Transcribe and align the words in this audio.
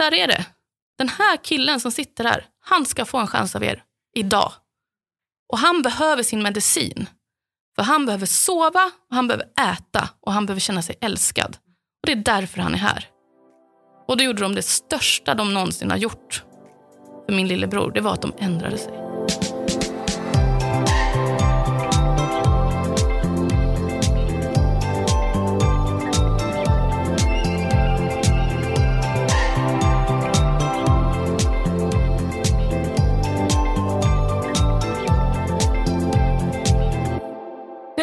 Så 0.00 0.04
här 0.04 0.14
är 0.14 0.26
det. 0.26 0.46
Den 0.98 1.08
här 1.08 1.36
killen 1.36 1.80
som 1.80 1.92
sitter 1.92 2.24
här, 2.24 2.46
han 2.60 2.86
ska 2.86 3.04
få 3.04 3.18
en 3.18 3.26
chans 3.26 3.56
av 3.56 3.64
er 3.64 3.82
idag. 4.16 4.52
Och 5.52 5.58
han 5.58 5.82
behöver 5.82 6.22
sin 6.22 6.42
medicin. 6.42 7.06
För 7.76 7.82
han 7.82 8.06
behöver 8.06 8.26
sova, 8.26 8.90
och 9.10 9.16
han 9.16 9.28
behöver 9.28 9.46
äta 9.72 10.08
och 10.20 10.32
han 10.32 10.46
behöver 10.46 10.60
känna 10.60 10.82
sig 10.82 10.96
älskad. 11.00 11.56
Och 12.02 12.06
det 12.06 12.12
är 12.12 12.16
därför 12.16 12.60
han 12.60 12.74
är 12.74 12.78
här. 12.78 13.08
Och 14.08 14.16
då 14.16 14.24
gjorde 14.24 14.42
de 14.42 14.54
det 14.54 14.62
största 14.62 15.34
de 15.34 15.54
någonsin 15.54 15.90
har 15.90 15.98
gjort 15.98 16.44
för 17.26 17.32
min 17.32 17.48
lillebror. 17.48 17.92
Det 17.92 18.00
var 18.00 18.12
att 18.12 18.22
de 18.22 18.32
ändrade 18.38 18.78
sig. 18.78 19.09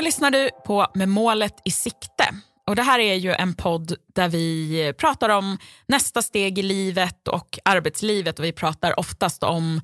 Lyssnar 0.08 0.32
du 0.32 0.50
på 0.66 0.88
Med 0.94 1.10
målet 1.10 1.62
i 1.66 1.72
sikte. 1.72 2.24
Och 2.68 2.76
Det 2.76 2.82
här 2.82 3.00
är 3.00 3.16
ju 3.16 3.32
en 3.32 3.54
podd 3.54 3.96
där 4.16 4.30
vi 4.30 4.94
pratar 4.98 5.30
om 5.30 5.58
nästa 5.88 6.22
steg 6.22 6.60
i 6.60 6.62
livet 6.62 7.28
och 7.28 7.60
arbetslivet 7.66 8.40
och 8.40 8.46
vi 8.46 8.52
pratar 8.52 9.00
oftast 9.00 9.44
om 9.44 9.82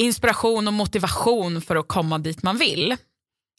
inspiration 0.00 0.68
och 0.68 0.72
motivation 0.72 1.60
för 1.60 1.76
att 1.76 1.88
komma 1.88 2.18
dit 2.18 2.42
man 2.42 2.56
vill. 2.56 2.96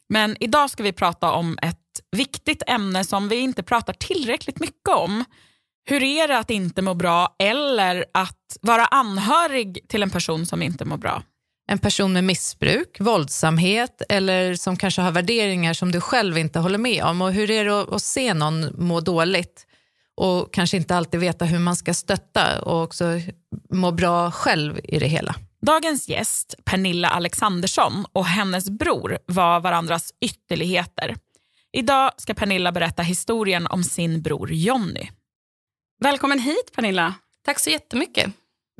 Men 0.09 0.37
idag 0.39 0.69
ska 0.69 0.83
vi 0.83 0.93
prata 0.93 1.31
om 1.31 1.57
ett 1.61 1.77
viktigt 2.11 2.63
ämne 2.67 3.03
som 3.03 3.29
vi 3.29 3.35
inte 3.35 3.63
pratar 3.63 3.93
tillräckligt 3.93 4.59
mycket 4.59 4.95
om. 4.95 5.23
Hur 5.85 6.03
är 6.03 6.27
det 6.27 6.37
att 6.37 6.49
inte 6.49 6.81
må 6.81 6.93
bra 6.93 7.35
eller 7.39 8.05
att 8.13 8.57
vara 8.61 8.85
anhörig 8.85 9.79
till 9.87 10.03
en 10.03 10.09
person 10.09 10.45
som 10.45 10.61
inte 10.61 10.85
mår 10.85 10.97
bra? 10.97 11.23
En 11.71 11.79
person 11.79 12.13
med 12.13 12.23
missbruk, 12.23 12.99
våldsamhet 12.99 14.01
eller 14.09 14.55
som 14.55 14.77
kanske 14.77 15.01
har 15.01 15.11
värderingar 15.11 15.73
som 15.73 15.91
du 15.91 16.01
själv 16.01 16.37
inte 16.37 16.59
håller 16.59 16.77
med 16.77 17.03
om. 17.03 17.21
Och 17.21 17.33
hur 17.33 17.51
är 17.51 17.65
det 17.65 17.81
att, 17.81 17.93
att 17.93 18.01
se 18.01 18.33
någon 18.33 18.85
må 18.85 18.99
dåligt 18.99 19.67
och 20.15 20.53
kanske 20.53 20.77
inte 20.77 20.95
alltid 20.95 21.19
veta 21.19 21.45
hur 21.45 21.59
man 21.59 21.75
ska 21.75 21.93
stötta 21.93 22.61
och 22.61 22.83
också 22.83 23.05
må 23.69 23.91
bra 23.91 24.31
själv 24.31 24.79
i 24.83 24.99
det 24.99 25.07
hela. 25.07 25.35
Dagens 25.61 26.09
gäst, 26.09 26.55
Pernilla 26.63 27.09
Alexandersson 27.09 28.05
och 28.13 28.25
hennes 28.25 28.69
bror 28.69 29.17
var 29.25 29.59
varandras 29.59 30.13
ytterligheter. 30.21 31.15
Idag 31.73 32.11
ska 32.17 32.33
Pernilla 32.33 32.71
berätta 32.71 33.01
historien 33.01 33.67
om 33.67 33.83
sin 33.83 34.21
bror 34.21 34.51
Jonny. 34.51 35.09
Välkommen 35.99 36.39
hit 36.39 36.71
Pernilla. 36.75 37.13
Tack 37.45 37.59
så 37.59 37.69
jättemycket. 37.69 38.31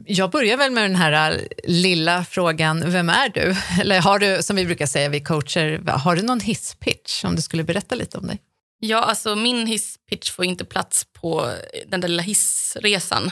Jag 0.05 0.31
börjar 0.31 0.57
väl 0.57 0.71
med 0.71 0.83
den 0.83 0.95
här 0.95 1.31
äh, 1.31 1.37
lilla 1.63 2.25
frågan, 2.25 2.91
vem 2.91 3.09
är 3.09 3.29
du? 3.29 3.55
Eller 3.81 4.01
har 4.01 4.19
du, 4.19 4.43
som 4.43 4.55
vi 4.55 4.65
brukar 4.65 4.85
säga, 4.85 5.09
vi 5.09 5.19
coacher, 5.19 5.81
har 5.87 6.15
du 6.15 6.21
någon 6.21 6.39
hisspitch 6.39 7.25
om 7.25 7.35
du 7.35 7.41
skulle 7.41 7.63
berätta 7.63 7.95
lite 7.95 8.17
om 8.17 8.27
dig? 8.27 8.39
Ja, 8.79 8.97
alltså 8.97 9.35
min 9.35 9.67
hisspitch 9.67 10.31
får 10.31 10.45
inte 10.45 10.65
plats 10.65 11.05
på 11.21 11.51
den 11.87 12.01
där 12.01 12.07
lilla 12.07 12.23
hissresan. 12.23 13.25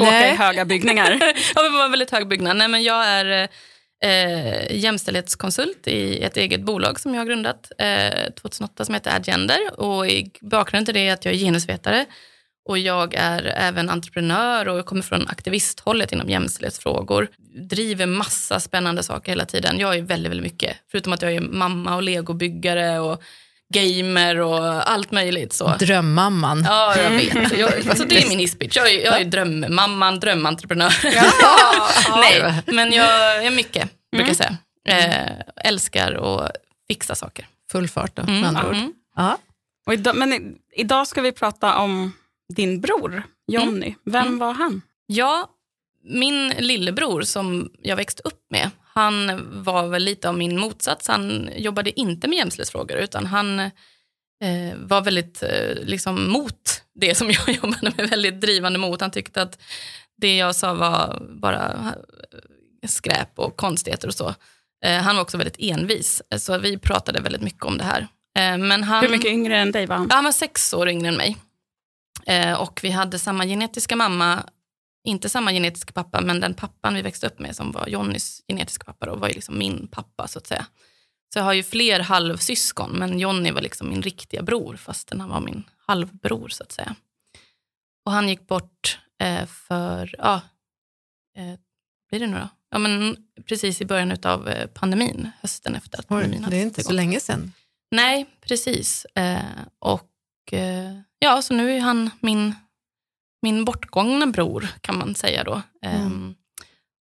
Åka 0.00 0.32
i 0.32 0.36
höga 0.38 0.64
byggningar. 0.64 1.18
ja, 1.54 1.62
det 1.62 1.68
var 1.68 1.84
en 1.84 1.90
väldigt 1.90 2.10
hög 2.10 2.28
byggnad. 2.28 2.56
Nej, 2.56 2.68
men 2.68 2.82
jag 2.82 3.06
är 3.06 3.48
eh, 4.04 4.76
jämställdhetskonsult 4.76 5.88
i 5.88 6.22
ett 6.22 6.36
eget 6.36 6.60
bolag 6.60 7.00
som 7.00 7.14
jag 7.14 7.20
har 7.20 7.26
grundat 7.26 7.72
eh, 7.78 8.32
2008 8.40 8.84
som 8.84 8.94
heter 8.94 9.16
Agender. 9.16 9.80
Och 9.80 10.08
i 10.08 10.30
bakgrunden 10.40 10.84
till 10.84 10.94
det 10.94 11.08
är 11.08 11.12
att 11.12 11.24
jag 11.24 11.34
är 11.34 11.38
genusvetare 11.38 12.06
och 12.68 12.78
jag 12.78 13.14
är 13.14 13.52
även 13.56 13.90
entreprenör 13.90 14.68
och 14.68 14.78
jag 14.78 14.86
kommer 14.86 15.02
från 15.02 15.28
aktivisthållet 15.28 16.12
inom 16.12 16.28
jämställdhetsfrågor. 16.28 17.28
Driver 17.70 18.06
massa 18.06 18.60
spännande 18.60 19.02
saker 19.02 19.32
hela 19.32 19.44
tiden. 19.44 19.78
Jag 19.78 19.96
är 19.96 20.02
väldigt, 20.02 20.30
väldigt 20.30 20.52
mycket. 20.52 20.76
Förutom 20.90 21.12
att 21.12 21.22
jag 21.22 21.32
är 21.32 21.40
mamma 21.40 21.96
och 21.96 22.02
legobyggare 22.02 22.98
och 22.98 23.22
gamer 23.74 24.40
och 24.40 24.90
allt 24.90 25.10
möjligt. 25.10 25.52
Så. 25.52 25.76
Drömmamman. 25.78 26.64
Ja, 26.68 26.96
jag 26.98 27.10
vet. 27.10 27.58
Jag, 27.58 27.88
alltså 27.88 28.04
det 28.04 28.22
är 28.24 28.28
min 28.28 28.38
hisspitch. 28.38 28.76
Jag, 28.76 28.92
är, 28.92 29.04
jag 29.04 29.20
är 29.20 29.24
drömmamman, 29.24 30.20
drömentreprenör. 30.20 30.94
Ja. 31.02 31.88
Nej, 32.16 32.62
men 32.66 32.92
jag 32.92 33.44
är 33.44 33.50
mycket, 33.50 33.90
brukar 34.12 34.28
jag 34.28 34.36
säga. 34.36 34.56
Eh, 34.88 35.32
älskar 35.64 36.12
att 36.12 36.52
fixa 36.88 37.14
saker. 37.14 37.46
Full 37.72 37.88
fart 37.88 38.16
då, 38.16 38.22
med 38.22 38.44
andra 38.44 38.68
ord. 38.68 38.74
Mm. 38.74 38.92
Ja. 39.16 39.38
Och 39.86 39.94
idag, 39.94 40.16
men 40.16 40.54
idag 40.76 41.06
ska 41.06 41.20
vi 41.20 41.32
prata 41.32 41.78
om 41.78 42.12
din 42.54 42.80
bror 42.80 43.22
Jonny. 43.46 43.94
Vem 44.04 44.26
Mm. 44.26 44.38
var 44.38 44.52
han? 44.52 44.82
Ja, 45.06 45.48
min 46.04 46.48
lillebror 46.48 47.22
som 47.22 47.70
jag 47.82 47.96
växte 47.96 48.22
upp 48.24 48.46
med, 48.50 48.70
han 48.94 49.40
var 49.64 49.86
väl 49.88 50.04
lite 50.04 50.28
av 50.28 50.38
min 50.38 50.60
motsats. 50.60 51.08
Han 51.08 51.50
jobbade 51.56 52.00
inte 52.00 52.28
med 52.28 52.36
jämställdhetsfrågor 52.38 52.96
utan 52.96 53.26
han 53.26 53.58
eh, 53.60 53.70
var 54.76 55.00
väldigt 55.00 55.42
eh, 55.42 55.74
liksom 55.84 56.30
mot 56.30 56.82
det 56.94 57.14
som 57.14 57.30
jag 57.46 57.48
jobbade 57.56 57.92
med, 57.96 58.10
väldigt 58.10 58.40
drivande 58.40 58.78
mot. 58.78 59.00
Han 59.00 59.10
tyckte 59.10 59.42
att 59.42 59.58
det 60.16 60.36
jag 60.36 60.56
sa 60.56 60.74
var 60.74 61.22
bara 61.40 61.92
eh, 62.82 62.88
skräp 62.88 63.38
och 63.38 63.56
konstigheter 63.56 64.08
och 64.08 64.14
så. 64.14 64.34
Eh, 64.84 64.96
han 64.96 65.16
var 65.16 65.22
också 65.22 65.36
väldigt 65.38 65.56
envis, 65.58 66.22
så 66.36 66.58
vi 66.58 66.78
pratade 66.78 67.20
väldigt 67.20 67.42
mycket 67.42 67.64
om 67.64 67.78
det 67.78 67.84
här. 67.84 68.00
Eh, 68.38 68.58
men 68.58 68.84
han, 68.84 69.02
Hur 69.04 69.10
mycket 69.10 69.30
yngre 69.30 69.58
än 69.58 69.72
dig 69.72 69.86
var 69.86 69.96
han? 69.96 70.06
Ja, 70.10 70.14
han 70.16 70.24
var 70.24 70.32
sex 70.32 70.74
år 70.74 70.88
yngre 70.88 71.08
än 71.08 71.16
mig. 71.16 71.36
Eh, 72.26 72.60
och 72.60 72.80
vi 72.82 72.90
hade 72.90 73.18
samma 73.18 73.46
genetiska 73.46 73.96
mamma, 73.96 74.44
inte 75.04 75.28
samma 75.28 75.52
genetiska 75.52 75.92
pappa, 75.92 76.20
men 76.20 76.40
den 76.40 76.54
pappan 76.54 76.94
vi 76.94 77.02
växte 77.02 77.26
upp 77.26 77.38
med 77.38 77.56
som 77.56 77.72
var 77.72 77.88
Jonnys 77.88 78.42
genetiska 78.48 78.84
pappa 78.84 79.06
då, 79.06 79.16
var 79.16 79.28
ju 79.28 79.34
liksom 79.34 79.58
min 79.58 79.88
pappa 79.90 80.28
så 80.28 80.38
att 80.38 80.46
säga. 80.46 80.66
Så 81.32 81.38
jag 81.38 81.44
har 81.44 81.52
ju 81.52 81.62
fler 81.62 82.00
halvsyskon, 82.00 82.90
men 82.90 83.18
Jonny 83.18 83.50
var 83.50 83.60
liksom 83.60 83.88
min 83.88 84.02
riktiga 84.02 84.42
bror, 84.42 84.76
fastän 84.76 85.20
han 85.20 85.30
var 85.30 85.40
min 85.40 85.64
halvbror 85.86 86.48
så 86.48 86.62
att 86.62 86.72
säga. 86.72 86.94
Och 88.04 88.12
han 88.12 88.28
gick 88.28 88.46
bort 88.46 88.98
eh, 89.22 89.46
för, 89.46 90.14
ja, 90.18 90.40
eh, 91.36 91.58
blir 92.10 92.20
det 92.20 92.26
nu 92.26 92.36
då? 92.38 92.48
Ja, 92.70 92.78
men 92.78 93.16
precis 93.44 93.80
i 93.80 93.84
början 93.84 94.18
av 94.22 94.50
pandemin, 94.74 95.30
hösten 95.40 95.74
efter 95.74 95.98
att 95.98 96.04
Oj, 96.04 96.08
pandemin 96.08 96.44
hade 96.44 96.56
det 96.56 96.62
är 96.62 96.64
inte 96.64 96.84
så 96.84 96.92
länge 96.92 97.20
sedan. 97.20 97.52
Nej, 97.90 98.26
precis. 98.40 99.06
Och 99.78 100.10
ja, 101.18 101.42
så 101.42 101.54
nu 101.54 101.76
är 101.76 101.80
han 101.80 102.10
min, 102.20 102.54
min 103.42 103.64
bortgångna 103.64 104.26
bror 104.26 104.68
kan 104.80 104.98
man 104.98 105.14
säga 105.14 105.44
då. 105.44 105.62
Mm. 105.82 106.34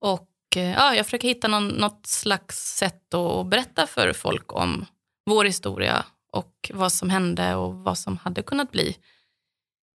Och 0.01 0.29
eh, 0.55 0.71
ja, 0.71 0.95
jag 0.95 1.05
försöker 1.05 1.27
hitta 1.27 1.47
någon, 1.47 1.67
något 1.67 2.07
slags 2.07 2.75
sätt 2.77 3.13
att 3.13 3.47
berätta 3.47 3.87
för 3.87 4.13
folk 4.13 4.53
om 4.53 4.85
vår 5.25 5.45
historia 5.45 6.05
och 6.31 6.71
vad 6.73 6.93
som 6.93 7.09
hände 7.09 7.55
och 7.55 7.75
vad 7.75 7.97
som 7.97 8.17
hade 8.17 8.41
kunnat 8.41 8.71
bli 8.71 8.97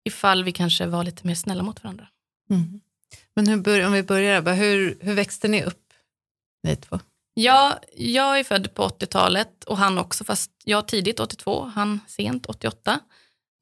ifall 0.04 0.44
vi 0.44 0.52
kanske 0.52 0.86
var 0.86 1.04
lite 1.04 1.26
mer 1.26 1.34
snälla 1.34 1.62
mot 1.62 1.84
varandra. 1.84 2.08
Mm. 2.50 2.80
Men 3.34 3.48
hur 3.48 3.86
om 3.86 3.92
vi 3.92 4.02
börjar, 4.02 4.42
bara, 4.42 4.54
hur, 4.54 4.98
hur 5.00 5.14
växte 5.14 5.48
ni 5.48 5.64
upp, 5.64 5.92
ni 6.62 6.76
två? 6.76 6.98
Ja, 7.34 7.78
jag 7.96 8.38
är 8.38 8.44
född 8.44 8.74
på 8.74 8.88
80-talet 8.88 9.64
och 9.64 9.78
han 9.78 9.98
också, 9.98 10.24
fast 10.24 10.50
jag 10.64 10.88
tidigt 10.88 11.20
82, 11.20 11.64
han 11.74 12.00
sent 12.06 12.46
88. 12.46 13.00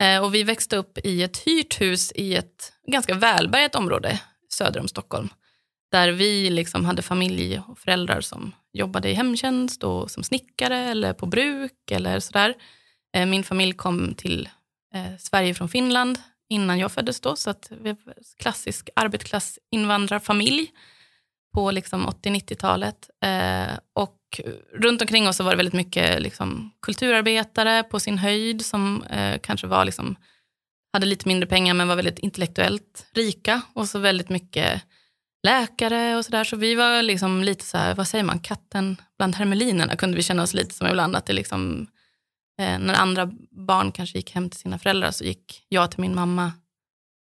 Eh, 0.03 0.25
och 0.25 0.35
vi 0.35 0.43
växte 0.43 0.77
upp 0.77 0.99
i 1.05 1.23
ett 1.23 1.37
hyrt 1.37 1.81
hus 1.81 2.13
i 2.13 2.35
ett 2.35 2.73
ganska 2.87 3.15
välbärgat 3.15 3.75
område 3.75 4.21
söder 4.49 4.81
om 4.81 4.89
Stockholm. 4.89 5.29
Där 5.91 6.09
vi 6.13 6.51
liksom 6.51 6.85
hade 6.85 7.03
familj 7.03 7.63
och 7.69 7.79
föräldrar 7.79 8.21
som 8.21 8.53
jobbade 8.73 9.11
i 9.11 9.15
hemtjänst 9.15 9.85
och 9.85 10.11
som 10.11 10.23
snickare 10.23 10.79
eller 10.79 11.13
på 11.13 11.27
bruk 11.27 11.91
eller 11.91 12.21
sådär. 12.21 12.55
Eh, 13.17 13.27
min 13.27 13.45
familj 13.45 13.73
kom 13.73 14.15
till 14.15 14.49
eh, 14.95 15.17
Sverige 15.19 15.55
från 15.55 15.69
Finland 15.69 16.19
innan 16.49 16.79
jag 16.79 16.93
föddes 16.93 17.21
då, 17.21 17.37
så 17.37 17.51
att 17.51 17.73
vi 17.81 17.93
var 17.93 18.15
klassisk 18.39 18.91
arbetarklassinvandrarfamilj 18.97 20.71
på 21.55 21.71
liksom 21.71 22.07
80-90-talet. 22.07 23.11
Eh, 23.25 23.79
och 23.95 24.41
runt 24.75 25.01
omkring 25.01 25.29
oss 25.29 25.37
så 25.37 25.45
var 25.45 25.51
det 25.51 25.57
väldigt 25.57 25.75
mycket 25.75 26.23
liksom, 26.23 26.71
kulturarbetare 26.83 27.83
på 27.83 28.01
sin 28.01 28.19
höjd 28.19 28.65
som 28.65 29.03
eh, 29.03 29.39
kanske 29.43 29.67
var 29.67 29.85
liksom, 29.85 30.17
hade 30.93 31.07
lite 31.07 31.29
mindre 31.29 31.47
pengar 31.47 31.75
men 31.75 31.89
var 31.89 31.97
väldigt 31.97 32.19
intellektuellt 32.19 33.07
rika. 33.15 33.63
Och 33.75 33.89
så 33.89 33.99
väldigt 33.99 34.29
mycket 34.29 34.83
läkare 35.47 36.17
och 36.17 36.25
sådär. 36.25 36.45
Så 36.45 36.57
vi 36.57 36.75
var 36.75 37.03
liksom 37.03 37.43
lite 37.43 37.65
så 37.65 37.79
här, 37.79 37.95
vad 37.95 38.09
säger 38.09 38.25
man, 38.25 38.39
katten 38.39 38.97
bland 39.19 39.35
hermelinerna 39.35 39.97
kunde 39.97 40.17
vi 40.17 40.23
känna 40.23 40.43
oss 40.43 40.55
lite 40.55 40.75
som 40.75 40.87
ibland. 40.87 41.17
Att 41.17 41.27
det 41.27 41.33
liksom, 41.33 41.87
eh, 42.61 42.79
när 42.79 42.95
andra 42.95 43.31
barn 43.51 43.93
kanske 43.93 44.19
gick 44.19 44.35
hem 44.35 44.51
till 44.51 44.61
sina 44.61 44.79
föräldrar 44.79 45.11
så 45.11 45.25
gick 45.25 45.67
jag 45.69 45.91
till 45.91 46.01
min 46.01 46.15
mamma 46.15 46.53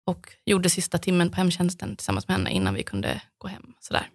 och 0.06 0.28
gjorde 0.46 0.70
sista 0.70 0.98
timmen 0.98 1.30
på 1.30 1.38
hemtjänsten 1.38 1.96
tillsammans 1.96 2.28
med 2.28 2.38
henne 2.38 2.52
innan 2.52 2.74
vi 2.74 2.84
kunde 2.84 3.22
gå 3.38 3.48
hem. 3.48 3.74
Sådär. 3.80 4.10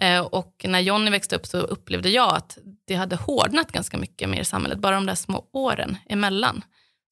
Eh, 0.00 0.20
och 0.20 0.64
när 0.68 0.80
Jonny 0.80 1.10
växte 1.10 1.36
upp 1.36 1.46
så 1.46 1.58
upplevde 1.58 2.08
jag 2.08 2.36
att 2.36 2.58
det 2.86 2.94
hade 2.94 3.16
hårdnat 3.16 3.72
ganska 3.72 3.98
mycket 3.98 4.28
mer 4.28 4.40
i 4.40 4.44
samhället, 4.44 4.78
bara 4.78 4.94
de 4.94 5.06
där 5.06 5.14
små 5.14 5.46
åren 5.52 5.96
emellan. 6.08 6.64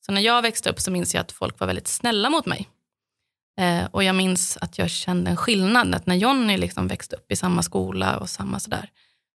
Så 0.06 0.12
när 0.12 0.20
jag 0.20 0.42
växte 0.42 0.70
upp 0.70 0.80
så 0.80 0.90
minns 0.90 1.14
jag 1.14 1.20
att 1.20 1.32
folk 1.32 1.60
var 1.60 1.66
väldigt 1.66 1.88
snälla 1.88 2.30
mot 2.30 2.46
mig. 2.46 2.68
Eh, 3.58 3.84
och 3.90 4.04
jag 4.04 4.16
minns 4.16 4.56
att 4.60 4.78
jag 4.78 4.90
kände 4.90 5.30
en 5.30 5.36
skillnad, 5.36 5.94
att 5.94 6.06
när 6.06 6.14
Jonny 6.14 6.56
liksom 6.56 6.88
växte 6.88 7.16
upp 7.16 7.32
i 7.32 7.36
samma 7.36 7.62
skola 7.62 8.18
och 8.18 8.30
samma 8.30 8.60
sådär, 8.60 8.90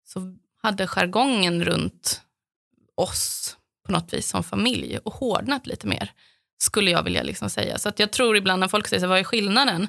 så 0.04 0.36
hade 0.62 0.86
jargongen 0.86 1.64
runt 1.64 2.20
oss 2.94 3.56
på 3.86 3.92
något 3.92 4.12
vis 4.12 4.28
som 4.28 4.42
familj 4.44 4.98
och 4.98 5.14
hårdnat 5.14 5.66
lite 5.66 5.86
mer, 5.86 6.12
skulle 6.58 6.90
jag 6.90 7.02
vilja 7.02 7.22
liksom 7.22 7.50
säga. 7.50 7.78
Så 7.78 7.88
att 7.88 7.98
jag 7.98 8.10
tror 8.10 8.36
ibland 8.36 8.60
när 8.60 8.68
folk 8.68 8.88
säger 8.88 9.00
så, 9.00 9.06
vad 9.06 9.18
är 9.18 9.24
skillnaden? 9.24 9.88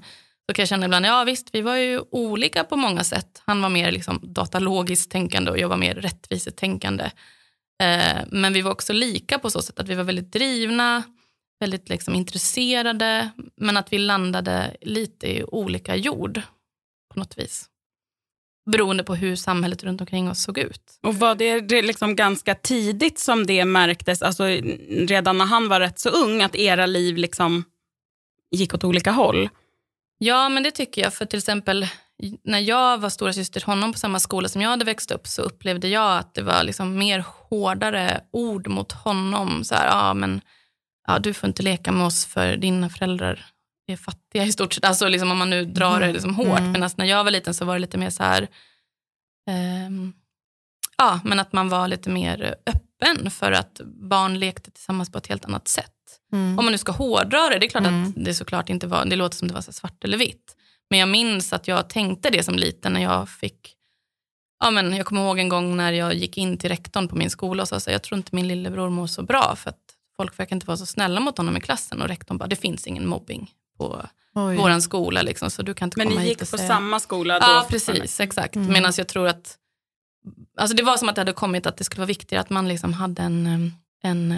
Så 0.50 0.54
kan 0.54 0.64
jag 0.64 0.70
känna 0.70 0.86
ibland, 0.86 1.06
ja 1.06 1.24
visst, 1.24 1.50
vi 1.54 1.62
var 1.62 1.76
ju 1.76 2.02
olika 2.12 2.64
på 2.64 2.76
många 2.76 3.04
sätt. 3.04 3.42
Han 3.46 3.62
var 3.62 3.70
mer 3.70 3.92
liksom 3.92 4.20
datalogiskt 4.24 5.12
tänkande 5.12 5.52
och 5.52 5.58
jag 5.58 5.70
var 5.70 5.78
mer 5.78 5.96
rättvisetänkande. 5.96 7.12
Eh, 7.84 8.24
men 8.28 8.54
vi 8.54 8.62
var 8.62 8.72
också 8.72 8.94
lika 8.94 9.40
på 9.40 9.50
så 9.50 9.62
sätt 9.62 9.80
att 9.80 9.88
vi 9.88 9.96
var 9.96 10.04
väldigt 10.04 10.32
drivna, 10.32 11.04
väldigt 11.60 11.90
liksom 11.90 12.16
intresserade, 12.16 13.30
men 13.56 13.78
att 13.78 13.94
vi 13.94 13.98
landade 13.98 14.78
lite 14.82 15.28
i 15.28 15.44
olika 15.44 15.96
jord 15.96 16.42
på 17.14 17.20
något 17.20 17.38
vis. 17.38 17.70
Beroende 18.72 19.04
på 19.04 19.16
hur 19.16 19.36
samhället 19.36 19.84
runt 19.84 20.02
omkring 20.02 20.30
oss 20.30 20.44
såg 20.44 20.58
ut. 20.58 21.00
Och 21.04 21.16
var 21.16 21.36
det, 21.36 21.82
liksom 21.82 22.16
ganska 22.16 22.56
tidigt 22.56 23.20
som 23.20 23.46
det 23.46 23.66
märktes, 23.66 24.22
alltså 24.22 24.44
redan 24.90 25.38
när 25.38 25.46
han 25.46 25.70
var 25.70 25.80
rätt 25.80 26.00
så 26.00 26.10
ung, 26.10 26.42
att 26.42 26.56
era 26.56 26.86
liv 26.86 27.18
liksom 27.18 27.64
gick 28.52 28.74
åt 28.74 28.84
olika 28.84 29.12
håll? 29.12 29.50
Ja, 30.18 30.50
men 30.50 30.64
det 30.64 30.72
tycker 30.72 31.02
jag. 31.02 31.14
För 31.14 31.26
till 31.26 31.38
exempel 31.40 31.88
när 32.44 32.60
jag 32.60 32.98
var 32.98 33.10
stora 33.10 33.34
syster 33.34 33.60
till 33.60 33.68
honom 33.68 33.94
på 33.94 34.00
samma 34.00 34.20
skola 34.20 34.50
som 34.50 34.62
jag 34.62 34.70
hade 34.70 34.86
växt 34.86 35.12
upp 35.12 35.28
så 35.28 35.42
upplevde 35.42 35.88
jag 35.88 36.18
att 36.18 36.34
det 36.34 36.42
var 36.42 36.64
liksom 36.64 36.98
mer 36.98 37.24
hårdare 37.50 38.22
ord 38.32 38.68
mot 38.68 38.92
honom. 38.92 39.64
Så 39.64 39.76
här, 39.76 39.88
ja, 39.88 40.14
men, 40.14 40.42
ja, 41.08 41.20
du 41.20 41.34
får 41.34 41.48
inte 41.48 41.64
leka 41.64 41.92
med 41.92 42.06
oss 42.06 42.26
för 42.26 42.56
dina 42.56 42.90
föräldrar 42.90 43.46
är 43.94 43.98
fattiga 43.98 44.46
i 44.46 44.52
stort 44.52 44.74
sett. 44.74 44.86
Alltså 44.86 45.08
liksom 45.08 45.32
om 45.32 45.38
man 45.38 45.50
nu 45.50 45.66
drar 45.66 46.00
det 46.00 46.14
liksom 46.14 46.36
hårt. 46.36 46.60
Mm. 46.60 46.72
Men 46.72 46.90
när 46.96 47.06
jag 47.06 47.24
var 47.24 47.32
liten 47.32 47.54
så 47.54 47.66
var 47.66 47.74
det 47.74 47.80
lite 47.80 47.98
mer 47.98 48.10
så 48.10 48.24
här, 48.24 48.48
um, 49.88 50.14
ja, 50.98 51.20
men 51.24 51.40
att 51.40 51.54
man 51.54 51.70
var 51.70 51.88
lite 51.88 52.10
mer 52.10 52.56
öppen 52.66 53.32
för 53.32 53.52
att 53.52 53.82
barn 53.86 54.40
lekte 54.40 54.72
tillsammans 54.72 55.12
på 55.12 55.18
ett 55.18 55.28
helt 55.28 55.46
annat 55.46 55.68
sätt. 55.68 55.94
Mm. 56.34 56.60
Om 56.60 56.66
man 56.66 56.72
nu 56.72 56.78
ska 56.78 56.92
hårdra 56.92 57.50
det, 57.50 57.60
det 57.60 57.66
är 57.66 57.70
klart 57.70 57.86
mm. 57.86 58.04
att 58.04 58.14
det 58.16 58.34
såklart 58.34 58.70
inte 58.70 58.88
var, 58.88 59.06
det 59.06 59.16
låter 59.16 59.38
som 59.38 59.48
det 59.48 59.54
var 59.54 59.62
så 59.62 59.74
svart 59.74 60.04
eller 60.04 60.18
vitt. 60.18 60.56
Men 60.90 61.00
jag 61.00 61.10
minns 61.10 61.54
att 61.54 61.68
jag 61.68 61.90
tänkte 61.90 62.30
det 62.30 62.44
som 62.44 62.56
liten 62.56 62.94
när 62.94 63.04
jag 63.04 63.30
fick 63.30 63.74
Ja, 64.60 64.72
men 64.72 64.94
jag 64.94 65.06
kommer 65.06 65.22
ihåg 65.22 65.40
en 65.40 65.50
gång 65.50 65.78
när 65.78 65.92
jag 65.92 66.14
gick 66.14 66.38
in 66.38 66.58
till 66.58 66.70
rektorn 66.70 67.08
på 67.08 67.16
min 67.16 67.30
skola 67.30 67.64
och 67.64 67.70
sa 67.70 67.76
att 67.76 67.88
jag 67.88 68.04
tror 68.04 68.18
inte 68.18 68.36
min 68.36 68.48
lillebror 68.48 68.90
mår 68.90 69.08
så 69.08 69.24
bra 69.24 69.56
för 69.56 69.70
att 69.70 69.82
folk 70.16 70.40
verkar 70.40 70.56
inte 70.56 70.68
vara 70.68 70.78
så 70.78 70.86
snälla 70.86 71.20
mot 71.20 71.38
honom 71.38 71.58
i 71.58 71.62
klassen. 71.62 72.02
Och 72.02 72.08
rektorn 72.08 72.38
bara, 72.38 72.48
det 72.48 72.56
finns 72.56 72.88
ingen 72.88 73.08
mobbing 73.08 73.52
på 73.78 74.06
vår 74.34 74.80
skola. 74.80 75.22
Liksom, 75.22 75.52
så 75.52 75.62
du 75.62 75.74
kan 75.74 75.88
inte 75.88 76.00
men 76.00 76.08
komma 76.08 76.20
ni 76.20 76.28
gick 76.28 76.40
på 76.40 76.46
säga... 76.46 76.68
samma 76.68 77.00
skola 77.00 77.40
då? 77.40 77.46
Ja, 77.46 77.66
precis. 77.70 78.20
Exakt. 78.20 78.56
Mm. 78.56 78.74
Medan 78.74 78.94
jag 78.98 79.08
tror 79.08 79.28
att 79.28 79.58
alltså 80.58 80.76
det 80.76 80.84
var 80.84 80.98
som 80.98 81.10
att 81.10 81.16
det 81.16 81.22
hade 81.22 81.34
kommit 81.34 81.66
att 81.66 81.78
det 81.78 81.84
skulle 81.84 82.00
vara 82.00 82.08
viktigare 82.08 82.42
att 82.42 82.50
man 82.50 82.68
liksom 82.68 82.94
hade 82.94 83.22
en, 83.22 83.72
en 84.04 84.36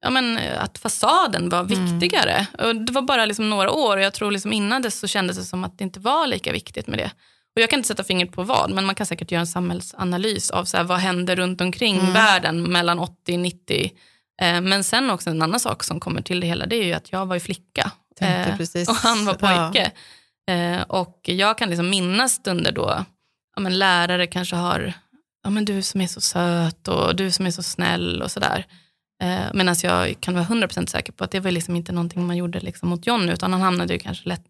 ja, 0.00 0.10
men, 0.10 0.38
att 0.58 0.78
fasaden 0.78 1.48
var 1.48 1.60
mm. 1.60 1.68
viktigare. 1.68 2.46
Mm. 2.58 2.68
Och 2.68 2.84
det 2.84 2.92
var 2.92 3.02
bara 3.02 3.26
liksom 3.26 3.50
några 3.50 3.70
år 3.70 3.96
och 3.96 4.02
jag 4.02 4.14
tror 4.14 4.30
liksom 4.30 4.52
innan 4.52 4.82
dess 4.82 4.98
så 4.98 5.06
kändes 5.06 5.36
det 5.36 5.44
som 5.44 5.64
att 5.64 5.78
det 5.78 5.84
inte 5.84 6.00
var 6.00 6.26
lika 6.26 6.52
viktigt 6.52 6.86
med 6.86 6.98
det. 6.98 7.10
Och 7.56 7.62
jag 7.62 7.70
kan 7.70 7.78
inte 7.78 7.88
sätta 7.88 8.04
fingret 8.04 8.32
på 8.32 8.42
vad, 8.42 8.70
men 8.70 8.84
man 8.86 8.94
kan 8.94 9.06
säkert 9.06 9.30
göra 9.30 9.40
en 9.40 9.46
samhällsanalys 9.46 10.50
av 10.50 10.64
så 10.64 10.76
här, 10.76 10.84
vad 10.84 10.98
händer 10.98 11.36
runt 11.36 11.60
omkring 11.60 11.98
mm. 11.98 12.12
världen 12.12 12.62
mellan 12.62 12.98
80 12.98 13.36
90. 13.36 13.90
Eh, 14.42 14.60
men 14.60 14.84
sen 14.84 15.10
också 15.10 15.30
en 15.30 15.42
annan 15.42 15.60
sak 15.60 15.84
som 15.84 16.00
kommer 16.00 16.22
till 16.22 16.40
det 16.40 16.46
hela, 16.46 16.66
det 16.66 16.76
är 16.76 16.84
ju 16.84 16.92
att 16.92 17.12
jag 17.12 17.26
var 17.26 17.36
ju 17.36 17.40
flicka. 17.40 17.92
Eh, 18.20 18.88
och 18.88 18.96
han 18.96 19.24
var 19.24 19.34
pojke. 19.34 19.92
Ja. 20.46 20.54
Eh, 20.54 20.82
och 20.82 21.20
jag 21.22 21.58
kan 21.58 21.68
liksom 21.68 21.90
minnas 21.90 22.32
stunder 22.32 22.72
då 22.72 23.04
ja, 23.56 23.62
men 23.62 23.78
lärare 23.78 24.26
kanske 24.26 24.56
har, 24.56 24.92
ja 25.44 25.50
men 25.50 25.64
du 25.64 25.82
som 25.82 26.00
är 26.00 26.06
så 26.06 26.20
söt 26.20 26.88
och 26.88 27.16
du 27.16 27.30
som 27.30 27.46
är 27.46 27.50
så 27.50 27.62
snäll 27.62 28.22
och 28.22 28.30
sådär. 28.30 28.66
Eh, 29.22 29.54
Medan 29.54 29.76
jag 29.82 30.20
kan 30.20 30.34
vara 30.34 30.44
100% 30.44 30.86
säker 30.86 31.12
på 31.12 31.24
att 31.24 31.30
det 31.30 31.40
var 31.40 31.50
liksom 31.50 31.76
inte 31.76 31.92
någonting 31.92 32.26
man 32.26 32.36
gjorde 32.36 32.60
liksom 32.60 32.88
mot 32.88 33.06
John, 33.06 33.28
utan 33.28 33.52
han 33.52 33.62
hamnade 33.62 33.92
ju 33.92 33.98
kanske 33.98 34.28
lätt 34.28 34.46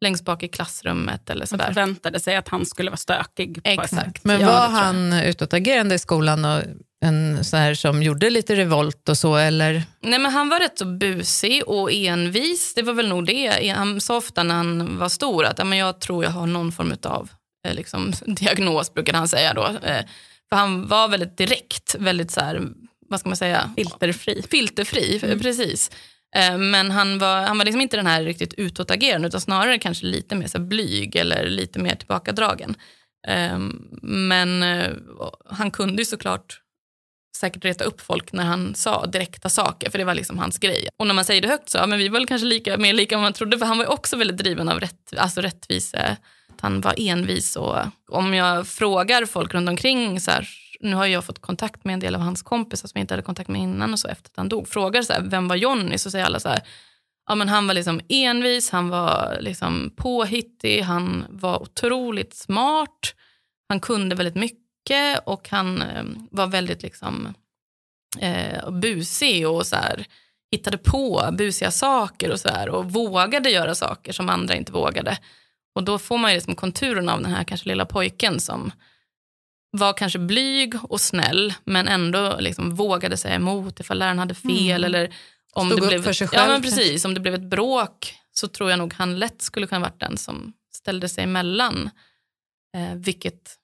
längst 0.00 0.24
bak 0.24 0.42
i 0.42 0.48
klassrummet. 0.48 1.30
Eller 1.30 1.46
sådär. 1.46 1.64
Man 1.64 1.74
förväntade 1.74 2.20
sig 2.20 2.36
att 2.36 2.48
han 2.48 2.66
skulle 2.66 2.90
vara 2.90 2.96
stökig. 2.96 3.60
Exakt. 3.64 4.24
Men 4.24 4.46
var 4.46 4.52
ja, 4.52 4.66
han 4.66 5.12
utåtagerande 5.12 5.94
i 5.94 5.98
skolan 5.98 6.44
och 6.44 6.62
en 7.06 7.44
så 7.44 7.56
här 7.56 7.74
som 7.74 8.02
gjorde 8.02 8.30
lite 8.30 8.56
revolt 8.56 9.08
och 9.08 9.18
så? 9.18 9.36
Eller? 9.36 9.82
Nej, 10.00 10.18
men 10.18 10.32
han 10.32 10.48
var 10.48 10.60
rätt 10.60 10.78
så 10.78 10.84
busig 10.84 11.62
och 11.66 11.92
envis. 11.92 12.74
Det 12.74 12.82
var 12.82 12.92
väl 12.92 13.08
nog 13.08 13.26
det. 13.26 13.68
Han 13.76 14.00
sa 14.00 14.16
ofta 14.16 14.42
när 14.42 14.54
han 14.54 14.98
var 14.98 15.08
stor 15.08 15.44
att 15.44 15.58
ja, 15.58 15.76
jag 15.76 16.00
tror 16.00 16.24
jag 16.24 16.30
har 16.30 16.46
någon 16.46 16.72
form 16.72 16.96
av 17.02 17.30
eh, 17.66 17.74
liksom, 17.74 18.12
diagnos, 18.26 18.94
brukade 18.94 19.18
han 19.18 19.28
säga 19.28 19.54
då. 19.54 19.66
Eh, 19.66 20.04
för 20.48 20.56
han 20.56 20.86
var 20.86 21.08
väldigt 21.08 21.36
direkt, 21.36 21.96
väldigt 21.98 22.30
så 22.30 22.40
här, 22.40 22.62
vad 23.08 23.20
ska 23.20 23.28
man 23.28 23.36
säga? 23.36 23.70
Filterfri. 23.76 24.42
Filterfri, 24.50 25.20
mm. 25.22 25.40
precis. 25.40 25.90
Eh, 26.36 26.58
men 26.58 26.90
han 26.90 27.18
var, 27.18 27.42
han 27.42 27.58
var 27.58 27.64
liksom 27.64 27.80
inte 27.80 27.96
den 27.96 28.06
här 28.06 28.22
riktigt 28.22 28.54
utåtagerande 28.54 29.28
utan 29.28 29.40
snarare 29.40 29.78
kanske 29.78 30.06
lite 30.06 30.34
mer 30.34 30.46
så 30.46 30.58
blyg 30.58 31.16
eller 31.16 31.46
lite 31.46 31.78
mer 31.78 31.94
tillbakadragen. 31.94 32.74
Men 34.02 34.64
han 35.50 35.70
kunde 35.70 36.02
ju 36.02 36.06
såklart 36.06 36.60
säkert 37.36 37.64
reta 37.64 37.84
upp 37.84 38.00
folk 38.00 38.32
när 38.32 38.44
han 38.44 38.74
sa 38.74 39.06
direkta 39.06 39.48
saker, 39.48 39.90
för 39.90 39.98
det 39.98 40.04
var 40.04 40.14
liksom 40.14 40.38
hans 40.38 40.58
grej. 40.58 40.88
Och 40.96 41.06
när 41.06 41.14
man 41.14 41.24
säger 41.24 41.42
det 41.42 41.48
högt 41.48 41.68
så, 41.68 41.78
ja, 41.78 41.86
men 41.86 41.98
vi 41.98 42.08
var 42.08 42.18
väl 42.18 42.26
kanske 42.26 42.46
lika, 42.46 42.76
mer 42.76 42.92
lika 42.92 43.14
än 43.14 43.20
man 43.20 43.32
trodde, 43.32 43.58
för 43.58 43.66
han 43.66 43.78
var 43.78 43.86
också 43.86 44.16
väldigt 44.16 44.36
driven 44.36 44.68
av 44.68 44.80
rätt, 44.80 45.16
alltså 45.16 45.40
rättvise. 45.40 45.98
Eh, 45.98 46.16
han 46.60 46.80
var 46.80 46.94
envis 46.96 47.56
och 47.56 47.76
om 48.08 48.34
jag 48.34 48.66
frågar 48.66 49.26
folk 49.26 49.54
runt 49.54 49.68
omkring 49.68 50.20
så 50.20 50.30
här, 50.30 50.48
nu 50.80 50.96
har 50.96 51.06
jag 51.06 51.24
fått 51.24 51.38
kontakt 51.38 51.84
med 51.84 51.94
en 51.94 52.00
del 52.00 52.14
av 52.14 52.20
hans 52.20 52.42
kompisar 52.42 52.88
som 52.88 52.98
jag 52.98 53.02
inte 53.02 53.14
hade 53.14 53.22
kontakt 53.22 53.48
med 53.48 53.60
innan 53.60 53.92
och 53.92 53.98
så 53.98 54.08
efter 54.08 54.30
att 54.30 54.36
han 54.36 54.48
dog. 54.48 54.68
Frågar 54.68 55.02
så 55.02 55.12
här, 55.12 55.22
vem 55.22 55.48
var 55.48 55.56
Jonny? 55.56 55.98
Så 55.98 56.10
säger 56.10 56.24
alla 56.24 56.40
så 56.40 56.48
här, 56.48 56.60
ja 57.28 57.34
men 57.34 57.48
han 57.48 57.66
var 57.66 57.74
liksom 57.74 58.00
envis, 58.08 58.70
han 58.70 58.88
var 58.88 59.36
liksom 59.40 59.92
påhittig, 59.96 60.80
han 60.80 61.24
var 61.30 61.62
otroligt 61.62 62.34
smart, 62.34 63.14
han 63.68 63.80
kunde 63.80 64.14
väldigt 64.14 64.34
mycket 64.34 64.65
och 65.24 65.48
han 65.48 65.82
eh, 65.82 66.04
var 66.30 66.46
väldigt 66.46 66.82
liksom 66.82 67.34
eh, 68.18 68.70
busig 68.70 69.48
och 69.48 69.66
så 69.66 69.76
här, 69.76 70.06
hittade 70.50 70.78
på 70.78 71.28
busiga 71.32 71.70
saker 71.70 72.30
och 72.30 72.40
så 72.40 72.48
här, 72.48 72.68
och 72.68 72.92
vågade 72.92 73.50
göra 73.50 73.74
saker 73.74 74.12
som 74.12 74.28
andra 74.28 74.54
inte 74.54 74.72
vågade. 74.72 75.18
Och 75.74 75.84
då 75.84 75.98
får 75.98 76.18
man 76.18 76.30
ju 76.30 76.34
liksom 76.34 76.54
konturen 76.54 77.08
av 77.08 77.22
den 77.22 77.30
här 77.30 77.44
kanske 77.44 77.68
lilla 77.68 77.86
pojken 77.86 78.40
som 78.40 78.72
var 79.70 79.92
kanske 79.92 80.18
blyg 80.18 80.74
och 80.82 81.00
snäll 81.00 81.54
men 81.64 81.88
ändå 81.88 82.36
liksom 82.40 82.74
vågade 82.74 83.16
säga 83.16 83.34
emot 83.34 83.80
ifall 83.80 83.98
läraren 83.98 84.18
hade 84.18 84.34
fel. 84.34 84.84
Mm. 84.84 84.84
Eller 84.84 85.14
om 85.52 85.68
Stod 85.68 85.80
det 85.80 85.84
upp 85.84 85.88
blev, 85.88 86.02
för 86.02 86.12
sig 86.12 86.28
själv. 86.28 86.42
Ja, 86.42 86.52
men 86.52 86.62
precis. 86.62 87.04
Om 87.04 87.14
det 87.14 87.20
blev 87.20 87.34
ett 87.34 87.50
bråk 87.50 88.14
så 88.32 88.48
tror 88.48 88.70
jag 88.70 88.78
nog 88.78 88.94
han 88.94 89.18
lätt 89.18 89.42
skulle 89.42 89.66
kunna 89.66 89.80
varit 89.80 90.00
den 90.00 90.16
som 90.16 90.52
ställde 90.74 91.08
sig 91.08 91.24
emellan. 91.24 91.90
Eh, 92.76 92.94
vilket 92.94 93.54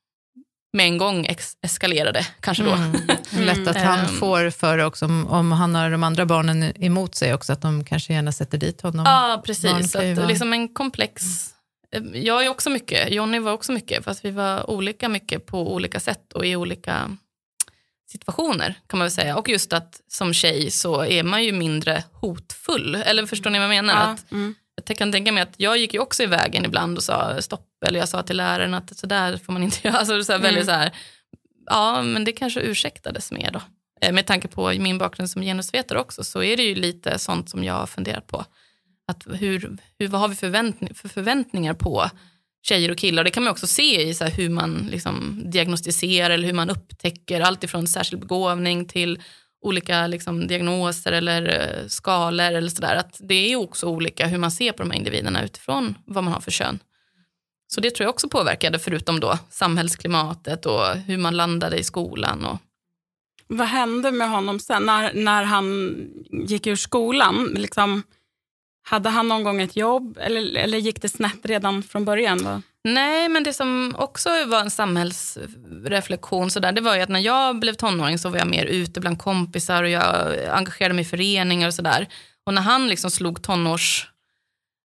med 0.72 0.86
en 0.86 0.98
gång 0.98 1.26
eskalerade 1.62 2.26
kanske 2.40 2.62
då. 2.62 2.72
Mm. 2.72 2.92
Lätt 3.46 3.68
att 3.68 3.82
han 3.82 3.98
mm. 3.98 4.12
får 4.12 4.50
för 4.50 4.78
också, 4.78 5.04
om, 5.04 5.26
om 5.26 5.52
han 5.52 5.74
har 5.74 5.90
de 5.90 6.02
andra 6.02 6.26
barnen 6.26 6.84
emot 6.84 7.14
sig 7.14 7.34
också, 7.34 7.52
att 7.52 7.62
de 7.62 7.84
kanske 7.84 8.12
gärna 8.12 8.32
sätter 8.32 8.58
dit 8.58 8.80
honom. 8.80 9.06
Ja, 9.06 9.42
precis. 9.46 9.92
Så 9.92 9.98
att, 9.98 10.28
liksom 10.28 10.52
en 10.52 10.68
komplex 10.68 11.22
jag 12.14 12.44
är 12.44 12.48
också 12.48 12.70
mycket, 12.70 13.12
Jonny 13.12 13.38
var 13.38 13.52
också 13.52 13.72
mycket, 13.72 14.04
fast 14.04 14.24
vi 14.24 14.30
var 14.30 14.70
olika 14.70 15.08
mycket 15.08 15.46
på 15.46 15.74
olika 15.74 16.00
sätt 16.00 16.32
och 16.32 16.46
i 16.46 16.56
olika 16.56 17.16
situationer 18.12 18.74
kan 18.86 18.98
man 18.98 19.04
väl 19.04 19.10
säga. 19.10 19.36
Och 19.36 19.48
just 19.48 19.72
att 19.72 20.00
som 20.08 20.34
tjej 20.34 20.70
så 20.70 21.04
är 21.04 21.22
man 21.22 21.44
ju 21.44 21.52
mindre 21.52 22.04
hotfull. 22.12 22.94
Eller 22.94 23.26
förstår 23.26 23.50
ni 23.50 23.58
vad 23.58 23.64
jag 23.64 23.84
menar? 23.84 23.94
Ja, 23.94 24.00
att, 24.00 24.32
mm. 24.32 24.54
Jag 24.86 24.96
kan 24.96 25.12
tänka 25.12 25.32
mig 25.32 25.42
att 25.42 25.54
jag 25.56 25.78
gick 25.78 25.94
ju 25.94 26.00
också 26.00 26.22
i 26.22 26.26
vägen 26.26 26.64
ibland 26.64 26.96
och 26.96 27.04
sa 27.04 27.42
stopp. 27.42 27.68
Eller 27.86 27.98
jag 27.98 28.08
sa 28.08 28.22
till 28.22 28.36
läraren 28.36 28.74
att 28.74 28.96
så 28.98 29.06
där 29.06 29.36
får 29.36 29.52
man 29.52 29.62
inte 29.62 29.78
göra. 29.88 29.96
Alltså, 29.96 30.24
så 30.24 30.32
här, 30.32 30.50
mm. 30.50 30.64
så 30.64 30.70
här, 30.70 30.92
ja, 31.66 32.02
men 32.02 32.24
det 32.24 32.32
kanske 32.32 32.60
ursäktades 32.60 33.32
mer 33.32 33.50
då. 33.50 33.60
Eh, 34.00 34.12
med 34.12 34.26
tanke 34.26 34.48
på 34.48 34.72
min 34.72 34.98
bakgrund 34.98 35.30
som 35.30 35.42
genusvetare 35.42 36.00
också 36.00 36.24
så 36.24 36.42
är 36.42 36.56
det 36.56 36.62
ju 36.62 36.74
lite 36.74 37.18
sånt 37.18 37.50
som 37.50 37.64
jag 37.64 37.74
har 37.74 37.86
funderat 37.86 38.26
på. 38.26 38.44
Att 39.06 39.26
hur, 39.26 39.78
hur, 39.98 40.08
vad 40.08 40.20
har 40.20 40.28
vi 40.28 40.34
förväntning, 40.34 40.94
för 40.94 41.08
förväntningar 41.08 41.74
på 41.74 42.10
tjejer 42.62 42.90
och 42.90 42.98
killar? 42.98 43.24
Det 43.24 43.30
kan 43.30 43.42
man 43.42 43.50
också 43.50 43.66
se 43.66 44.02
i 44.02 44.14
så 44.14 44.24
hur 44.24 44.48
man 44.48 44.88
liksom 44.90 45.42
diagnostiserar 45.44 46.30
eller 46.30 46.46
hur 46.46 46.54
man 46.54 46.70
upptäcker 46.70 47.40
allt 47.40 47.64
ifrån 47.64 47.86
särskild 47.86 48.20
begåvning 48.20 48.88
till 48.88 49.22
olika 49.62 50.06
liksom, 50.06 50.46
diagnoser 50.46 51.12
eller 51.12 51.42
eh, 51.60 51.88
skalor 51.88 52.46
eller 52.46 52.68
sådär. 52.70 52.96
Att 52.96 53.16
det 53.20 53.52
är 53.52 53.56
också 53.56 53.86
olika 53.86 54.26
hur 54.26 54.38
man 54.38 54.50
ser 54.50 54.72
på 54.72 54.82
de 54.82 54.90
här 54.90 54.98
individerna 54.98 55.44
utifrån 55.44 55.94
vad 56.06 56.24
man 56.24 56.32
har 56.32 56.40
för 56.40 56.50
kön. 56.50 56.78
Så 57.66 57.80
det 57.80 57.90
tror 57.90 58.04
jag 58.04 58.10
också 58.10 58.28
påverkade, 58.28 58.78
förutom 58.78 59.20
då 59.20 59.38
samhällsklimatet 59.50 60.66
och 60.66 60.86
hur 60.96 61.18
man 61.18 61.36
landade 61.36 61.76
i 61.76 61.84
skolan. 61.84 62.44
Och... 62.44 62.58
Vad 63.46 63.66
hände 63.66 64.10
med 64.10 64.30
honom 64.30 64.60
sen 64.60 64.82
när, 64.82 65.14
när 65.14 65.42
han 65.42 65.96
gick 66.30 66.66
ur 66.66 66.76
skolan? 66.76 67.44
Liksom, 67.56 68.02
Hade 68.82 69.08
han 69.08 69.28
någon 69.28 69.44
gång 69.44 69.60
ett 69.60 69.76
jobb 69.76 70.18
eller, 70.20 70.56
eller 70.56 70.78
gick 70.78 71.02
det 71.02 71.08
snett 71.08 71.40
redan 71.46 71.82
från 71.82 72.04
början? 72.04 72.44
Va? 72.44 72.62
Nej, 72.84 73.28
men 73.28 73.42
det 73.42 73.52
som 73.52 73.94
också 73.98 74.28
var 74.46 74.60
en 74.60 74.70
samhällsreflektion 74.70 76.50
så 76.50 76.60
där, 76.60 76.72
det 76.72 76.80
var 76.80 76.96
ju 76.96 77.02
att 77.02 77.08
när 77.08 77.20
jag 77.20 77.58
blev 77.58 77.74
tonåring 77.74 78.18
så 78.18 78.28
var 78.28 78.38
jag 78.38 78.48
mer 78.48 78.64
ute 78.64 79.00
bland 79.00 79.18
kompisar 79.18 79.82
och 79.82 79.90
jag 79.90 80.38
engagerade 80.48 80.94
mig 80.94 81.02
i 81.02 81.08
föreningar 81.08 81.68
och 81.68 81.74
sådär. 81.74 82.08
Och 82.44 82.54
när 82.54 82.62
han 82.62 82.88
liksom 82.88 83.10
slog 83.10 83.42
tonårs, 83.42 84.10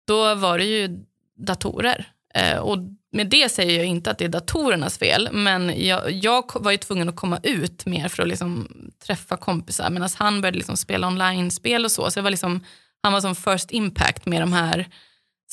då 0.08 0.36
var 0.36 0.58
det 0.58 0.66
ju 0.66 1.06
datorer. 1.38 2.12
Eh, 2.34 2.58
och 2.58 2.78
med 3.12 3.28
det 3.30 3.52
säger 3.52 3.78
jag 3.78 3.86
inte 3.86 4.12
att 4.12 4.18
det 4.18 4.26
är 4.26 4.30
datorernas 4.30 4.98
fel, 4.98 5.30
men 5.32 5.86
jag, 5.86 6.12
jag 6.12 6.52
var 6.56 6.72
ju 6.72 6.78
tvungen 6.78 7.10
att 7.10 7.16
komma 7.16 7.40
ut 7.44 7.86
mer 7.86 8.08
för 8.08 8.24
att 8.24 8.30
liksom 8.30 8.68
träffa 9.06 9.38
kompisar, 9.38 9.90
medan 9.90 10.10
han 10.18 10.42
började 10.42 10.58
liksom 10.58 10.78
spela 10.78 11.08
online-spel 11.08 11.86
och 11.86 11.92
så. 11.92 12.12
Så 12.12 12.20
jag 12.20 12.24
var 12.24 12.32
liksom, 12.32 12.66
han 13.04 13.14
var 13.14 13.22
som 13.22 13.36
first 13.36 13.72
impact 13.72 14.26
med 14.26 14.42
de 14.42 14.54
här. 14.54 14.88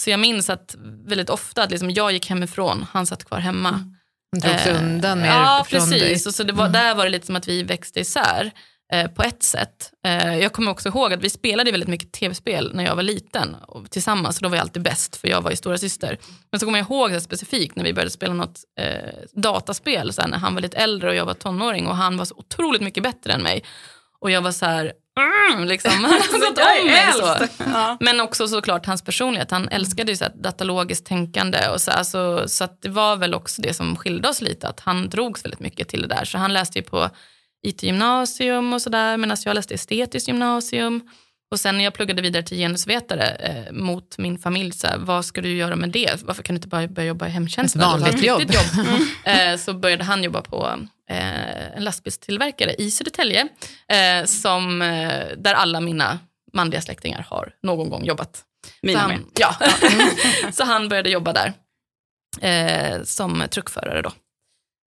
Så 0.01 0.11
jag 0.11 0.21
minns 0.21 0.51
att 0.51 0.75
väldigt 1.07 1.31
ofta 1.31 1.63
att 1.63 1.71
liksom 1.71 1.91
jag 1.91 2.13
gick 2.13 2.27
hemifrån, 2.31 2.87
han 2.93 3.07
satt 3.07 3.25
kvar 3.25 3.39
hemma. 3.39 3.71
Han 4.33 4.41
drog 4.41 4.59
sig 4.59 4.73
Eh, 4.73 4.79
undan 4.79 5.21
mer 5.21 5.27
Ja, 5.27 5.65
från 5.69 5.81
precis. 5.81 6.01
dig. 6.03 6.29
Och 6.29 6.35
så 6.35 6.43
det 6.43 6.53
var, 6.53 6.69
Där 6.69 6.95
var 6.95 7.05
det 7.05 7.11
lite 7.11 7.27
som 7.27 7.37
att 7.37 7.49
vi 7.49 7.63
växte 7.63 8.01
isär 8.01 8.51
eh, 8.93 9.11
på 9.11 9.23
ett 9.23 9.43
sätt. 9.43 9.91
Eh, 10.07 10.37
jag 10.39 10.53
kommer 10.53 10.71
också 10.71 10.89
ihåg 10.89 11.13
att 11.13 11.23
vi 11.23 11.31
spelade 11.31 11.71
väldigt 11.71 11.89
mycket 11.89 12.13
tv-spel 12.13 12.71
när 12.75 12.85
jag 12.85 12.97
var 12.97 13.03
liten 13.03 13.55
och, 13.55 13.91
tillsammans. 13.91 14.37
Och 14.37 14.43
då 14.43 14.49
var 14.49 14.57
jag 14.57 14.63
alltid 14.63 14.83
bäst 14.83 15.17
för 15.17 15.29
jag 15.29 15.43
var 15.43 15.51
ju 15.51 15.57
stora 15.57 15.79
syster. 15.79 16.19
Men 16.51 16.61
så 16.61 16.67
kommer 16.67 16.79
jag 16.79 16.87
ihåg 16.87 17.11
det 17.11 17.21
specifikt 17.21 17.77
när 17.77 17.85
vi 17.85 17.93
började 17.93 18.11
spela 18.11 18.35
något 18.35 18.61
eh, 18.81 19.15
dataspel 19.33 20.13
så 20.13 20.21
här, 20.23 20.29
när 20.29 20.39
han 20.39 20.55
var 20.55 20.61
lite 20.61 20.77
äldre 20.77 21.09
och 21.11 21.15
jag 21.17 21.27
var 21.27 21.35
tonåring 21.35 21.87
och 21.87 21.97
han 21.97 22.17
var 22.17 22.25
så 22.25 22.35
otroligt 22.37 22.83
mycket 22.83 23.03
bättre 23.03 23.33
än 23.33 23.43
mig. 23.43 23.63
Och 24.21 24.31
jag 24.31 24.43
var 24.43 24.53
så 24.53 24.67
här, 24.67 24.93
mm, 25.19 25.69
liksom, 25.69 25.93
han 26.05 26.41
gått 26.41 26.59
om 26.59 26.87
mig 26.87 27.13
så. 27.13 27.47
Ja. 27.59 27.97
Men 28.01 28.21
också 28.21 28.49
såklart 28.49 28.87
hans 28.87 29.03
personlighet. 29.03 29.51
Han 29.51 29.69
älskade 29.69 30.13
ju 30.13 30.17
så 30.17 30.25
här 30.25 30.33
datalogiskt 30.37 31.07
tänkande. 31.07 31.69
Och 31.69 31.81
så, 31.81 31.91
alltså, 31.91 32.49
så 32.49 32.65
att 32.65 32.83
det 32.83 32.89
var 32.89 33.17
väl 33.17 33.35
också 33.35 33.63
det 33.63 33.75
som 33.75 33.97
skilde 33.97 34.29
oss 34.29 34.41
lite. 34.41 34.69
Att 34.69 34.81
han 34.81 35.09
drogs 35.09 35.45
väldigt 35.45 35.61
mycket 35.61 35.89
till 35.89 36.03
det 36.03 36.09
där. 36.09 36.25
Så 36.25 36.39
han 36.39 36.53
läste 36.53 36.79
ju 36.79 36.83
på 36.83 37.11
IT-gymnasium 37.67 38.73
och 38.73 38.83
sådär. 38.83 39.17
Medan 39.17 39.37
jag 39.45 39.55
läste 39.55 39.75
estetiskt 39.75 40.29
gymnasium. 40.29 41.09
Och 41.51 41.61
sen 41.61 41.77
när 41.77 41.85
jag 41.85 41.95
pluggade 41.95 42.23
vidare 42.23 42.43
till 42.43 42.57
genusvetare 42.59 43.29
eh, 43.29 43.73
mot 43.73 44.19
min 44.19 44.39
familj, 44.39 44.73
så 44.73 44.87
här, 44.87 44.99
vad 44.99 45.25
ska 45.25 45.41
du 45.41 45.57
göra 45.57 45.77
med 45.77 45.91
det? 45.91 46.23
Varför 46.23 46.43
kan 46.43 46.55
du 46.55 46.57
inte 46.57 46.69
bara 46.69 46.89
börja 46.89 47.09
jobba 47.09 47.27
i 47.27 47.31
hemtjänsten? 47.31 47.83
Ett 47.83 47.87
vanligt 47.87 48.23
jobb. 48.23 48.41
riktigt 48.41 48.57
jobb. 48.77 48.87
eh, 49.25 49.57
så 49.57 49.75
började 49.75 50.05
han 50.05 50.25
jobba 50.25 50.43
på 50.43 50.71
en 51.17 51.85
lastbilstillverkare 51.85 52.75
i 52.75 52.91
Södertälje. 52.91 53.49
Eh, 53.89 54.25
som, 54.25 54.83
eh, 54.83 55.27
där 55.37 55.55
alla 55.55 55.81
mina 55.81 56.19
manliga 56.53 56.81
släktingar 56.81 57.27
har 57.31 57.55
någon 57.63 57.91
gång 57.91 58.05
jobbat. 58.05 58.45
Mina 58.83 59.01
så 59.01 59.09
med. 59.09 59.17
han, 59.17 59.27
ja. 59.35 59.57
så 60.53 60.65
han 60.65 60.89
började 60.89 61.11
jobba 61.11 61.33
där 61.33 61.53
eh, 62.41 63.03
som 63.03 63.45
truckförare. 63.51 64.03
Då. 64.03 64.13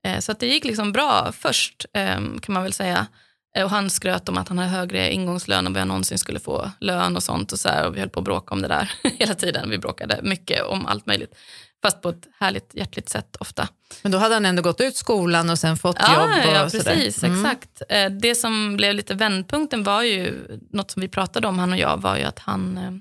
Eh, 0.08 0.20
så 0.20 0.32
att 0.32 0.40
det 0.40 0.48
gick 0.48 0.64
liksom 0.64 0.92
bra 0.92 1.32
först 1.32 1.86
eh, 1.94 2.16
kan 2.16 2.54
man 2.54 2.64
väl 2.64 2.74
säga. 2.74 3.08
Eh, 3.56 3.64
och 3.64 3.70
han 3.70 3.90
skröt 3.90 4.30
om 4.30 4.38
att 4.38 4.48
han 4.48 4.58
hade 4.58 4.70
högre 4.70 5.14
ingångslön 5.14 5.68
än 5.68 5.74
vad 5.74 5.82
jag 5.82 5.88
någonsin 5.88 6.18
skulle 6.18 6.40
få 6.40 6.72
lön 6.80 7.16
och 7.16 7.24
sånt. 7.24 7.52
Och, 7.52 7.60
så 7.60 7.70
här, 7.70 7.88
och 7.88 7.96
vi 7.96 8.00
höll 8.00 8.10
på 8.10 8.20
att 8.20 8.26
bråka 8.26 8.56
om 8.56 8.62
det 8.62 8.68
där 8.68 8.94
hela 9.20 9.36
tiden. 9.36 9.70
Vi 9.70 9.78
bråkade 9.78 10.20
mycket 10.24 10.64
om 10.64 10.86
allt 10.86 11.06
möjligt. 11.06 11.36
Fast 11.84 12.02
på 12.02 12.10
ett 12.10 12.28
härligt 12.40 12.72
hjärtligt 12.76 13.10
sätt 13.10 13.36
ofta. 13.40 13.68
Men 14.02 14.12
då 14.12 14.18
hade 14.18 14.34
han 14.34 14.46
ändå 14.46 14.62
gått 14.62 14.82
ut 14.82 14.96
skolan 14.96 15.50
och 15.50 15.60
sen 15.60 15.78
fått 15.78 15.98
Ja, 16.00 16.22
jobb. 16.22 16.46
Och 16.48 16.54
ja 16.54 16.70
precis. 16.72 17.24
Mm. 17.24 17.46
Exakt. 17.46 17.82
Eh, 17.90 18.10
Det 18.10 18.36
som 18.36 18.78
blev 18.78 18.94
lite 18.96 19.14
vändpunkten 19.14 19.84
var 19.84 20.04
ju, 20.04 20.48
något 20.72 20.92
som 20.92 21.02
vi 21.02 21.08
pratade 21.08 21.48
om 21.48 21.60
han 21.60 21.72
och 21.72 21.78
jag, 21.78 22.02
var 22.02 22.18
ju 22.18 22.24
att 22.24 22.40
han, 22.40 22.78
eh, 22.78 22.92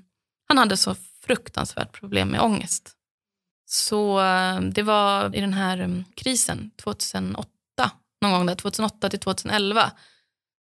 han 0.47 0.57
hade 0.57 0.77
så 0.77 0.95
fruktansvärt 1.25 1.91
problem 1.99 2.27
med 2.29 2.41
ångest. 2.41 2.91
Så 3.65 4.21
eh, 4.21 4.61
det 4.61 4.83
var 4.83 5.35
i 5.35 5.41
den 5.41 5.53
här 5.53 5.77
mm, 5.77 6.03
krisen 6.15 6.71
2008, 6.83 7.47
någon 8.21 8.31
gång 8.31 8.45
där, 8.45 8.55
2008 8.55 9.09
till 9.09 9.19
2011, 9.19 9.91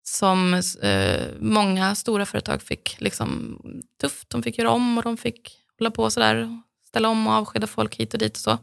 som 0.09 0.55
eh, 0.83 1.27
många 1.41 1.95
stora 1.95 2.27
företag 2.27 2.63
fick 2.63 2.97
liksom 3.01 3.59
tufft. 4.01 4.31
De 4.31 4.43
fick 4.43 4.59
göra 4.59 4.71
om 4.71 4.99
och 4.99 5.05
de 5.05 5.17
fick 5.17 5.59
hålla 5.79 5.91
på 5.91 6.11
sådär, 6.11 6.63
ställa 6.89 7.09
om 7.09 7.27
och 7.27 7.33
avskeda 7.33 7.67
folk 7.67 7.97
hit 7.97 8.13
och 8.15 8.19
dit 8.21 8.33
och 8.37 8.41
så. 8.43 8.59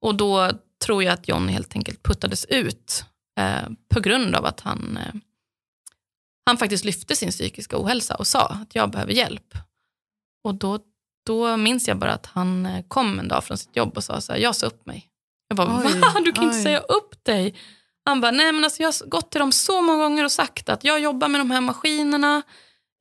Och 0.00 0.14
då 0.14 0.50
tror 0.84 1.02
jag 1.02 1.12
att 1.12 1.28
John 1.28 1.48
helt 1.48 1.76
enkelt 1.76 2.02
puttades 2.02 2.44
ut 2.44 3.04
eh, 3.38 3.68
på 3.94 4.00
grund 4.00 4.34
av 4.36 4.44
att 4.44 4.60
han, 4.60 4.96
eh, 4.96 5.14
han 6.46 6.56
faktiskt 6.56 6.84
lyfte 6.84 7.16
sin 7.16 7.30
psykiska 7.30 7.76
ohälsa 7.78 8.14
och 8.14 8.26
sa 8.26 8.46
att 8.46 8.74
jag 8.74 8.90
behöver 8.90 9.12
hjälp. 9.12 9.54
Och 10.44 10.54
då, 10.54 10.78
då 11.26 11.56
minns 11.56 11.88
jag 11.88 11.98
bara 11.98 12.12
att 12.12 12.26
han 12.26 12.66
eh, 12.66 12.84
kom 12.88 13.18
en 13.18 13.28
dag 13.28 13.44
från 13.44 13.58
sitt 13.58 13.76
jobb 13.76 13.96
och 13.96 14.04
sa 14.04 14.20
så 14.20 14.32
här, 14.32 14.40
jag 14.40 14.56
sa 14.56 14.66
upp 14.66 14.86
mig. 14.86 15.08
Jag 15.48 15.56
bara, 15.56 15.82
Oj, 15.86 16.00
va? 16.00 16.20
Du 16.24 16.32
kan 16.32 16.44
inte 16.44 16.56
oj. 16.56 16.62
säga 16.62 16.78
upp 16.78 17.24
dig. 17.24 17.54
Han 18.04 18.20
bara, 18.20 18.30
nej 18.30 18.52
men 18.52 18.64
alltså 18.64 18.82
jag 18.82 18.88
har 18.88 19.06
gått 19.06 19.30
till 19.30 19.38
dem 19.40 19.52
så 19.52 19.82
många 19.82 20.02
gånger 20.02 20.24
och 20.24 20.32
sagt 20.32 20.68
att 20.68 20.84
jag 20.84 21.00
jobbar 21.00 21.28
med 21.28 21.40
de 21.40 21.50
här 21.50 21.60
maskinerna, 21.60 22.42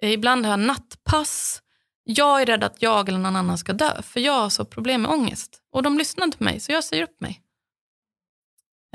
eh, 0.02 0.12
ibland 0.12 0.46
har 0.46 0.54
jag 0.54 0.60
nattpass. 0.60 1.62
Jag 2.04 2.42
är 2.42 2.46
rädd 2.46 2.64
att 2.64 2.76
jag 2.82 3.10
eller 3.10 3.20
någon 3.20 3.36
annan 3.36 3.58
ska 3.58 3.74
dö, 3.74 4.02
för 4.02 4.20
jag 4.20 4.34
har 4.34 4.50
så 4.50 4.66
problem 4.66 5.02
med 5.02 5.12
ångest. 5.12 5.60
Och 5.74 5.84
de 5.84 5.98
lyssnade 5.98 6.26
inte 6.26 6.38
på 6.38 6.44
mig, 6.44 6.60
så 6.60 6.72
jag 6.72 6.84
säger 6.84 7.04
upp 7.04 7.22
mig. 7.22 7.42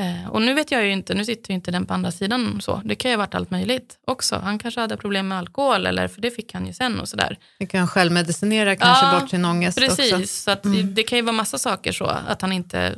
Eh, 0.01 0.31
och 0.31 0.43
nu 0.43 0.55
vet 0.55 0.71
jag 0.71 0.85
ju 0.85 0.93
inte, 0.93 1.15
nu 1.15 1.25
sitter 1.25 1.51
ju 1.51 1.55
inte 1.55 1.71
den 1.71 1.87
på 1.87 1.95
andra 1.95 2.13
sidan 2.13 2.61
så. 2.61 2.81
Det 2.85 2.95
kan 2.95 3.11
ju 3.11 3.17
ha 3.17 3.23
varit 3.23 3.35
allt 3.35 3.51
möjligt 3.51 3.99
också. 4.07 4.37
Han 4.37 4.59
kanske 4.59 4.81
hade 4.81 4.97
problem 4.97 5.29
med 5.29 5.39
alkohol, 5.39 5.87
eller 5.87 6.09
för 6.09 6.21
det 6.21 6.31
fick 6.31 6.55
han 6.55 6.67
ju 6.67 6.73
sen 6.73 7.01
och 7.01 7.09
sådär. 7.09 7.39
Det 7.59 7.67
kan 7.67 7.89
självmedicinera 7.89 8.77
kanske 8.77 9.07
Ja, 9.07 9.21
bort 9.21 9.31
sin 9.31 9.45
ångest 9.45 9.79
Precis, 9.79 10.13
också. 10.13 10.27
så 10.27 10.51
att 10.51 10.63
det 10.95 11.03
kan 11.03 11.19
ju 11.19 11.23
vara 11.23 11.33
massa 11.37 11.59
saker 11.59 11.93
så. 11.93 12.05
Att 12.05 12.43
han 12.43 12.53
inte, 12.53 12.95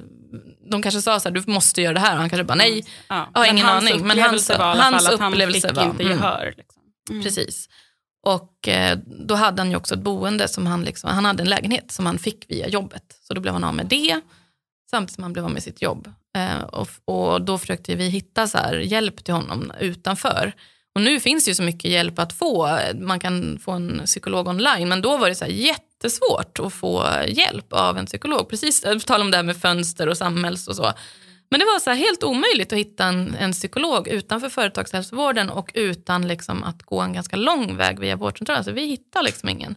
de 0.71 0.83
kanske 0.83 1.03
sa 1.03 1.21
så 1.21 1.29
här, 1.29 1.35
du 1.35 1.43
måste 1.53 1.83
göra 1.83 1.95
det 1.95 2.01
här. 2.01 2.13
Och 2.15 2.21
han 2.21 2.31
kanske 2.31 2.45
bara, 2.45 2.55
nej, 2.55 2.85
Ja. 3.09 3.29
Jag 3.35 3.41
har 3.41 3.47
ingen 3.47 3.67
aning, 3.67 4.07
men 4.07 4.19
hans- 4.19 4.19
upplevelse 4.19 4.59
var 4.59 4.77
i 4.77 4.79
alla 4.79 4.99
fall 4.99 5.15
att 5.15 5.21
han 5.21 5.33
fick 5.33 5.75
var- 5.75 5.85
inte 5.85 6.03
mm. 6.03 6.09
gehör. 6.09 6.55
Liksom. 6.57 6.83
Mm. 7.11 7.23
Precis. 7.23 7.69
Och 8.23 8.69
eh, 8.69 8.99
då 9.07 9.35
hade 9.35 9.63
han 9.63 9.71
ju 9.71 9.77
också 9.77 9.95
ett 9.95 10.01
boende 10.01 10.49
som 10.49 10.67
han, 10.67 10.83
liksom, 10.83 11.11
han 11.11 11.25
hade 11.25 11.43
en 11.43 11.49
lägenhet 11.49 11.93
som 11.93 12.07
han 12.07 12.19
fick 12.19 12.51
via 12.51 12.69
jobbet. 12.69 13.19
Så 13.23 13.35
då 13.35 13.41
blev 13.41 13.55
han 13.55 13.65
av 13.65 13.75
med 13.75 13.87
det 13.87 14.21
samtidigt 14.91 15.15
som 15.15 15.23
han 15.23 15.33
blev 15.33 15.45
av 15.45 15.51
med 15.51 15.63
sitt 15.63 15.83
jobb. 15.83 16.13
Eh, 16.37 16.63
och, 16.63 16.89
och 17.05 17.43
då 17.43 17.59
försökte 17.59 17.95
vi 17.95 18.09
hitta 18.09 18.47
så 18.47 18.59
här, 18.59 18.75
hjälp 18.75 19.25
till 19.25 19.35
honom 19.35 19.73
utanför. 19.81 20.53
Och 20.95 21.01
nu 21.01 21.21
finns 21.21 21.45
det 21.45 21.51
ju 21.51 21.55
så 21.55 21.63
mycket 21.63 21.91
hjälp 21.91 22.19
att 22.19 22.33
få. 22.33 22.79
Man 22.95 23.21
kan 23.21 23.59
få 23.59 23.73
en 23.73 24.03
psykolog 24.07 24.49
online, 24.49 24.89
men 24.89 25.03
då 25.03 25.17
var 25.17 25.29
det 25.29 25.35
så 25.35 25.45
här 25.45 25.53
jättesvårt 25.53 26.59
att 26.59 26.73
få 26.73 27.07
hjälp 27.29 27.73
av 27.73 27.99
en 27.99 28.07
psykolog. 28.07 28.49
Precis, 28.49 28.83
på 28.83 29.01
tal 29.01 29.21
om 29.21 29.31
det 29.31 29.37
här 29.37 29.45
med 29.45 29.57
fönster 29.57 30.09
och 30.09 30.17
samhälls 30.17 30.69
och 30.69 30.77
så. 30.77 30.93
Men 31.51 31.61
det 31.61 31.67
var 31.67 31.79
så 31.79 31.91
här 31.91 31.97
helt 31.97 32.25
omöjligt 32.25 32.73
att 32.73 32.79
hitta 32.79 33.05
en, 33.05 33.35
en 33.35 33.53
psykolog 33.53 34.09
utanför 34.09 34.49
företagshälsovården 34.49 35.51
och 35.51 35.71
utan 35.75 36.29
liksom 36.29 36.65
att 36.65 36.83
gå 36.83 37.01
en 37.01 37.13
ganska 37.13 37.37
lång 37.37 37.77
väg 37.77 37.99
via 37.99 38.17
vårdcentralen. 38.17 38.65
Så 38.65 38.73
vi 38.73 38.87
hittade 38.87 39.25
liksom 39.25 39.49
ingen. 39.49 39.75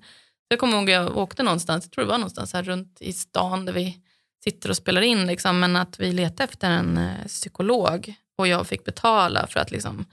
Jag 0.47 0.59
kommer 0.59 0.77
ihåg 0.77 0.91
att 0.91 0.93
jag 0.93 1.17
åkte 1.17 1.43
någonstans, 1.43 1.85
jag 1.85 1.91
tror 1.91 2.05
det 2.05 2.11
var 2.11 2.17
någonstans 2.17 2.53
här 2.53 2.63
runt 2.63 2.97
i 3.01 3.13
stan 3.13 3.65
där 3.65 3.73
vi 3.73 3.97
sitter 4.43 4.69
och 4.69 4.77
spelar 4.77 5.01
in, 5.01 5.27
liksom, 5.27 5.59
men 5.59 5.75
att 5.75 5.99
vi 5.99 6.11
letade 6.11 6.43
efter 6.43 6.69
en 6.69 6.97
eh, 6.97 7.25
psykolog 7.27 8.13
och 8.37 8.47
jag 8.47 8.67
fick 8.67 8.83
betala 8.83 9.47
för 9.47 9.59
att 9.59 9.71
liksom, 9.71 10.05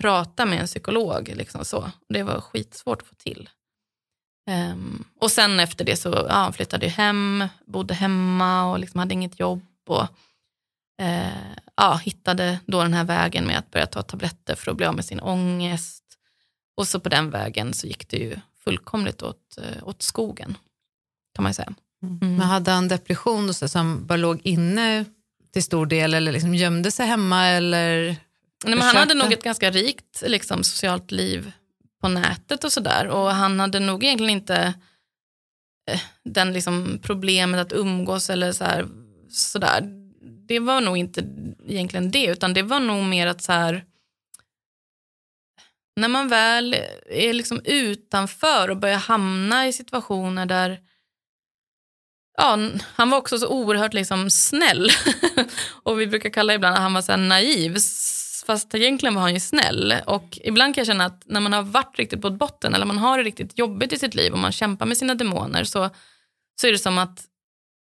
prata 0.00 0.46
med 0.46 0.60
en 0.60 0.66
psykolog. 0.66 1.32
Liksom, 1.36 1.64
så. 1.64 1.90
Det 2.08 2.22
var 2.22 2.40
skitsvårt 2.40 3.02
att 3.02 3.08
få 3.08 3.14
till. 3.14 3.48
Um, 4.50 5.04
och 5.20 5.30
sen 5.30 5.60
efter 5.60 5.84
det 5.84 5.96
så 5.96 6.26
ja, 6.28 6.52
flyttade 6.52 6.86
jag 6.86 6.92
hem, 6.92 7.44
bodde 7.66 7.94
hemma 7.94 8.70
och 8.70 8.78
liksom 8.78 9.00
hade 9.00 9.14
inget 9.14 9.40
jobb. 9.40 9.62
Och, 9.88 10.06
eh, 11.00 11.28
ja, 11.76 12.00
hittade 12.04 12.60
då 12.66 12.82
den 12.82 12.94
här 12.94 13.04
vägen 13.04 13.44
med 13.44 13.58
att 13.58 13.70
börja 13.70 13.86
ta 13.86 14.02
tabletter 14.02 14.54
för 14.54 14.70
att 14.70 14.76
bli 14.76 14.86
av 14.86 14.94
med 14.94 15.04
sin 15.04 15.20
ångest. 15.20 16.04
Och 16.76 16.88
så 16.88 17.00
på 17.00 17.08
den 17.08 17.30
vägen 17.30 17.74
så 17.74 17.86
gick 17.86 18.08
det 18.08 18.16
ju 18.16 18.36
fullkomligt 18.64 19.22
åt, 19.22 19.58
eh, 19.58 19.88
åt 19.88 20.02
skogen, 20.02 20.56
kan 21.34 21.42
man 21.42 21.54
säga. 21.54 21.72
Mm. 22.02 22.18
Men 22.20 22.40
hade 22.40 22.70
han 22.70 22.88
depression 22.88 23.48
och 23.48 23.56
så, 23.56 23.68
som 23.68 24.06
bara 24.06 24.16
låg 24.16 24.40
inne 24.44 25.04
till 25.52 25.62
stor 25.62 25.86
del 25.86 26.14
eller 26.14 26.32
liksom 26.32 26.54
gömde 26.54 26.90
sig 26.90 27.06
hemma? 27.06 27.46
Eller? 27.46 28.06
Nej, 28.64 28.74
men 28.74 28.80
han 28.80 28.96
hade 28.96 29.14
nog 29.14 29.32
ett 29.32 29.44
ganska 29.44 29.70
rikt 29.70 30.22
liksom, 30.26 30.64
socialt 30.64 31.10
liv 31.10 31.52
på 32.00 32.08
nätet 32.08 32.64
och 32.64 32.72
sådär. 32.72 33.08
Och 33.08 33.30
han 33.30 33.60
hade 33.60 33.80
nog 33.80 34.04
egentligen 34.04 34.30
inte 34.30 34.74
eh, 35.90 36.00
den 36.24 36.52
liksom, 36.52 36.98
problemet 37.02 37.60
att 37.60 37.72
umgås 37.72 38.30
eller 38.30 38.52
så 38.52 38.64
här, 38.64 38.86
sådär. 39.30 39.99
Det 40.20 40.58
var 40.58 40.80
nog 40.80 40.96
inte 40.96 41.20
egentligen 41.68 42.10
det, 42.10 42.26
utan 42.26 42.54
det 42.54 42.62
var 42.62 42.80
nog 42.80 43.04
mer 43.04 43.26
att 43.26 43.42
så 43.42 43.52
här, 43.52 43.84
när 45.96 46.08
man 46.08 46.28
väl 46.28 46.76
är 47.10 47.32
liksom 47.32 47.60
utanför 47.64 48.70
och 48.70 48.76
börjar 48.76 48.98
hamna 48.98 49.66
i 49.66 49.72
situationer 49.72 50.46
där 50.46 50.80
Ja, 52.36 52.58
han 52.94 53.10
var 53.10 53.18
också 53.18 53.38
så 53.38 53.48
oerhört 53.48 53.94
liksom 53.94 54.30
snäll. 54.30 54.90
och 55.82 56.00
vi 56.00 56.06
brukar 56.06 56.30
kalla 56.30 56.54
ibland 56.54 56.74
att 56.74 56.82
han 56.82 56.94
var 56.94 57.02
så 57.02 57.12
här 57.12 57.18
naiv. 57.18 57.76
Fast 58.46 58.74
egentligen 58.74 59.14
var 59.14 59.22
han 59.22 59.34
ju 59.34 59.40
snäll. 59.40 59.94
Och 60.06 60.38
ibland 60.44 60.74
kan 60.74 60.80
jag 60.80 60.86
känna 60.86 61.04
att 61.04 61.22
när 61.26 61.40
man 61.40 61.52
har 61.52 61.62
varit 61.62 61.98
riktigt 61.98 62.22
på 62.22 62.30
botten 62.30 62.74
eller 62.74 62.86
man 62.86 62.98
har 62.98 63.18
det 63.18 63.24
riktigt 63.24 63.58
jobbigt 63.58 63.92
i 63.92 63.98
sitt 63.98 64.14
liv 64.14 64.32
och 64.32 64.38
man 64.38 64.52
kämpar 64.52 64.86
med 64.86 64.96
sina 64.96 65.14
demoner 65.14 65.64
så, 65.64 65.90
så 66.60 66.66
är 66.66 66.72
det 66.72 66.78
som 66.78 66.98
att 66.98 67.24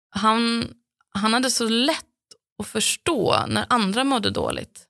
han, 0.09 0.67
han 1.13 1.33
hade 1.33 1.51
så 1.51 1.69
lätt 1.69 2.05
och 2.61 2.67
förstå 2.67 3.45
när 3.47 3.65
andra 3.69 4.03
mådde 4.03 4.29
dåligt. 4.29 4.87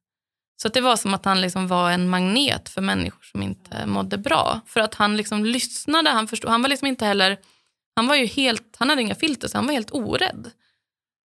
Så 0.62 0.68
att 0.68 0.74
det 0.74 0.82
var 0.82 0.96
som 0.96 1.14
att 1.14 1.26
han 1.26 1.42
liksom 1.42 1.68
var 1.68 1.92
en 1.92 2.10
magnet 2.10 2.70
för 2.70 2.82
människor 2.82 3.24
som 3.24 3.44
inte 3.44 3.86
mådde 3.86 4.18
bra. 4.18 4.62
För 4.68 4.80
att 4.80 4.96
han 4.96 5.18
liksom 5.18 5.46
lyssnade, 5.46 6.10
han 6.10 6.28
förstod. 6.28 6.52
Han 6.52 6.62
var 6.62 6.70
liksom 6.70 6.88
inte 6.88 7.06
heller, 7.06 7.38
han 7.96 8.08
var 8.08 8.16
ju 8.16 8.26
helt, 8.26 8.76
han 8.78 8.90
hade 8.90 9.02
inga 9.02 9.16
filter 9.16 9.48
så 9.48 9.58
han 9.58 9.66
var 9.66 9.74
helt 9.74 9.92
orädd. 9.92 10.52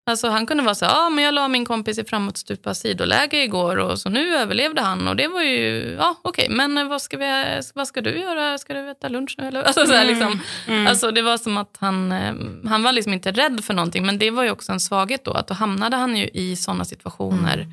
Alltså 0.08 0.30
han 0.30 0.46
kunde 0.46 0.64
vara 0.64 0.76
så 0.76 0.86
ja 0.86 1.10
men 1.10 1.24
jag 1.24 1.34
la 1.34 1.48
min 1.48 1.66
kompis 1.66 1.98
i 1.98 2.04
framåtstupa 2.04 2.74
sidoläge 2.74 3.44
igår 3.44 3.78
och 3.78 4.00
så 4.00 4.10
nu 4.10 4.36
överlevde 4.36 4.82
han 4.82 5.08
och 5.08 5.16
det 5.16 5.28
var 5.28 5.42
ju, 5.42 5.96
ja 6.00 6.16
okej 6.22 6.46
okay, 6.46 6.56
men 6.56 6.88
vad 6.88 7.02
ska, 7.02 7.18
vi, 7.18 7.62
vad 7.74 7.88
ska 7.88 8.02
du 8.02 8.20
göra, 8.20 8.58
ska 8.58 8.74
du 8.74 8.90
äta 8.90 9.08
lunch 9.10 9.36
nu 9.38 9.48
eller? 9.48 9.64
Alltså, 9.66 9.86
så 9.86 9.94
här, 9.94 10.06
liksom. 10.06 10.28
Mm, 10.28 10.42
mm. 10.68 10.88
alltså 10.88 11.12
det 11.12 11.22
var 11.22 11.38
som 11.38 11.58
att 11.58 11.78
han, 11.80 12.12
eh, 12.12 12.34
han 12.70 12.84
var 12.84 12.92
liksom 12.92 13.14
inte 13.14 13.32
rädd 13.32 13.64
för 13.64 13.74
någonting 13.74 14.06
men 14.06 14.18
det 14.18 14.32
var 14.32 14.44
ju 14.44 14.52
också 14.52 14.72
en 14.72 14.80
svaghet 14.80 15.24
då 15.24 15.32
att 15.32 15.48
då 15.48 15.54
hamnade 15.54 15.96
han 15.96 16.16
ju 16.16 16.28
i 16.34 16.56
sådana 16.56 16.86
situationer 16.86 17.54
mm 17.54 17.72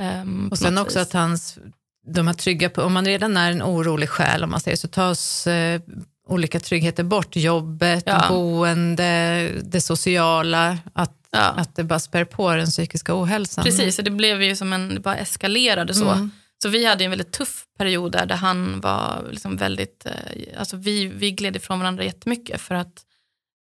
Um, 0.00 0.48
och 0.50 0.58
sen 0.58 0.78
också 0.78 0.98
vis. 0.98 1.08
att 1.08 1.12
hans, 1.12 1.58
de 2.06 2.26
här 2.26 2.34
trygga, 2.34 2.70
om 2.76 2.92
man 2.92 3.04
redan 3.04 3.36
är 3.36 3.50
en 3.50 3.62
orolig 3.62 4.08
själ 4.08 4.44
om 4.44 4.50
man 4.50 4.60
säger 4.60 4.76
så 4.76 4.88
tas 4.88 5.46
eh, 5.46 5.80
olika 6.26 6.60
tryggheter 6.60 7.04
bort. 7.04 7.36
Jobbet, 7.36 8.04
ja. 8.06 8.26
boende, 8.28 9.50
det 9.62 9.80
sociala. 9.80 10.78
Att, 10.92 11.18
ja. 11.30 11.38
att 11.38 11.76
det 11.76 11.84
bara 11.84 11.98
spär 11.98 12.24
på 12.24 12.54
den 12.54 12.66
psykiska 12.66 13.22
ohälsan. 13.22 13.64
Precis, 13.64 13.98
och 13.98 14.04
det 14.04 14.10
blev 14.10 14.42
ju 14.42 14.56
som 14.56 14.72
en, 14.72 14.94
det 14.94 15.00
bara 15.00 15.16
eskalerade 15.16 15.94
så. 15.94 16.10
Mm. 16.10 16.30
Så 16.62 16.68
vi 16.68 16.86
hade 16.86 17.04
en 17.04 17.10
väldigt 17.10 17.32
tuff 17.32 17.64
period 17.78 18.12
där, 18.12 18.26
där 18.26 18.36
han 18.36 18.80
var 18.80 19.28
liksom 19.30 19.56
väldigt, 19.56 20.06
eh, 20.06 20.58
alltså 20.58 20.76
vi, 20.76 21.06
vi 21.06 21.30
gled 21.30 21.56
ifrån 21.56 21.78
varandra 21.78 22.04
jättemycket 22.04 22.60
för 22.60 22.74
att 22.74 23.02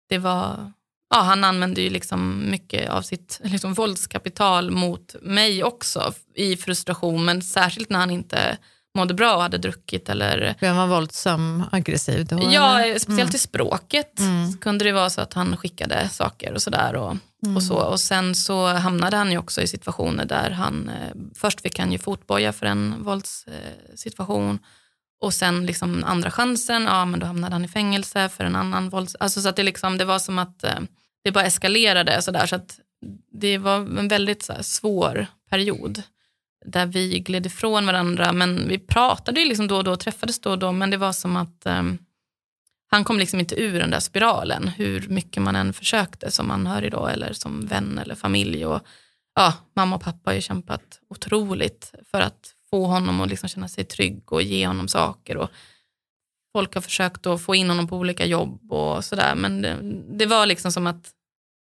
det 0.10 0.17
var 0.17 0.72
ja, 1.10 1.22
han 1.22 1.43
använde 1.43 1.81
ju 1.81 1.89
liksom 1.89 2.50
mycket 2.51 2.89
av 2.89 3.01
sitt 3.01 3.39
liksom, 3.43 3.74
våldskapital 3.74 4.72
mot 4.72 5.15
mig 5.22 5.63
också 5.63 6.13
i 6.36 6.57
frustration, 6.57 7.25
men 7.25 7.41
särskilt 7.41 7.89
när 7.89 8.00
han 8.00 8.12
inte 8.12 8.57
mådde 8.96 9.14
bra 9.14 9.36
och 9.36 9.42
hade 9.42 9.58
druckit. 9.58 10.10
Eller... 10.10 10.56
Han 10.62 10.78
var 10.78 10.88
våldsam, 10.88 11.64
aggressiv 11.72 12.25
då? 12.25 12.50
Ja, 12.52 12.80
eller? 12.80 13.00
speciellt 13.00 13.30
mm. 13.30 13.36
i 13.36 13.40
språket 13.40 14.20
mm. 14.20 14.58
kunde 14.58 14.86
det 14.86 14.92
vara 14.92 15.10
så 15.10 15.22
att 15.22 15.34
han 15.34 15.58
skickade 15.58 16.10
saker 16.10 16.54
och 16.54 16.62
sådär. 16.62 16.96
Och, 16.96 17.18
mm. 17.46 17.56
och, 17.56 17.64
så. 17.64 17.75
och 17.75 18.00
sen 18.00 18.36
så 18.36 18.68
hamnade 18.68 19.18
han 19.18 19.32
ju 19.32 19.38
också 19.38 19.62
i 19.62 19.68
situationer 19.68 20.25
där 20.25 20.52
han, 20.52 20.90
eh, 20.90 21.16
först 21.36 21.62
fick 21.62 21.80
han 21.80 21.92
ju 21.92 21.98
fotboja 21.98 22.54
för 22.54 22.66
en 22.66 23.04
våldssituation 23.04 24.50
eh, 24.50 24.60
och 25.22 25.34
sen 25.34 25.66
liksom 25.66 26.04
andra 26.04 26.32
chansen, 26.32 26.84
ja 26.84 27.06
men 27.06 27.20
då 27.20 27.25
hamnade 27.25 27.56
han 27.56 27.66
i 27.66 27.68
fängelse 27.68 28.30
för 28.30 28.44
en 28.44 28.56
annan 28.56 28.90
vålds... 28.90 29.16
Alltså 29.20 29.42
så 29.42 29.50
att 29.50 29.56
det, 29.56 29.64
liksom, 29.64 29.98
det 29.98 30.06
var 30.06 30.20
som 30.20 30.40
att 30.40 30.64
eh, 30.64 30.80
det 31.24 31.32
bara 31.32 31.46
eskalerade 31.46 32.22
så 32.22 32.32
där, 32.32 32.46
så 32.46 32.56
att 32.56 32.80
det 33.32 33.58
var 33.58 33.75
en 33.75 34.08
väldigt 34.08 34.44
så 34.44 34.54
svår 34.62 35.28
period 35.50 36.04
där 36.65 36.86
vi 36.86 37.19
gled 37.19 37.45
ifrån 37.45 37.86
varandra 37.86 38.34
men 38.34 38.67
vi 38.67 38.79
pratade 38.79 39.39
ju 39.39 39.45
liksom 39.45 39.67
då 39.67 39.77
och 39.77 39.84
då, 39.84 39.95
träffades 39.95 40.39
då 40.39 40.50
och 40.51 40.60
då 40.60 40.72
men 40.72 40.89
det 40.89 40.98
var 40.98 41.13
som 41.13 41.36
att 41.36 41.65
um, 41.65 41.98
han 42.88 43.03
kom 43.03 43.19
liksom 43.19 43.39
inte 43.39 43.62
ur 43.62 43.79
den 43.79 43.89
där 43.89 44.00
spiralen 44.00 44.67
hur 44.67 45.07
mycket 45.07 45.43
man 45.43 45.55
än 45.55 45.74
försökte 45.74 46.31
som 46.31 46.51
anhörig 46.51 46.91
då 46.91 47.07
eller 47.07 47.34
som 47.34 47.65
vän 47.65 47.98
eller 47.98 48.15
familj. 48.15 48.65
Och, 48.65 48.81
ja, 49.36 49.53
mamma 49.75 49.95
och 49.95 50.01
pappa 50.01 50.29
har 50.29 50.36
ju 50.36 50.41
kämpat 50.41 51.00
otroligt 51.10 51.93
för 52.12 52.22
att 52.22 52.53
få 52.69 52.86
honom 52.86 53.22
att 53.22 53.29
liksom 53.29 53.50
känna 53.50 53.67
sig 53.67 53.84
trygg 53.84 54.31
och 54.31 54.41
ge 54.41 54.67
honom 54.67 54.88
saker. 54.88 55.38
Och 55.38 55.50
folk 56.53 56.75
har 56.75 56.81
försökt 56.81 57.25
att 57.25 57.41
få 57.41 57.55
in 57.55 57.69
honom 57.69 57.88
på 57.88 57.98
olika 57.98 58.25
jobb 58.25 58.72
och 58.72 59.05
sådär 59.05 59.36
men 59.36 59.62
det, 59.62 59.77
det 60.17 60.25
var 60.25 60.45
liksom 60.45 60.72
som 60.72 60.88
att 60.88 61.12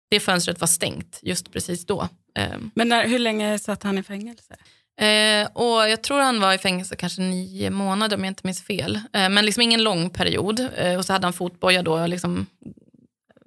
det 0.10 0.20
fönstret 0.20 0.62
var 0.62 0.68
stängt 0.68 1.20
just 1.24 1.52
precis 1.52 1.86
då. 1.86 2.08
Ehm. 2.36 2.72
Men 2.76 2.90
när, 2.90 3.08
hur 3.08 3.20
länge 3.20 3.60
satt 3.60 3.84
han 3.84 3.98
i 3.98 4.04
fängelse? 4.04 4.56
Eh, 5.00 5.48
och 5.54 5.90
jag 5.90 6.04
tror 6.04 6.20
han 6.20 6.40
var 6.40 6.54
i 6.54 6.58
fängelse 6.58 6.96
kanske 6.96 7.22
nio 7.22 7.70
månader 7.70 8.18
om 8.18 8.24
jag 8.24 8.32
inte 8.32 8.48
minns 8.48 8.64
fel. 8.64 8.96
Eh, 8.96 9.30
men 9.30 9.46
liksom 9.46 9.62
ingen 9.62 9.84
lång 9.84 10.10
period. 10.10 10.68
Eh, 10.76 10.98
och 10.98 11.06
så 11.06 11.14
hade 11.14 11.26
han 11.26 11.34
fotboja 11.34 11.82
då 11.84 12.08
liksom, 12.08 12.46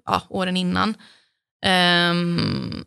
ja, 0.06 0.22
åren 0.28 0.56
innan. 0.56 0.94
Ehm, 1.66 2.84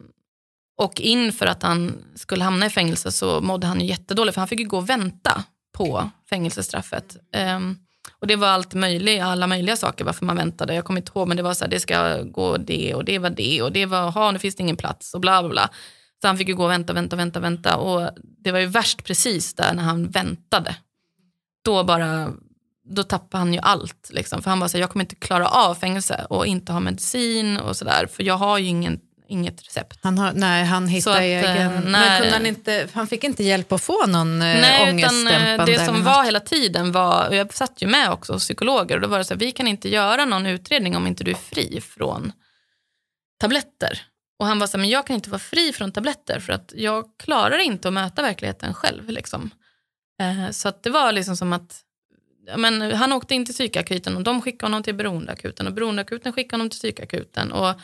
och 0.78 1.02
inför 1.02 1.46
att 1.46 1.64
han 1.64 2.04
skulle 2.16 2.44
hamna 2.44 2.66
i 2.66 2.70
fängelse 2.70 3.12
så 3.12 3.42
mådde 3.42 3.68
han 3.68 3.82
ju 3.82 3.86
jättedåligt 3.86 4.34
för 4.34 4.42
han 4.42 4.48
fick 4.48 4.60
ju 4.60 4.68
gå 4.68 4.78
och 4.78 4.90
vänta 4.90 5.44
på 5.78 6.10
fängelsestraffet. 6.30 7.18
Ehm, 7.34 7.78
och 8.20 8.28
det 8.28 8.36
var 8.36 8.48
allt 8.48 8.74
möjligt, 8.74 9.22
alla 9.22 9.48
möjliga 9.48 9.76
saker 9.76 10.06
varför 10.06 10.26
man 10.26 10.36
väntade. 10.36 10.76
Jag 10.76 10.86
kommer 10.86 11.02
inte 11.02 11.12
ihåg 11.16 11.28
men 11.28 11.38
det 11.38 11.44
var 11.44 11.54
så 11.54 11.64
här, 11.64 11.72
det 11.72 11.80
ska 11.80 12.22
gå 12.22 12.58
det 12.58 12.96
och 12.96 13.06
det 13.06 13.20
var 13.20 13.30
det 13.30 13.62
och 13.62 13.72
det 13.72 13.86
var, 13.86 14.12
ha 14.12 14.32
nu 14.32 14.40
finns 14.40 14.56
det 14.56 14.64
ingen 14.64 14.78
plats 14.78 15.14
och 15.14 15.22
bla 15.22 15.42
bla 15.42 15.50
bla. 15.50 15.70
Så 16.24 16.28
han 16.28 16.38
fick 16.38 16.48
ju 16.48 16.56
gå 16.56 16.64
och 16.64 16.72
vänta, 16.72 16.94
vänta, 16.94 17.16
vänta, 17.16 17.40
vänta 17.40 17.78
och 17.78 18.10
det 18.44 18.52
var 18.52 18.60
ju 18.60 18.66
värst 18.66 19.04
precis 19.04 19.54
där 19.54 19.74
när 19.74 19.84
han 19.84 20.10
väntade. 20.10 20.76
Då 21.64 21.84
bara, 21.84 22.32
då 22.86 23.04
tappade 23.04 23.42
han 23.42 23.54
ju 23.54 23.60
allt 23.60 24.10
liksom. 24.14 24.42
För 24.42 24.50
han 24.50 24.60
var 24.60 24.68
så 24.68 24.78
här, 24.78 24.82
jag 24.82 24.90
kommer 24.90 25.06
inte 25.06 25.16
klara 25.16 25.48
av 25.48 25.76
fängelse 25.76 26.26
och 26.30 26.46
inte 26.46 26.72
ha 26.72 26.80
medicin 26.80 27.58
och 27.58 27.78
sådär 27.78 28.08
för 28.12 28.24
jag 28.24 28.38
har 28.38 28.58
ju 28.58 28.66
ingen 28.66 29.00
inget 29.28 29.68
recept. 29.68 30.00
Han 30.04 30.18
har, 30.18 30.34
nej, 30.34 30.66
han 30.66 30.88
hittade 30.88 31.18
att, 31.18 31.24
egen. 31.24 31.58
Eh, 31.58 31.84
men 31.84 32.22
kunde 32.22 32.34
han, 32.34 32.46
inte, 32.46 32.88
han 32.94 33.08
fick 33.08 33.24
inte 33.24 33.44
hjälp 33.44 33.72
att 33.72 33.82
få 33.82 34.06
någon 34.06 34.42
eh, 34.42 34.48
nej, 34.48 34.92
ångestdämpande? 34.92 35.72
Det 35.72 35.86
som 35.86 36.04
var 36.04 36.24
hela 36.24 36.40
tiden 36.40 36.92
var, 36.92 37.28
och 37.28 37.36
jag 37.36 37.54
satt 37.54 37.82
ju 37.82 37.88
med 37.88 38.12
också 38.12 38.34
hos 38.34 38.44
psykologer 38.44 38.96
och 38.96 39.02
då 39.02 39.08
var 39.08 39.18
det 39.18 39.24
så 39.24 39.34
här, 39.34 39.40
vi 39.40 39.52
kan 39.52 39.68
inte 39.68 39.90
göra 39.90 40.26
någon 40.26 40.46
utredning 40.46 40.96
om 40.96 41.08
inte 41.08 41.24
du 41.24 41.32
är 41.32 41.36
fri 41.36 41.82
från 41.82 42.32
tabletter. 43.40 44.02
Och 44.44 44.48
han 44.50 44.60
var 44.60 44.68
så 44.68 44.78
här, 44.78 44.82
men 44.82 44.90
jag 44.90 45.08
kan 45.08 45.16
inte 45.16 45.30
vara 45.30 45.40
fri 45.40 45.74
från 45.74 45.92
tabletter 45.92 46.40
för 46.40 46.54
att 46.54 46.74
jag 46.76 47.06
klarar 47.18 47.58
inte 47.58 47.88
att 47.88 47.94
möta 47.94 48.22
verkligheten 48.22 48.74
själv. 48.74 49.10
Liksom. 49.10 49.50
Eh, 50.22 50.52
så 50.52 50.68
att 50.68 50.84
det 50.84 50.90
var 50.90 51.12
liksom 51.12 51.38
som 51.38 51.54
att 51.54 51.82
men 52.58 52.92
han 52.92 53.12
åkte 53.12 53.36
in 53.36 53.46
till 53.46 53.54
psykakuten 53.54 54.18
och 54.18 54.24
de 54.24 54.42
skickade 54.42 54.66
honom 54.66 54.84
till 54.84 54.96
beroendeakuten 54.96 55.68
och 55.68 55.74
beroendeakuten 55.74 56.34
skickade 56.34 56.54
honom 56.54 56.70
till 56.70 56.80
psykakuten. 56.80 57.52
Och 57.52 57.76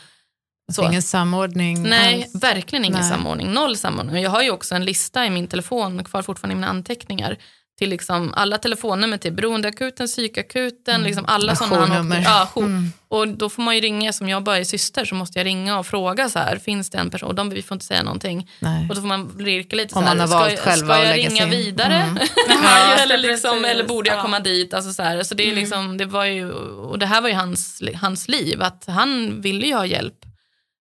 så. 0.72 0.84
Ingen 0.84 1.02
samordning? 1.02 1.82
Nej, 1.82 2.22
alls. 2.22 2.42
verkligen 2.44 2.84
ingen 2.84 3.00
Nej. 3.00 3.10
samordning. 3.10 3.52
Noll 3.52 3.76
samordning. 3.76 4.22
Jag 4.22 4.30
har 4.30 4.42
ju 4.42 4.50
också 4.50 4.74
en 4.74 4.84
lista 4.84 5.26
i 5.26 5.30
min 5.30 5.46
telefon, 5.46 6.04
kvar 6.04 6.22
fortfarande 6.22 6.52
i 6.52 6.56
mina 6.56 6.68
anteckningar, 6.68 7.38
till 7.80 7.90
liksom 7.90 8.34
alla 8.36 8.58
telefonnummer 8.58 9.18
till 9.18 9.32
beroendeakuten, 9.32 10.06
psykakuten, 10.06 10.94
mm. 10.94 11.06
liksom 11.06 11.24
alla 11.28 11.56
sådana. 11.56 12.20
Ja, 12.24 12.48
mm. 12.56 12.92
Och 13.08 13.28
då 13.28 13.48
får 13.48 13.62
man 13.62 13.74
ju 13.74 13.80
ringa, 13.80 14.12
som 14.12 14.28
jag 14.28 14.44
bara 14.44 14.58
är 14.58 14.64
syster 14.64 15.04
så 15.04 15.14
måste 15.14 15.38
jag 15.38 15.46
ringa 15.46 15.78
och 15.78 15.86
fråga 15.86 16.28
så 16.28 16.38
här, 16.38 16.56
finns 16.56 16.90
det 16.90 16.98
en 16.98 17.10
person? 17.10 17.28
Och 17.28 17.34
de 17.34 17.50
vi 17.50 17.62
får 17.62 17.74
inte 17.74 17.84
säga 17.84 18.02
någonting. 18.02 18.50
Nej. 18.58 18.88
Och 18.88 18.94
då 18.94 19.00
får 19.00 19.08
man 19.08 19.36
lirka 19.38 19.76
lite 19.76 19.94
Om 19.94 20.02
så 20.02 20.08
här, 20.08 20.16
man 20.16 20.30
har 20.30 20.38
valt 20.38 20.58
ska, 20.58 20.70
själva 20.70 20.94
ska 20.94 21.04
jag 21.04 21.16
ringa 21.16 21.30
sin... 21.30 21.50
vidare? 21.50 21.94
Mm. 21.94 22.16
eller, 23.02 23.18
liksom, 23.18 23.64
eller 23.64 23.84
borde 23.84 24.10
jag 24.10 24.22
komma 24.22 24.40
dit? 24.40 24.74
Alltså 24.74 24.92
så 24.92 25.02
här, 25.02 25.22
så 25.22 25.34
det, 25.34 25.42
är 25.42 25.52
mm. 25.52 25.58
liksom, 25.58 25.96
det, 25.96 26.06
var 26.06 26.24
ju, 26.24 26.52
och 26.52 26.98
det 26.98 27.06
här 27.06 27.20
var 27.20 27.28
ju 27.28 27.34
hans, 27.34 27.82
hans 27.94 28.28
liv, 28.28 28.62
att 28.62 28.84
han 28.86 29.40
ville 29.40 29.66
ju 29.66 29.74
ha 29.74 29.86
hjälp. 29.86 30.24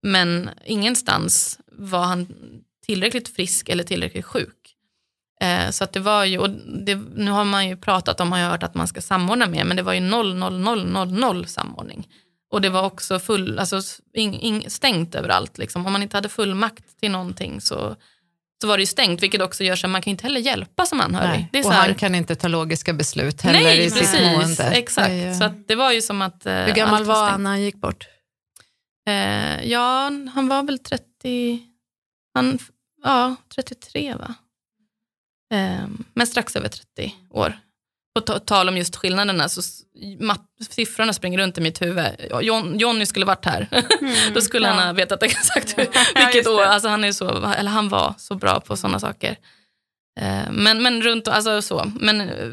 Men 0.03 0.51
ingenstans 0.65 1.59
var 1.73 2.03
han 2.03 2.27
tillräckligt 2.87 3.37
frisk 3.37 3.69
eller 3.69 3.85
tillräckligt 3.85 4.25
sjuk. 4.25 4.64
Eh, 5.45 5.71
så 5.71 5.85
att 5.85 5.93
det 5.93 6.01
var 6.01 6.25
ju, 6.25 6.39
och 6.39 6.51
det, 6.85 6.95
nu 7.15 7.31
har 7.31 7.45
man 7.45 7.69
ju 7.69 7.77
pratat 7.77 8.21
om, 8.21 8.33
har 8.33 8.39
jag 8.39 8.51
hört 8.51 8.63
att 8.63 8.75
man 8.75 8.89
ska 8.89 9.01
samordna 9.01 9.47
mer, 9.47 9.65
men 9.65 9.77
det 9.77 9.83
var 9.83 9.93
ju 9.93 10.01
noll, 10.01 10.35
noll, 10.35 10.59
noll, 10.59 10.87
noll, 10.87 11.13
noll 11.13 11.47
samordning. 11.47 12.09
Och 12.51 12.61
det 12.61 12.69
var 12.69 12.83
också 12.83 13.19
full, 13.19 13.59
alltså, 13.59 13.81
in, 14.15 14.35
in, 14.35 14.71
stängt 14.71 15.15
överallt. 15.15 15.59
Liksom. 15.59 15.87
Om 15.87 15.93
man 15.93 16.03
inte 16.03 16.17
hade 16.17 16.29
fullmakt 16.29 17.01
till 17.01 17.11
någonting 17.11 17.61
så, 17.61 17.97
så 18.61 18.69
var 18.69 18.77
det 18.77 18.83
ju 18.83 18.87
stängt, 18.87 19.23
vilket 19.23 19.43
också 19.43 19.65
gör 19.65 19.77
så 19.77 19.87
att 19.87 19.91
man 19.91 20.03
kan 20.03 20.11
inte 20.11 20.23
heller 20.23 20.41
hjälpa 20.41 20.87
som 20.87 21.01
anhörig. 21.01 21.49
Det 21.53 21.59
är 21.59 21.67
och 21.67 21.73
här, 21.73 21.87
han 21.87 21.95
kan 21.95 22.15
inte 22.15 22.35
ta 22.35 22.49
logiska 22.49 22.93
beslut 22.93 23.43
heller 23.43 23.61
nej, 23.61 23.87
i 23.87 23.91
precis, 23.91 24.11
sitt 24.11 24.23
mående. 24.23 24.65
Exakt, 24.65 25.37
så 25.39 25.51
det 25.67 25.75
var 25.75 25.93
ju 25.93 26.03
som 26.03 26.23
att... 26.23 26.47
Eh, 26.47 26.55
Hur 26.55 26.75
gammal 26.75 27.05
var 27.05 27.31
han 27.31 27.43
när 27.43 27.51
han 27.51 27.63
gick 27.63 27.77
bort? 27.77 28.09
Eh, 29.09 29.65
ja, 29.65 30.11
han 30.35 30.49
var 30.49 30.63
väl 30.63 30.79
30, 30.79 31.61
han, 32.35 32.59
ja, 33.03 33.37
33 33.55 34.15
va? 34.15 34.35
Eh, 35.55 35.87
men 36.15 36.27
strax 36.27 36.57
över 36.57 36.69
30 36.69 37.15
år. 37.31 37.59
På 38.15 38.21
tal 38.21 38.69
om 38.69 38.77
just 38.77 38.97
skillnaderna, 38.97 39.49
så 39.49 39.63
siffrorna 40.71 41.13
springer 41.13 41.39
runt 41.39 41.59
i 41.59 41.61
mitt 41.61 41.83
huvud. 41.83 42.07
John, 42.41 42.79
Johnny 42.79 43.07
skulle 43.07 43.27
varit 43.27 43.45
här. 43.45 43.69
Mm, 44.01 44.15
Då 44.35 44.41
skulle 44.41 44.69
ja. 44.69 44.75
han 44.75 44.87
ha 44.87 44.93
vetat 44.93 45.23
exakt 45.23 45.79
vilket 46.15 46.47
år. 46.47 46.63
Alltså 46.63 46.89
han, 46.89 47.05
är 47.05 47.13
så, 47.13 47.29
eller 47.47 47.71
han 47.71 47.89
var 47.89 48.15
så 48.19 48.35
bra 48.35 48.61
på 48.61 48.77
sådana 48.77 49.01
saker. 49.01 49.37
Eh, 50.21 50.53
men, 50.53 50.83
men 50.83 51.03
runt 51.03 51.29
alltså 51.29 51.63
så. 51.63 51.93
Men 52.01 52.21
eh, 52.21 52.49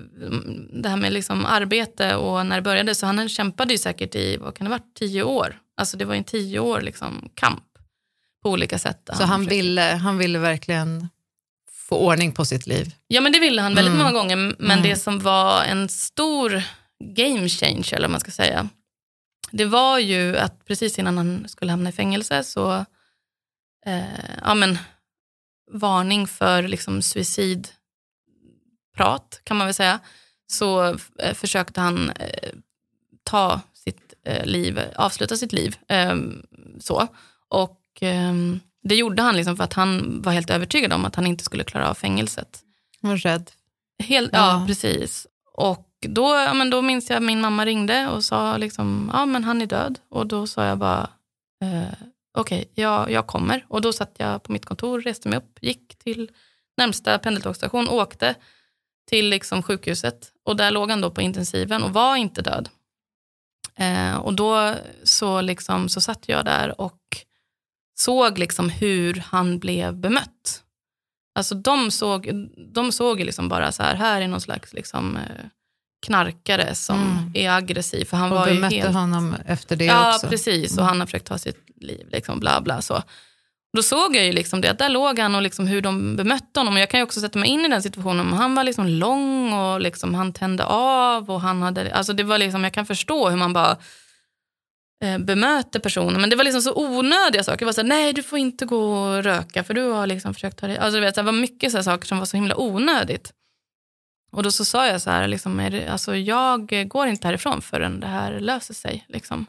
det 0.73 0.89
här 0.89 0.97
med 0.97 1.13
liksom 1.13 1.45
arbete 1.45 2.15
och 2.15 2.45
när 2.45 2.55
det 2.55 2.61
började, 2.61 2.95
så 2.95 3.05
han 3.05 3.29
kämpade 3.29 3.73
ju 3.73 3.77
säkert 3.77 4.15
i, 4.15 4.37
vad 4.37 4.55
kan 4.55 4.65
det 4.65 4.69
vara, 4.69 4.81
tio 4.99 5.23
år 5.23 5.61
Alltså 5.77 5.97
det 5.97 6.05
var 6.05 6.15
en 6.15 6.23
tio 6.23 6.59
år 6.59 6.81
liksom 6.81 7.29
kamp 7.35 7.63
på 8.43 8.49
olika 8.49 8.79
sätt. 8.79 9.09
Så 9.13 9.23
han, 9.23 9.45
ville, 9.45 9.81
han 9.81 10.17
ville 10.17 10.39
verkligen 10.39 11.09
få 11.91 11.97
ordning 11.97 12.31
på 12.31 12.45
sitt 12.45 12.67
liv. 12.67 12.95
Ja, 13.07 13.21
men 13.21 13.31
det 13.31 13.39
ville 13.39 13.61
han 13.61 13.75
väldigt 13.75 13.93
Mm. 13.93 14.03
många 14.05 14.11
gånger. 14.19 14.35
Men 14.35 14.71
Mm. 14.79 14.83
det 14.83 14.95
som 14.95 15.19
var 15.19 15.63
en 15.63 15.89
stor 15.89 16.63
game 17.15 17.49
changer, 17.49 17.93
eller 17.93 18.07
vad 18.07 18.11
man 18.11 18.19
ska 18.19 18.31
säga, 18.31 18.69
det 19.51 19.65
var 19.65 19.99
ju 19.99 20.37
att 20.37 20.65
precis 20.65 20.99
innan 20.99 21.17
han 21.17 21.45
skulle 21.47 21.71
hamna 21.71 21.89
i 21.89 21.91
fängelse 21.91 22.43
så, 22.43 22.85
eh, 23.85 24.35
ja 24.43 24.53
men, 24.55 24.77
varning 25.71 26.27
för 26.27 26.63
liksom 26.63 27.01
suicidprat 27.01 27.71
kan 29.43 29.57
man 29.57 29.67
väl 29.67 29.73
säga, 29.73 29.99
så 30.51 30.97
eh, 31.19 31.33
försökte 31.33 31.81
han 31.81 32.09
eh, 32.09 32.49
ta 33.23 33.61
sitt 33.73 34.13
eh, 34.25 34.45
liv, 34.45 34.79
avsluta 34.95 35.37
sitt 35.37 35.53
liv. 35.53 35.75
Eh, 35.87 36.15
så. 36.79 37.07
Och 37.47 37.79
ehm, 38.01 38.59
det 38.83 38.95
gjorde 38.95 39.21
han 39.21 39.35
liksom 39.35 39.57
för 39.57 39.63
att 39.63 39.73
han 39.73 40.21
var 40.21 40.31
helt 40.31 40.49
övertygad 40.49 40.93
om 40.93 41.05
att 41.05 41.15
han 41.15 41.27
inte 41.27 41.43
skulle 41.43 41.63
klara 41.63 41.89
av 41.89 41.93
fängelset. 41.93 42.59
Jag 43.01 43.09
var 43.09 43.17
rädd. 43.17 43.51
Helt, 44.03 44.29
ja. 44.33 44.59
Ja. 44.59 44.63
precis. 44.67 45.27
Och 45.53 45.87
då, 46.07 46.23
ja, 46.23 46.53
men 46.53 46.69
då 46.69 46.81
minns 46.81 47.09
jag 47.09 47.17
att 47.17 47.23
min 47.23 47.41
mamma 47.41 47.65
ringde 47.65 48.07
och 48.07 48.23
sa 48.23 48.57
liksom, 48.57 49.09
ja 49.13 49.25
men 49.25 49.43
han 49.43 49.61
är 49.61 49.65
död. 49.65 49.99
Och 50.09 50.27
då 50.27 50.47
sa 50.47 50.65
jag 50.65 50.77
bara, 50.77 51.09
eh, 51.63 51.93
okej, 52.37 52.71
jag, 52.75 53.11
jag 53.11 53.27
kommer. 53.27 53.65
Och 53.67 53.81
då 53.81 53.93
satt 53.93 54.15
jag 54.17 54.43
på 54.43 54.51
mitt 54.51 54.65
kontor, 54.65 55.01
reste 55.01 55.29
mig 55.29 55.37
upp, 55.37 55.57
gick 55.61 55.97
till 55.97 56.31
närmsta 56.77 57.19
pendeltågsstation, 57.19 57.89
åkte 57.89 58.35
till 59.09 59.29
liksom 59.29 59.63
sjukhuset. 59.63 60.31
Och 60.45 60.55
där 60.55 60.71
låg 60.71 60.89
han 60.89 61.01
då 61.01 61.11
på 61.11 61.21
intensiven 61.21 61.83
och 61.83 61.93
var 61.93 62.15
inte 62.15 62.41
död. 62.41 62.69
Eh, 63.75 64.15
och 64.15 64.33
då 64.33 64.75
så, 65.03 65.41
liksom, 65.41 65.89
så 65.89 66.01
satt 66.01 66.29
jag 66.29 66.45
där 66.45 66.81
och 66.81 67.00
såg 68.01 68.37
liksom 68.39 68.69
hur 68.69 69.23
han 69.27 69.59
blev 69.59 69.95
bemött. 69.95 70.63
Alltså 71.35 71.55
de 71.55 71.91
såg, 71.91 72.29
de 72.73 72.91
såg 72.91 73.19
liksom 73.19 73.49
bara 73.49 73.71
så 73.71 73.83
här, 73.83 73.95
här 73.95 74.21
är 74.21 74.27
någon 74.27 74.41
slags 74.41 74.73
liksom, 74.73 75.17
eh, 75.17 75.45
knarkare 76.05 76.75
som 76.75 76.99
Mm. 77.01 77.31
är 77.33 77.49
aggressiv. 77.57 78.05
För 78.05 78.17
han 78.17 78.31
Och 78.31 78.37
var 78.37 78.47
ju 78.47 78.63
helt... 78.63 78.93
honom 78.95 79.35
efter 79.45 79.75
det 79.75 79.85
Ja, 79.85 80.15
också. 80.15 80.27
precis. 80.27 80.71
Och 80.71 80.77
Mm. 80.77 80.87
han 80.87 80.99
har 80.99 81.07
försökt 81.07 81.25
ta 81.27 81.37
sitt 81.37 81.65
liv. 81.81 82.07
Liksom, 82.11 82.39
bla, 82.39 82.61
bla, 82.61 82.81
så. 82.81 83.03
Då 83.77 83.83
såg 83.83 84.15
jag 84.15 84.25
ju 84.25 84.31
liksom 84.31 84.61
det, 84.61 84.71
att 84.71 84.79
där 84.79 84.89
låg 84.89 85.19
han 85.19 85.35
och 85.35 85.41
liksom 85.41 85.67
hur 85.67 85.81
de 85.81 86.15
bemötte 86.15 86.59
honom. 86.59 86.73
Och 86.73 86.79
jag 86.79 86.89
kan 86.89 86.99
ju 86.99 87.03
också 87.03 87.19
sätta 87.19 87.39
mig 87.39 87.49
in 87.49 87.65
i 87.65 87.67
den 87.69 87.81
situationen. 87.83 88.33
Han 88.33 88.55
var 88.55 88.63
liksom 88.63 88.87
lång 88.87 89.53
och 89.53 89.81
liksom 89.81 90.13
han 90.15 90.33
tände 90.33 90.65
av. 90.65 91.31
och 91.31 91.41
han 91.41 91.61
hade, 91.61 91.95
alltså 91.95 92.13
det 92.13 92.23
var 92.23 92.37
liksom, 92.37 92.63
Jag 92.63 92.73
kan 92.73 92.85
förstå 92.85 93.29
hur 93.29 93.37
man 93.37 93.53
bara 93.53 93.77
eh, 95.01 95.17
bemöter 95.17 95.79
personen. 95.79 96.21
Men 96.21 96.29
det 96.29 96.35
var 96.35 96.43
liksom 96.43 96.61
så 96.61 96.73
onödiga 96.75 97.43
saker. 97.43 97.59
Det 97.59 97.65
var 97.65 97.73
så 97.73 97.81
här, 97.81 97.87
nej 97.87 98.13
du 98.13 98.23
får 98.23 98.39
inte 98.39 98.65
gå 98.65 98.93
och 98.93 99.23
röka 99.23 99.63
för 99.63 99.73
du 99.73 99.83
har 99.83 100.07
liksom 100.07 100.33
försökt 100.33 100.57
ta 100.57 100.67
dig... 100.67 100.77
Alltså, 100.77 100.99
du 100.99 101.05
vet, 101.05 101.15
det 101.15 101.21
var 101.21 101.31
mycket 101.31 101.71
så 101.71 101.77
här 101.77 101.83
saker 101.83 102.07
som 102.07 102.17
var 102.17 102.25
så 102.25 102.37
himla 102.37 102.57
onödigt. 102.57 103.33
Och 104.31 104.43
då 104.43 104.51
så 104.51 104.65
sa 104.65 104.87
jag 104.87 105.01
så 105.01 105.09
här, 105.09 105.27
liksom, 105.27 105.59
är 105.59 105.69
det, 105.69 105.87
alltså, 105.87 106.15
jag 106.15 106.89
går 106.89 107.07
inte 107.07 107.27
härifrån 107.27 107.61
förrän 107.61 107.99
det 107.99 108.07
här 108.07 108.39
löser 108.39 108.73
sig. 108.73 109.05
Liksom. 109.07 109.45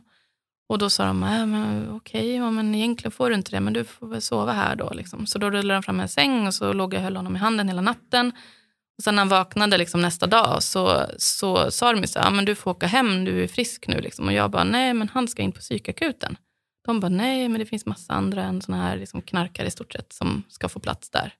Och 0.68 0.78
då 0.78 0.90
sa 0.90 1.04
de, 1.04 1.22
äh, 1.22 1.46
men, 1.46 1.90
okej, 1.90 2.34
ja, 2.36 2.50
men 2.50 2.74
egentligen 2.74 3.12
får 3.12 3.28
du 3.28 3.34
inte 3.34 3.50
det, 3.50 3.60
men 3.60 3.72
du 3.72 3.84
får 3.84 4.06
väl 4.06 4.22
sova 4.22 4.52
här 4.52 4.76
då. 4.76 4.90
Liksom. 4.90 5.26
Så 5.26 5.38
då 5.38 5.50
rullade 5.50 5.74
de 5.74 5.82
fram 5.82 6.00
en 6.00 6.08
säng 6.08 6.46
och 6.46 6.54
så 6.54 6.72
låg 6.72 6.94
jag 6.94 6.98
och 6.98 7.04
höll 7.04 7.16
honom 7.16 7.36
i 7.36 7.38
handen 7.38 7.68
hela 7.68 7.80
natten. 7.80 8.32
Sen 9.02 9.14
när 9.14 9.20
han 9.20 9.28
vaknade 9.28 9.78
liksom 9.78 10.00
nästa 10.00 10.26
dag 10.26 10.62
så, 10.62 11.06
så 11.18 11.70
sa 11.70 11.92
de 11.92 12.00
ju 12.00 12.06
så 12.06 12.18
här, 12.18 12.30
men 12.30 12.44
du 12.44 12.54
får 12.54 12.70
åka 12.70 12.86
hem, 12.86 13.24
du 13.24 13.42
är 13.42 13.48
frisk 13.48 13.88
nu. 13.88 14.00
Liksom. 14.00 14.26
Och 14.26 14.32
jag 14.32 14.50
bara, 14.50 14.64
nej 14.64 14.94
men 14.94 15.08
han 15.08 15.28
ska 15.28 15.42
in 15.42 15.52
på 15.52 15.60
psykakuten. 15.60 16.36
De 16.86 17.00
bara, 17.00 17.08
nej 17.08 17.48
men 17.48 17.58
det 17.58 17.66
finns 17.66 17.86
massa 17.86 18.12
andra 18.12 18.42
än 18.42 18.62
såna 18.62 18.82
här 18.82 18.96
liksom, 18.96 19.22
knarkare 19.22 19.66
i 19.66 19.70
stort 19.70 19.92
sett 19.92 20.12
som 20.12 20.42
ska 20.48 20.68
få 20.68 20.80
plats 20.80 21.10
där. 21.10 21.34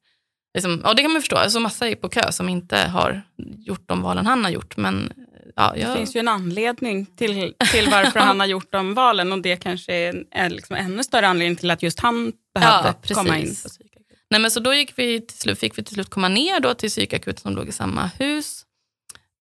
Liksom, 0.55 0.81
ja, 0.85 0.95
det 0.95 1.03
kan 1.03 1.13
man 1.13 1.21
förstå, 1.21 1.37
alltså, 1.37 1.61
massa 1.61 1.89
är 1.89 1.95
på 1.95 2.09
kö 2.09 2.33
som 2.33 2.49
inte 2.49 2.77
har 2.77 3.23
gjort 3.59 3.89
de 3.89 4.03
valen 4.03 4.27
han 4.27 4.45
har 4.45 4.51
gjort. 4.51 4.77
Men, 4.77 5.13
ja, 5.57 5.73
Det 5.75 5.81
jag, 5.81 5.97
finns 5.97 6.17
ju 6.17 6.21
en 6.21 6.29
anledning 6.29 7.07
till, 7.07 7.55
till 7.73 7.89
varför 7.91 8.21
han 8.21 8.41
har 8.41 8.47
gjort 8.47 8.73
de 8.73 8.95
valen 8.95 9.33
och 9.33 9.43
det 9.43 9.57
kanske 9.57 9.95
är, 9.95 10.25
är 10.31 10.51
liksom 10.51 10.77
ännu 10.77 11.05
större 11.05 11.29
anledning 11.29 11.57
till 11.57 11.71
att 11.71 11.83
just 11.83 12.01
han 12.01 12.33
behövde 12.55 12.95
Ja, 13.09 13.15
komma 13.15 13.39
in 13.39 13.49
på 13.49 13.69
psykakuten. 13.69 13.92
Nej, 14.33 14.41
men 14.41 14.51
så 14.51 14.61
då 14.61 14.75
gick 14.75 14.99
vi 14.99 15.21
till 15.21 15.39
slut, 15.39 15.59
fick 15.59 15.79
vi 15.79 15.85
till 15.85 15.95
slut 15.95 16.11
komma 16.11 16.29
ner 16.29 16.61
då 16.61 16.75
till 16.75 16.89
psykakuten 16.89 17.43
som 17.43 17.57
låg 17.57 17.69
i 17.69 17.73
samma 17.73 18.07
hus. 18.07 18.65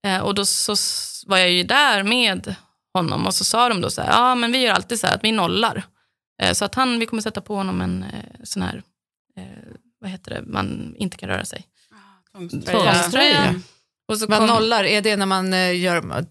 Eh, 0.07 0.19
och 0.19 0.35
då 0.35 0.45
så 0.45 0.75
var 1.27 1.37
jag 1.37 1.51
ju 1.51 1.63
där 1.63 2.03
med 2.03 2.55
honom 2.93 3.27
och 3.27 3.33
så 3.33 3.43
sa 3.43 3.69
de 3.69 3.81
då 3.81 3.89
så 3.89 4.01
här, 4.01 4.09
ja 4.09 4.35
men 4.35 4.51
vi 4.51 4.57
gör 4.57 4.73
alltid 4.73 4.99
så 4.99 5.07
här 5.07 5.15
att 5.15 5.23
vi 5.23 5.31
nollar. 5.31 5.83
Eh, 6.41 6.53
så 6.53 6.65
att 6.65 6.75
han, 6.75 6.99
vi 6.99 7.05
kommer 7.05 7.21
sätta 7.21 7.41
på 7.41 7.55
honom 7.55 7.81
en 7.81 8.03
eh, 8.03 8.43
sån 8.43 8.61
här, 8.63 8.83
eh, 9.37 9.43
vad 9.99 10.09
heter 10.09 10.31
det, 10.31 10.41
man 10.41 10.95
inte 10.97 11.17
kan 11.17 11.29
röra 11.29 11.45
sig. 11.45 11.67
Tvångströja. 12.31 12.93
Tvångströja. 12.93 13.61
Och 14.07 14.17
så 14.17 14.27
Vad 14.27 14.37
kom 14.37 14.47
nollar, 14.47 14.83
är 14.83 15.01
det 15.01 15.15
när 15.15 15.25
man 15.25 15.53
eh, 15.53 15.79
gör, 15.79 16.25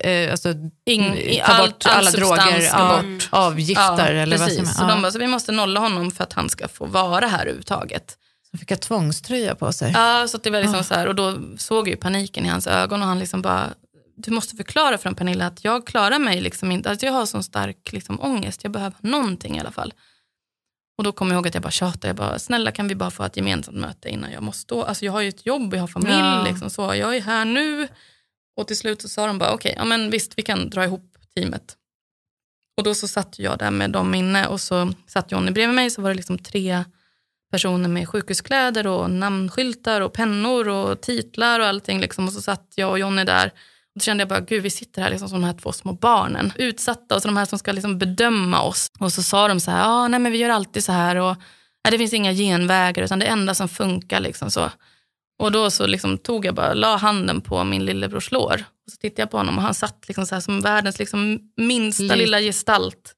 eh, 0.00 0.30
alltså, 0.30 0.54
in, 0.86 1.02
i 1.14 1.42
tar 1.46 1.52
all, 1.54 1.66
bort 1.70 1.86
all 1.86 1.98
alla 1.98 2.10
droger, 2.10 2.60
ja, 2.72 3.02
bort. 3.02 3.28
avgifter 3.30 4.14
eller 4.14 4.38
vad 4.38 4.48
precis. 4.48 4.66
som 4.66 4.74
Så 4.74 4.82
ja. 4.82 4.88
de 4.88 5.02
bara, 5.02 5.12
så 5.12 5.18
vi 5.18 5.26
måste 5.26 5.52
nolla 5.52 5.80
honom 5.80 6.10
för 6.10 6.24
att 6.24 6.32
han 6.32 6.48
ska 6.48 6.68
få 6.68 6.86
vara 6.86 7.26
här 7.26 7.40
överhuvudtaget. 7.40 8.16
Så 8.50 8.58
fick 8.58 8.70
jag 8.70 8.80
tvångströja 8.80 9.54
på 9.54 9.72
sig. 9.72 9.92
Ja, 9.94 10.28
så 10.28 10.38
det 10.38 10.50
var 10.50 10.60
liksom 10.60 10.80
Ah. 10.80 10.82
så 10.82 10.94
här, 10.94 11.06
och 11.06 11.14
då 11.14 11.38
såg 11.58 11.88
jag 11.88 11.90
ju 11.90 11.96
paniken 11.96 12.46
i 12.46 12.48
hans 12.48 12.66
ögon 12.66 13.02
och 13.02 13.08
han 13.08 13.18
liksom 13.18 13.42
bara, 13.42 13.70
du 14.16 14.30
måste 14.30 14.56
förklara 14.56 14.98
för 14.98 15.08
en 15.08 15.14
Pernilla 15.14 15.46
att 15.46 15.64
jag 15.64 15.86
klarar 15.86 16.18
mig 16.18 16.40
liksom 16.40 16.70
inte, 16.72 16.90
att 16.90 17.02
jag 17.02 17.12
har 17.12 17.26
sån 17.26 17.42
stark 17.42 17.92
liksom 17.92 18.20
ångest, 18.20 18.60
jag 18.62 18.72
behöver 18.72 18.96
någonting 19.00 19.56
i 19.56 19.60
alla 19.60 19.70
fall. 19.72 19.94
Och 20.98 21.04
då 21.04 21.12
kommer 21.12 21.32
jag 21.34 21.38
ihåg 21.38 21.48
att 21.48 21.54
jag 21.54 21.62
bara 21.62 21.70
tjatade, 21.70 22.06
jag 22.06 22.16
bara, 22.16 22.38
snälla 22.38 22.70
kan 22.70 22.88
vi 22.88 22.94
bara 22.94 23.10
få 23.10 23.22
ett 23.24 23.36
gemensamt 23.36 23.76
möte 23.76 24.08
innan 24.08 24.32
jag 24.32 24.42
måste 24.42 24.60
stå, 24.62 24.82
alltså 24.82 25.04
jag 25.04 25.12
har 25.12 25.20
ju 25.20 25.28
ett 25.28 25.46
jobb, 25.46 25.74
jag 25.74 25.80
har 25.80 25.86
familj, 25.88 26.14
Ja. 26.18 26.42
liksom, 26.48 26.70
så 26.70 26.82
jag 26.94 27.16
är 27.16 27.20
här 27.20 27.44
nu. 27.44 27.88
Och 28.56 28.66
till 28.66 28.76
slut 28.76 29.02
så 29.02 29.08
sa 29.08 29.26
de 29.26 29.38
bara, 29.38 29.54
okej, 29.54 29.74
ja 29.76 29.84
men 29.84 30.10
visst 30.10 30.32
vi 30.36 30.42
kan 30.42 30.70
dra 30.70 30.84
ihop 30.84 31.16
teamet. 31.34 31.76
Och 32.76 32.84
då 32.84 32.94
så 32.94 33.08
satt 33.08 33.38
jag 33.38 33.58
där 33.58 33.70
med 33.70 33.90
dem 33.90 34.14
inne 34.14 34.46
och 34.46 34.60
så 34.60 34.92
satt 35.06 35.32
Johnny 35.32 35.50
bredvid 35.50 35.74
mig 35.74 35.90
så 35.90 36.02
var 36.02 36.10
det 36.10 36.16
liksom 36.16 36.38
tre 36.38 36.84
personer 37.50 37.88
med 37.88 38.08
sjukhuskläder 38.08 38.86
och 38.86 39.10
namnskyltar 39.10 40.00
och 40.00 40.12
pennor 40.12 40.68
och 40.68 41.00
titlar 41.00 41.60
och 41.60 41.66
allting. 41.66 42.00
Liksom. 42.00 42.26
Och 42.26 42.32
så 42.32 42.42
satt 42.42 42.72
jag 42.74 42.90
och 42.90 42.98
Johnny 42.98 43.24
där. 43.24 43.46
Och 43.46 43.52
då 43.94 44.00
kände 44.00 44.20
jag 44.20 44.28
bara, 44.28 44.40
gud 44.40 44.62
vi 44.62 44.70
sitter 44.70 45.02
här 45.02 45.10
liksom 45.10 45.28
som 45.28 45.40
de 45.40 45.46
här 45.46 45.54
två 45.54 45.72
små 45.72 45.92
barnen. 45.92 46.52
Utsatta 46.56 47.14
och 47.14 47.22
så 47.22 47.28
de 47.28 47.36
här 47.36 47.44
som 47.44 47.58
ska 47.58 47.72
liksom 47.72 47.98
bedöma 47.98 48.62
oss. 48.62 48.90
Och 48.98 49.12
så 49.12 49.22
sa 49.22 49.48
de 49.48 49.60
så 49.60 49.70
här, 49.70 49.78
ja 49.78 50.08
nej 50.08 50.20
men 50.20 50.32
vi 50.32 50.38
gör 50.38 50.50
alltid 50.50 50.84
så 50.84 50.92
här 50.92 51.16
och 51.16 51.36
nej, 51.84 51.90
det 51.90 51.98
finns 51.98 52.12
inga 52.12 52.32
genvägar 52.32 53.02
utan 53.02 53.18
det 53.18 53.26
enda 53.26 53.54
som 53.54 53.68
funkar 53.68 54.20
liksom 54.20 54.50
så. 54.50 54.70
Och 55.38 55.52
då 55.52 55.70
så 55.70 55.86
liksom 55.86 56.18
tog 56.18 56.44
jag 56.46 56.54
bara, 56.54 56.74
la 56.74 56.96
handen 56.96 57.40
på 57.40 57.64
min 57.64 57.84
lillebrors 57.84 58.30
lår. 58.32 58.64
Och 58.86 58.92
så 58.92 58.96
tittade 58.96 59.22
jag 59.22 59.30
på 59.30 59.36
honom 59.36 59.56
och 59.56 59.62
han 59.62 59.74
satt 59.74 60.04
liksom 60.08 60.26
så 60.26 60.40
som 60.40 60.60
världens 60.60 60.98
liksom 60.98 61.40
minsta 61.56 62.02
Liv. 62.02 62.16
lilla 62.16 62.40
gestalt. 62.40 63.12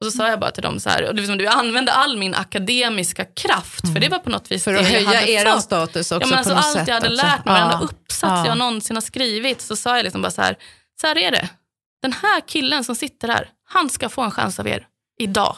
Och 0.00 0.06
så 0.06 0.10
sa 0.18 0.28
jag 0.28 0.40
bara 0.40 0.50
till 0.50 0.62
dem 0.62 0.80
så 0.80 0.90
här, 0.90 1.08
och 1.08 1.14
det 1.14 1.22
var 1.22 1.26
som 1.26 1.38
du 1.38 1.46
använde 1.46 1.92
all 1.92 2.16
min 2.16 2.34
akademiska 2.34 3.24
kraft, 3.24 3.92
för 3.92 4.00
det 4.00 4.08
var 4.08 4.18
på 4.18 4.30
något 4.30 4.50
vis 4.52 4.64
För 4.64 4.74
att 4.74 4.86
höja 4.86 5.26
er 5.26 5.58
status 5.58 6.12
också 6.12 6.24
Ja, 6.24 6.26
men 6.30 6.38
alltså 6.38 6.54
allt 6.54 6.72
sätt. 6.78 6.88
jag 6.88 6.94
hade 6.94 7.06
också. 7.08 7.22
lärt 7.26 7.44
mig, 7.44 7.54
varenda 7.54 7.78
Ja. 7.80 7.84
uppsats 7.84 8.22
Ja. 8.22 8.46
jag 8.46 8.58
någonsin 8.58 8.96
har 8.96 9.00
skrivit, 9.00 9.60
så 9.60 9.76
sa 9.76 9.96
jag 9.96 10.04
liksom 10.04 10.22
bara 10.22 10.30
så 10.30 10.42
här, 10.42 10.56
så 11.00 11.06
här 11.06 11.18
är 11.18 11.30
det. 11.30 11.48
Den 12.02 12.12
här 12.12 12.40
killen 12.48 12.84
som 12.84 12.94
sitter 12.94 13.28
här, 13.28 13.48
han 13.68 13.90
ska 13.90 14.08
få 14.08 14.22
en 14.22 14.30
chans 14.30 14.58
av 14.60 14.68
er 14.68 14.86
idag. 15.18 15.56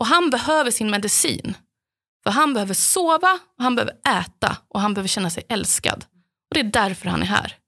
Och 0.00 0.06
han 0.06 0.30
behöver 0.30 0.70
sin 0.70 0.90
medicin. 0.90 1.56
För 2.24 2.30
han 2.30 2.54
behöver 2.54 2.74
sova, 2.74 3.40
och 3.56 3.62
han 3.64 3.74
behöver 3.74 3.94
äta 4.20 4.56
och 4.68 4.80
han 4.80 4.94
behöver 4.94 5.08
känna 5.08 5.30
sig 5.30 5.44
älskad. 5.48 6.04
Och 6.50 6.54
det 6.54 6.60
är 6.60 6.64
därför 6.64 7.08
han 7.08 7.22
är 7.22 7.26
här. 7.26 7.58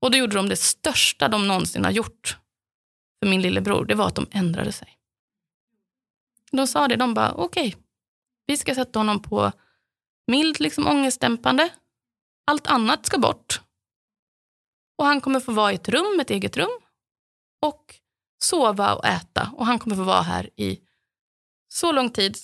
Och 0.00 0.10
då 0.10 0.18
gjorde 0.18 0.36
de 0.36 0.48
det 0.48 0.56
största 0.56 1.28
de 1.28 1.48
någonsin 1.48 1.84
har 1.84 1.90
gjort 1.90 2.38
för 3.20 3.30
min 3.30 3.42
lillebror. 3.42 3.84
Det 3.84 3.94
var 3.94 4.06
att 4.06 4.14
de 4.14 4.26
ändrade 4.30 4.72
sig. 4.72 4.96
De 6.50 6.66
sa 6.66 6.88
det, 6.88 6.96
de 6.96 7.14
bara 7.14 7.32
okej, 7.32 7.76
vi 8.46 8.56
ska 8.56 8.74
sätta 8.74 8.98
honom 8.98 9.22
på 9.22 9.52
mild 10.26 10.60
liksom 10.60 10.86
ångestdämpande. 10.86 11.68
Allt 12.46 12.66
annat 12.66 13.06
ska 13.06 13.18
bort. 13.18 13.60
Och 14.98 15.06
han 15.06 15.20
kommer 15.20 15.40
få 15.40 15.52
vara 15.52 15.72
i 15.72 15.74
ett 15.74 15.88
rum, 15.88 16.20
ett 16.20 16.30
eget 16.30 16.56
rum. 16.56 16.80
Och 17.62 17.94
sova 18.42 18.94
och 18.94 19.06
äta. 19.06 19.50
Och 19.56 19.66
han 19.66 19.78
kommer 19.78 19.96
få 19.96 20.02
vara 20.02 20.22
här 20.22 20.50
i 20.56 20.80
så 21.68 21.92
lång 21.92 22.10
tid 22.10 22.36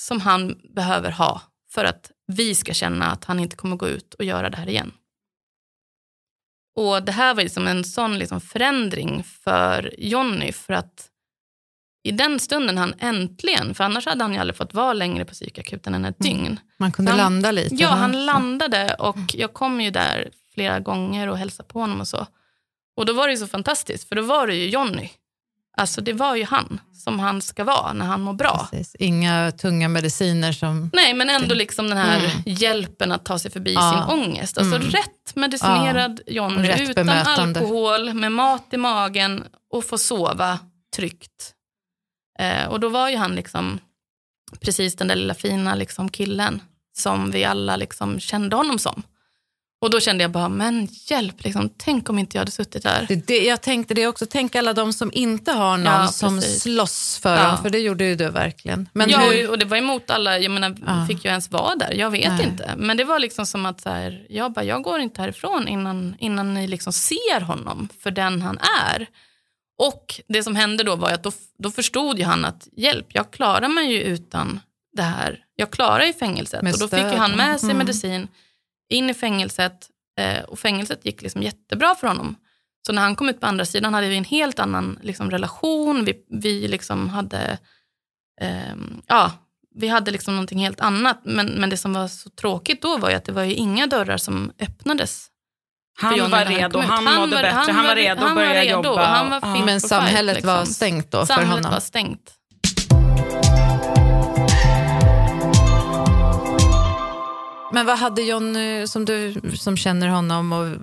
som 0.00 0.20
han 0.20 0.60
behöver 0.74 1.10
ha 1.10 1.42
för 1.70 1.84
att 1.84 2.10
vi 2.26 2.54
ska 2.54 2.74
känna 2.74 3.10
att 3.10 3.24
han 3.24 3.40
inte 3.40 3.56
kommer 3.56 3.76
gå 3.76 3.88
ut 3.88 4.14
och 4.14 4.24
göra 4.24 4.50
det 4.50 4.56
här 4.56 4.68
igen. 4.68 4.92
Och 6.76 7.02
Det 7.02 7.12
här 7.12 7.34
var 7.34 7.42
liksom 7.42 7.66
en 7.66 7.84
sån 7.84 8.18
liksom 8.18 8.40
förändring 8.40 9.24
för 9.24 9.94
Jonny 9.98 10.52
för 10.52 10.72
att 10.74 11.08
i 12.02 12.10
den 12.12 12.40
stunden 12.40 12.78
han 12.78 12.94
äntligen, 12.98 13.74
för 13.74 13.84
annars 13.84 14.06
hade 14.06 14.24
han 14.24 14.32
ju 14.34 14.38
aldrig 14.38 14.56
fått 14.56 14.74
vara 14.74 14.92
längre 14.92 15.24
på 15.24 15.32
psykakuten 15.32 15.94
än 15.94 16.04
ett 16.04 16.24
Mm. 16.24 16.36
dygn. 16.36 16.60
Man 16.76 16.92
kunde 16.92 17.10
Han- 17.10 17.18
landa 17.18 17.50
lite. 17.52 17.74
Ja, 17.74 17.88
han 17.88 18.26
landade 18.26 18.94
och 18.94 19.16
jag 19.34 19.52
kom 19.54 19.80
ju 19.80 19.90
där 19.90 20.30
flera 20.54 20.80
gånger 20.80 21.28
och 21.28 21.38
hälsade 21.38 21.68
på 21.68 21.80
honom 21.80 22.00
och 22.00 22.08
så. 22.08 22.26
Och 22.96 23.06
då 23.06 23.12
var 23.12 23.26
det 23.26 23.32
ju 23.32 23.38
så 23.38 23.46
fantastiskt, 23.46 24.08
för 24.08 24.16
då 24.16 24.22
var 24.22 24.46
det 24.46 24.54
ju 24.54 24.68
Jonny. 24.70 25.10
Alltså 25.78 26.00
det 26.00 26.12
var 26.12 26.36
ju 26.36 26.44
han 26.44 26.80
som 26.92 27.18
han 27.18 27.42
ska 27.42 27.64
vara 27.64 27.92
när 27.92 28.06
han 28.06 28.20
mår 28.20 28.32
bra. 28.32 28.68
Precis. 28.70 28.96
Inga 28.98 29.52
tunga 29.52 29.88
mediciner 29.88 30.52
som... 30.52 30.90
Nej, 30.92 31.14
men 31.14 31.30
ändå 31.30 31.54
liksom 31.54 31.88
den 31.88 31.98
här 31.98 32.32
hjälpen 32.46 33.12
att 33.12 33.24
ta 33.24 33.38
sig 33.38 33.50
förbi 33.50 33.70
Mm. 33.76 33.84
Ja. 33.84 33.92
sin 33.92 34.18
ångest. 34.18 34.58
Alltså 34.58 34.78
rätt 34.78 35.34
medicinerad 35.36 36.20
Johnny, 36.26 36.68
Rätt 36.68 36.80
utan 36.80 37.06
bemötande. 37.06 37.60
alkohol, 37.60 38.14
med 38.14 38.32
mat 38.32 38.64
i 38.70 38.76
magen 38.76 39.44
och 39.72 39.84
få 39.84 39.98
sova 39.98 40.58
tryggt. 40.96 41.54
Eh, 42.38 42.68
och 42.68 42.80
då 42.80 42.88
var 42.88 43.08
ju 43.08 43.16
han 43.16 43.34
liksom 43.34 43.78
precis 44.60 44.96
den 44.96 45.08
där 45.08 45.16
lilla 45.16 45.34
fina 45.34 45.74
liksom 45.74 46.08
killen 46.08 46.62
som 46.98 47.30
vi 47.30 47.44
alla 47.44 47.76
liksom 47.76 48.20
kände 48.20 48.56
honom 48.56 48.78
som. 48.78 49.02
Och 49.80 49.90
då 49.90 50.00
kände 50.00 50.24
jag 50.24 50.30
bara, 50.30 50.48
men 50.48 50.88
hjälp, 51.06 51.44
liksom, 51.44 51.70
tänk 51.76 52.10
om 52.10 52.18
inte 52.18 52.36
jag 52.36 52.40
hade 52.40 52.50
suttit 52.50 52.82
där. 52.82 53.04
Det, 53.08 53.26
det, 53.26 53.44
jag 53.44 53.62
tänkte 53.62 53.94
det 53.94 54.06
också, 54.06 54.26
tänk 54.30 54.54
alla 54.56 54.72
de 54.72 54.92
som 54.92 55.10
inte 55.14 55.52
har 55.52 55.76
någon 55.76 55.84
Ja, 55.92 56.06
som 56.06 56.40
slåss 56.42 57.18
för 57.22 57.36
Ja. 57.36 57.42
dem, 57.46 57.62
för 57.62 57.70
det 57.70 57.78
gjorde 57.78 58.04
ju 58.04 58.14
du 58.14 58.28
verkligen. 58.30 58.88
Men 58.92 59.10
ja, 59.10 59.18
hur, 59.18 59.50
och 59.50 59.58
det 59.58 59.64
var 59.64 59.76
emot 59.76 60.10
alla, 60.10 60.38
jag 60.38 60.50
menar, 60.50 60.76
Ja. 60.86 61.06
fick 61.08 61.24
jag 61.24 61.30
ens 61.30 61.50
vara 61.50 61.74
där? 61.76 61.92
Jag 61.92 62.10
vet 62.10 62.32
Nej. 62.32 62.46
inte. 62.46 62.74
Men 62.76 62.96
det 62.96 63.04
var 63.04 63.18
liksom 63.18 63.46
som 63.46 63.66
att 63.66 63.80
så 63.80 63.88
här, 63.90 64.26
jag, 64.28 64.52
bara, 64.52 64.64
jag 64.64 64.82
går 64.82 65.00
inte 65.00 65.20
härifrån 65.22 65.68
innan, 65.68 66.16
innan 66.18 66.54
ni 66.54 66.66
liksom 66.66 66.92
ser 66.92 67.40
honom 67.40 67.88
för 68.02 68.10
den 68.10 68.42
han 68.42 68.58
är. 68.86 69.06
Och 69.78 70.20
det 70.28 70.42
som 70.42 70.56
hände 70.56 70.84
då 70.84 70.96
var 70.96 71.10
att 71.10 71.22
då, 71.22 71.32
då 71.58 71.70
förstod 71.70 72.18
ju 72.18 72.24
han 72.24 72.44
att 72.44 72.68
hjälp, 72.76 73.06
jag 73.08 73.30
klarar 73.30 73.68
mig 73.68 73.92
ju 73.92 74.02
utan 74.02 74.60
det 74.96 75.02
här. 75.02 75.38
Jag 75.56 75.70
klarar 75.70 76.04
ju 76.04 76.12
fängelset. 76.12 76.62
Och 76.74 76.78
då 76.78 76.88
fick 76.88 77.04
ju 77.12 77.18
han 77.18 77.36
med 77.36 77.60
sig 77.60 77.70
Mm. 77.70 78.28
In 78.88 79.10
i 79.10 79.14
fängelset 79.14 79.88
eh, 80.20 80.42
och 80.44 80.58
fängelset 80.58 81.04
gick 81.04 81.22
liksom 81.22 81.42
jättebra 81.42 81.94
för 81.94 82.06
honom. 82.06 82.36
Så 82.86 82.92
när 82.92 83.02
han 83.02 83.16
kom 83.16 83.28
ut 83.28 83.40
på 83.40 83.46
andra 83.46 83.64
sidan 83.64 83.94
hade 83.94 84.08
vi 84.08 84.16
en 84.16 84.24
helt 84.24 84.58
annan 84.58 84.98
liksom, 85.02 85.30
relation. 85.30 86.04
Vi, 86.04 86.14
vi 86.30 86.68
liksom 86.68 87.08
hade 87.08 87.58
ehm, 88.40 89.02
ja, 89.06 89.32
vi 89.74 89.88
hade 89.88 90.10
liksom 90.10 90.34
någonting 90.34 90.58
helt 90.58 90.80
annat. 90.80 91.20
Men, 91.24 91.46
men 91.46 91.70
det 91.70 91.76
som 91.76 91.92
var 91.92 92.08
så 92.08 92.30
tråkigt 92.30 92.82
då 92.82 92.96
var 92.96 93.10
ju 93.10 93.16
att 93.16 93.24
det 93.24 93.32
var 93.32 93.42
ju 93.42 93.54
inga 93.54 93.86
dörrar 93.86 94.16
som 94.16 94.52
öppnades. 94.58 95.26
Han 96.00 96.30
var 96.30 96.44
redo, 96.44 96.78
ut. 96.78 96.84
han, 96.84 97.04
mådde 97.04 97.36
bättre, 97.36 97.48
han, 97.48 97.84
var 97.84 97.94
redo 97.96 98.22
att 98.22 98.26
han 98.26 98.34
börja 98.36 98.48
var 98.48 98.54
redo, 98.54 98.88
jobba. 98.88 99.04
Han 99.06 99.30
var 99.30 99.40
Ja. 99.42 99.64
men 99.64 99.80
samhället 99.80 100.36
fight, 100.36 100.46
var 100.46 100.58
liksom. 100.58 100.74
stängt 100.74 101.10
då 101.10 101.18
för 101.18 101.26
Samhället 101.26 101.54
honom? 101.54 101.72
var 101.72 101.80
stängt. 101.80 102.32
Men 107.72 107.86
vad 107.86 107.98
hade 107.98 108.22
John, 108.22 108.56
som 108.88 109.04
du 109.04 109.34
som 109.54 109.76
känner 109.76 110.08
honom 110.08 110.52
och 110.52 110.76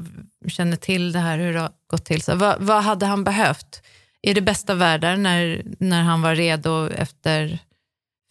känner 0.51 0.77
till 0.77 1.11
det 1.11 1.19
här, 1.19 1.37
hur 1.37 1.53
det 1.53 1.59
har 1.59 1.71
gått 1.87 2.05
till, 2.05 2.21
så, 2.21 2.35
vad, 2.35 2.61
vad 2.61 2.83
hade 2.83 3.05
han 3.05 3.23
behövt? 3.23 3.81
I 4.21 4.33
det 4.33 4.41
bästa 4.41 4.73
världar 4.73 5.17
när, 5.17 5.63
när 5.79 6.03
han 6.03 6.21
var 6.21 6.35
redo 6.35 6.89
efter 6.89 7.59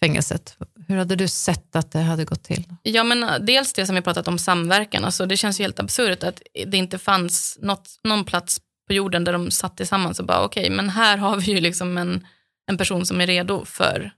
fängelset? 0.03 0.57
Hur 0.89 0.97
hade 0.97 1.17
du 1.17 1.29
sett 1.29 1.77
att 1.77 1.93
det 1.93 2.01
hade 2.01 2.25
gått 2.25 2.45
till? 2.45 2.65
Ja, 2.83 3.05
men 3.05 3.47
dels 3.47 3.73
det 3.73 3.87
som 3.87 3.95
vi 3.95 4.03
pratat 4.03 4.29
om 4.29 4.39
samverkan. 4.39 5.05
Alltså, 5.05 5.27
det 5.27 5.37
känns 5.37 5.61
ju 5.61 5.65
helt 5.65 5.81
absurt 5.81 6.23
att 6.23 6.43
det 6.67 6.77
inte 6.77 6.99
fanns 6.99 7.59
något, 7.63 7.89
någon 8.05 8.25
plats 8.25 8.61
på 8.87 8.93
jorden 8.93 9.25
där 9.25 9.33
de 9.33 9.51
satt 9.51 9.77
tillsammans 9.77 10.21
och 10.21 10.27
bara 10.27 10.45
okej, 10.45 10.71
men 10.71 10.91
här 10.91 11.17
har 11.17 11.37
vi 11.37 11.53
ju 11.53 11.61
liksom 11.61 11.99
en, 11.99 12.27
en 12.71 12.79
person 12.79 13.07
som 13.07 13.21
är 13.21 13.27
redo 13.27 13.65
för... 13.65 14.11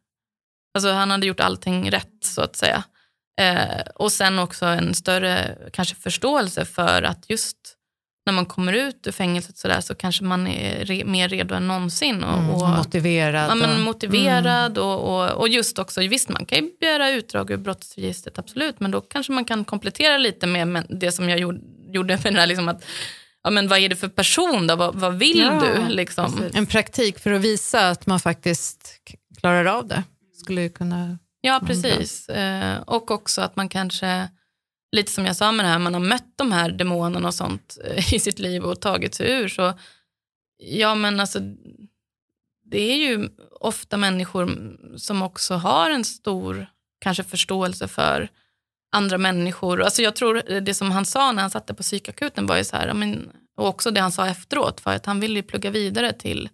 Alltså 0.75 0.93
han 0.93 1.11
hade 1.11 1.27
gjort 1.27 1.41
allting 1.41 1.91
rätt 1.91 2.25
så 2.25 2.43
att 2.43 2.57
säga. 2.57 2.85
Eh, 3.41 3.81
och 3.95 4.13
sen 4.13 4.39
också 4.39 4.67
en 4.67 4.95
större 4.95 5.59
kanske 5.73 5.95
förståelse 5.95 6.65
för 6.65 7.03
att 7.03 7.31
just 7.31 7.57
när 8.27 8.33
man 8.33 8.47
kommer 8.47 8.73
ut 8.73 9.07
ur 9.07 9.13
fängelset 9.13 9.59
så, 9.59 9.69
där, 9.69 9.81
så 9.81 9.95
kanske 9.95 10.25
man 10.25 10.47
är 10.47 10.85
re, 10.85 11.05
mer 11.05 11.29
redo 11.29 11.55
än 11.55 11.69
någonsin. 11.69 12.25
Och, 12.25 12.39
Mm, 12.39 12.51
och, 12.51 12.69
motiverad? 12.69 13.51
Ja, 13.51 13.55
men 13.55 13.71
och- 13.71 13.81
motiverad 13.81 14.79
och, 14.79 15.01
och, 15.25 15.31
och 15.31 15.49
just 15.49 15.79
också, 15.79 16.01
visst 16.01 16.29
man 16.29 16.47
kan 16.47 16.59
ju 16.59 16.71
begära 16.81 17.11
utdrag 17.11 17.51
ur 17.51 17.57
brottsregistret, 17.57 18.39
absolut, 18.39 18.81
men 18.81 18.91
då 18.91 19.01
kanske 19.01 19.33
man 19.33 19.45
kan 19.45 19.65
komplettera 19.65 20.19
lite 20.19 20.47
med 20.47 20.87
det 20.89 21.13
som 21.13 21.29
jag 21.29 21.39
gjorde, 21.39 21.61
gjorde 21.93 22.19
med 22.25 22.35
det 22.35 22.41
här, 22.41 22.47
liksom 22.47 22.69
att, 22.69 22.85
ja, 23.43 23.51
men 23.51 23.69
vad 23.69 23.79
är 23.79 23.89
det 23.89 23.97
för 23.97 24.09
person 24.09 24.67
då, 24.67 24.77
vad, 24.77 24.95
vad 24.95 25.15
vill 25.19 25.39
Ja, 25.39 25.63
du? 25.89 25.95
Liksom? 25.95 26.43
En 26.55 26.67
praktik 26.67 27.19
för 27.19 27.33
att 27.33 27.41
visa 27.41 27.89
att 27.91 28.07
man 28.07 28.21
faktiskt 28.21 29.01
klarar 29.41 29.65
av 29.65 29.87
det. 29.89 30.03
Skulle 30.43 30.63
ju 30.63 30.69
kunna... 30.69 31.19
Ja, 31.47 31.61
precis. 31.67 32.29
Eh, 32.29 32.81
och 32.81 33.11
också 33.11 33.43
att 33.43 33.57
man 33.57 33.69
kanske, 33.69 34.29
lite 34.93 35.13
som 35.13 35.27
jag 35.27 35.37
sa 35.37 35.53
med 35.53 35.65
det 35.65 35.69
här, 35.69 35.79
man 35.79 35.95
har 35.95 36.01
mött 36.01 36.33
de 36.37 36.53
här 36.53 36.71
demonerna 36.71 37.29
och 37.29 37.35
sånt 37.35 37.79
eh, 37.85 38.15
i 38.15 38.21
sitt 38.21 38.39
liv 38.39 38.65
och 38.65 38.81
tagit 38.81 39.15
sig 39.15 39.33
ur, 39.33 39.49
så 39.49 39.73
ja 40.59 40.95
men 40.95 41.21
alltså 41.21 41.39
det 42.71 42.93
är 42.93 42.97
ju 42.97 43.29
ofta 43.61 43.97
människor 43.97 44.77
som 44.97 45.23
också 45.23 45.55
har 45.55 45.91
en 45.91 46.05
stor 46.05 46.67
kanske 47.01 47.25
förståelse 47.25 47.89
för 47.89 48.29
andra 48.93 49.19
människor. 49.19 49.83
Alltså 49.83 50.03
jag 50.03 50.17
tror 50.17 50.53
eh, 50.53 50.63
det 50.63 50.75
som 50.75 50.91
han 50.91 51.07
sa 51.07 51.33
när 51.33 51.43
han 51.43 51.51
satt 51.51 51.67
på 51.67 51.83
psykakuten 51.83 52.47
var 52.47 52.57
ju 52.57 52.65
så 52.65 52.77
här, 52.77 52.95
men, 52.95 53.31
och 53.57 53.69
också 53.69 53.91
det 53.91 54.01
han 54.01 54.13
sa 54.13 54.27
efteråt 54.27 54.81
för 54.81 54.91
att 54.91 55.07
han 55.07 55.21
ville 55.21 55.35
ju 55.35 55.43
plugga 55.43 55.71
vidare 55.71 56.13
till 56.13 56.49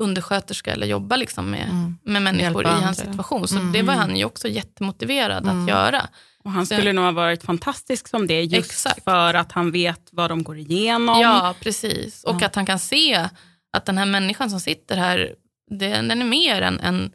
undersköterska 0.00 0.72
eller 0.72 0.86
jobba 0.86 1.16
liksom 1.16 1.50
med, 1.50 1.68
Mm. 1.70 1.98
med 2.04 2.22
människor 2.22 2.62
i 2.64 2.68
Hjälpa 2.68 2.84
hans 2.84 2.98
andra. 3.00 3.12
situation. 3.12 3.48
Så 3.48 3.56
Mm. 3.58 3.72
det 3.72 3.82
var 3.82 3.94
han 3.94 4.16
ju 4.16 4.24
också 4.24 4.48
jättemotiverad 4.48 5.44
Mm. 5.44 5.62
att 5.62 5.68
göra. 5.68 6.08
Och 6.44 6.50
han 6.50 6.66
Så- 6.66 6.74
skulle 6.74 6.92
nog 6.92 7.04
ha 7.04 7.12
varit 7.12 7.42
fantastisk 7.42 8.08
som 8.08 8.26
det, 8.26 8.42
just 8.42 8.70
Exakt. 8.70 9.04
för 9.04 9.34
att 9.34 9.52
han 9.52 9.70
vet 9.72 10.08
vad 10.12 10.30
de 10.30 10.42
går 10.42 10.58
igenom. 10.58 11.20
Ja, 11.20 11.54
precis. 11.60 12.24
Och 12.24 12.42
att 12.42 12.54
han 12.54 12.66
kan 12.66 12.78
se 12.78 13.28
att 13.72 13.84
den 13.86 13.98
här 13.98 14.06
människan 14.06 14.50
som 14.50 14.60
sitter 14.60 14.96
här, 14.96 15.34
det, 15.78 15.88
den 15.88 16.10
är 16.22 16.24
mer 16.24 16.62
än, 16.62 16.80
än 16.80 17.12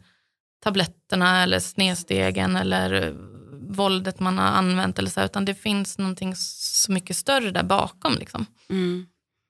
tabletterna 0.64 1.42
eller 1.42 1.60
snedstegen 1.60 2.56
eller 2.56 3.14
våldet 3.68 4.20
man 4.20 4.38
har 4.38 4.46
använt. 4.46 4.98
Eller 4.98 5.10
så, 5.10 5.20
utan 5.24 5.44
det 5.44 5.54
finns 5.54 5.98
någonting 5.98 6.34
så 6.36 6.92
mycket 6.92 7.16
större 7.16 7.50
där 7.50 7.62
bakom. 7.62 8.14
Liksom. 8.18 8.46
Mm. 8.70 9.06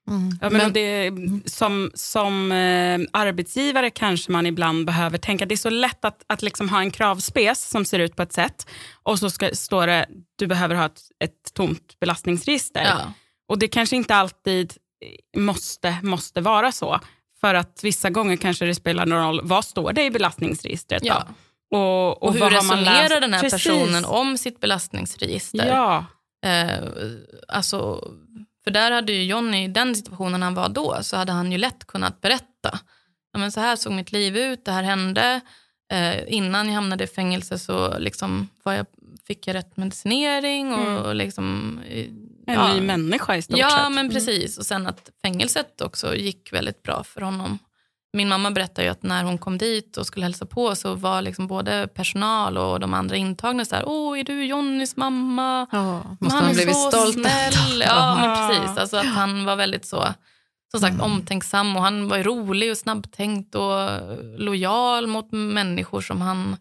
Mm. 0.08 0.38
Ja, 0.40 0.50
men 0.50 0.66
och 0.66 0.72
det, 0.72 1.12
som 1.46 1.90
som 1.94 2.52
eh, 2.52 3.00
arbetsgivare 3.12 3.90
kanske 3.90 4.32
man 4.32 4.46
ibland 4.46 4.86
behöver 4.86 5.18
tänka, 5.18 5.46
det 5.46 5.54
är 5.54 5.56
så 5.56 5.70
lätt 5.70 6.04
att, 6.04 6.22
att 6.26 6.42
liksom 6.42 6.68
ha 6.68 6.80
en 6.80 6.90
kravspes 6.90 7.70
som 7.70 7.84
ser 7.84 7.98
ut 7.98 8.16
på 8.16 8.22
ett 8.22 8.32
sätt 8.32 8.66
och 9.02 9.18
så 9.18 9.30
ska, 9.30 9.50
står 9.52 9.86
det 9.86 10.06
du 10.36 10.46
behöver 10.46 10.74
ha 10.74 10.86
ett, 10.86 11.00
ett 11.24 11.54
tomt 11.54 12.00
belastningsregister. 12.00 12.82
Ja. 12.84 13.12
Och 13.48 13.58
det 13.58 13.68
kanske 13.68 13.96
inte 13.96 14.14
alltid 14.14 14.74
måste, 15.36 15.98
måste 16.02 16.40
vara 16.40 16.72
så. 16.72 17.00
För 17.40 17.54
att 17.54 17.80
vissa 17.82 18.10
gånger 18.10 18.36
kanske 18.36 18.66
det 18.66 18.74
spelar 18.74 19.06
någon 19.06 19.26
roll, 19.26 19.40
vad 19.42 19.64
står 19.64 19.92
det 19.92 20.04
i 20.04 20.10
belastningsregistret? 20.10 21.02
Då? 21.02 21.08
Ja. 21.08 21.26
Och, 21.70 22.22
Och, 22.22 22.32
hur 22.32 22.40
vad 22.40 22.52
har 22.52 22.62
man 22.62 22.78
resonerar 22.78 23.20
den 23.20 23.32
här 23.32 23.40
Precis. 23.40 23.64
personen 23.64 24.04
om 24.04 24.38
sitt 24.38 24.60
belastningsregister? 24.60 25.66
Ja, 25.66 26.04
Eh, 26.46 26.88
alltså, 27.48 28.10
för 28.66 28.70
där 28.70 28.90
hade 28.90 29.12
ju 29.12 29.24
Johnny, 29.24 29.64
i 29.64 29.68
den 29.68 29.94
situationen 29.96 30.42
han 30.42 30.54
var 30.54 30.68
då, 30.68 30.98
så 31.02 31.16
hade 31.16 31.32
han 31.32 31.52
ju 31.52 31.58
lätt 31.58 31.86
kunnat 31.86 32.20
berätta. 32.20 32.78
Ja, 33.32 33.38
men 33.38 33.52
så 33.52 33.60
här 33.60 33.76
såg 33.76 33.92
mitt 33.92 34.12
liv 34.12 34.36
ut, 34.36 34.64
det 34.64 34.72
här 34.72 34.82
hände. 34.82 35.40
Eh, 35.92 36.34
innan 36.34 36.66
jag 36.68 36.74
hamnade 36.74 37.04
i 37.04 37.06
fängelse 37.06 37.58
så 37.58 37.98
liksom 37.98 38.48
var 38.62 38.72
jag, 38.72 38.86
fick 39.26 39.46
jag 39.46 39.54
rätt 39.54 39.76
medicinering. 39.76 40.74
Och, 40.74 41.04
Mm. 41.04 41.16
liksom, 41.16 41.78
eh, 41.88 42.06
en 42.46 42.54
ja. 42.54 42.74
ny 42.74 42.80
människa 42.80 43.36
i 43.36 43.42
stort 43.42 43.58
Ja, 43.58 43.70
sett. 43.70 43.80
Mm. 43.80 43.94
men 43.94 44.10
precis. 44.10 44.58
Och 44.58 44.66
sen 44.66 44.86
att 44.86 45.10
fängelset 45.22 45.80
också 45.80 46.14
gick 46.16 46.52
väldigt 46.52 46.82
bra 46.82 47.04
för 47.04 47.20
honom. 47.20 47.58
Min 48.16 48.28
mamma 48.28 48.50
berättade 48.50 48.82
ju 48.84 48.88
att 48.90 49.02
när 49.02 49.24
hon 49.24 49.38
kom 49.38 49.58
dit 49.58 49.96
och 49.96 50.06
skulle 50.06 50.24
hälsa 50.26 50.46
på 50.46 50.74
så 50.74 50.94
var 50.94 51.22
liksom 51.22 51.46
både 51.46 51.88
personal 51.94 52.58
och 52.58 52.80
de 52.80 52.94
andra 52.94 53.16
intagna 53.16 53.64
så 53.64 53.74
här, 53.74 53.84
åh, 53.86 54.18
är 54.20 54.24
du 54.24 54.44
Johnnys 54.44 54.96
mamma? 54.96 55.66
Ja, 55.72 56.16
måste 56.20 56.36
han 56.36 56.44
man 56.44 56.50
är 56.50 56.54
blivit 56.54 56.76
stolt 56.76 57.14
snäll. 57.14 57.82
Ja, 57.86 58.18
men 58.20 58.48
precis. 58.48 58.78
Alltså 58.78 58.96
att 58.96 59.06
han 59.06 59.44
var 59.44 59.56
väldigt 59.56 59.86
så, 59.86 60.06
som 60.70 60.80
sagt, 60.80 61.00
omtänksam 61.00 61.76
och 61.76 61.82
han 61.82 62.08
var 62.08 62.18
rolig 62.18 62.70
och 62.70 62.76
snabbtänkt 62.76 63.54
och 63.54 64.00
lojal 64.38 65.06
mot 65.06 65.32
människor 65.32 66.00
som 66.00 66.20
han 66.20 66.56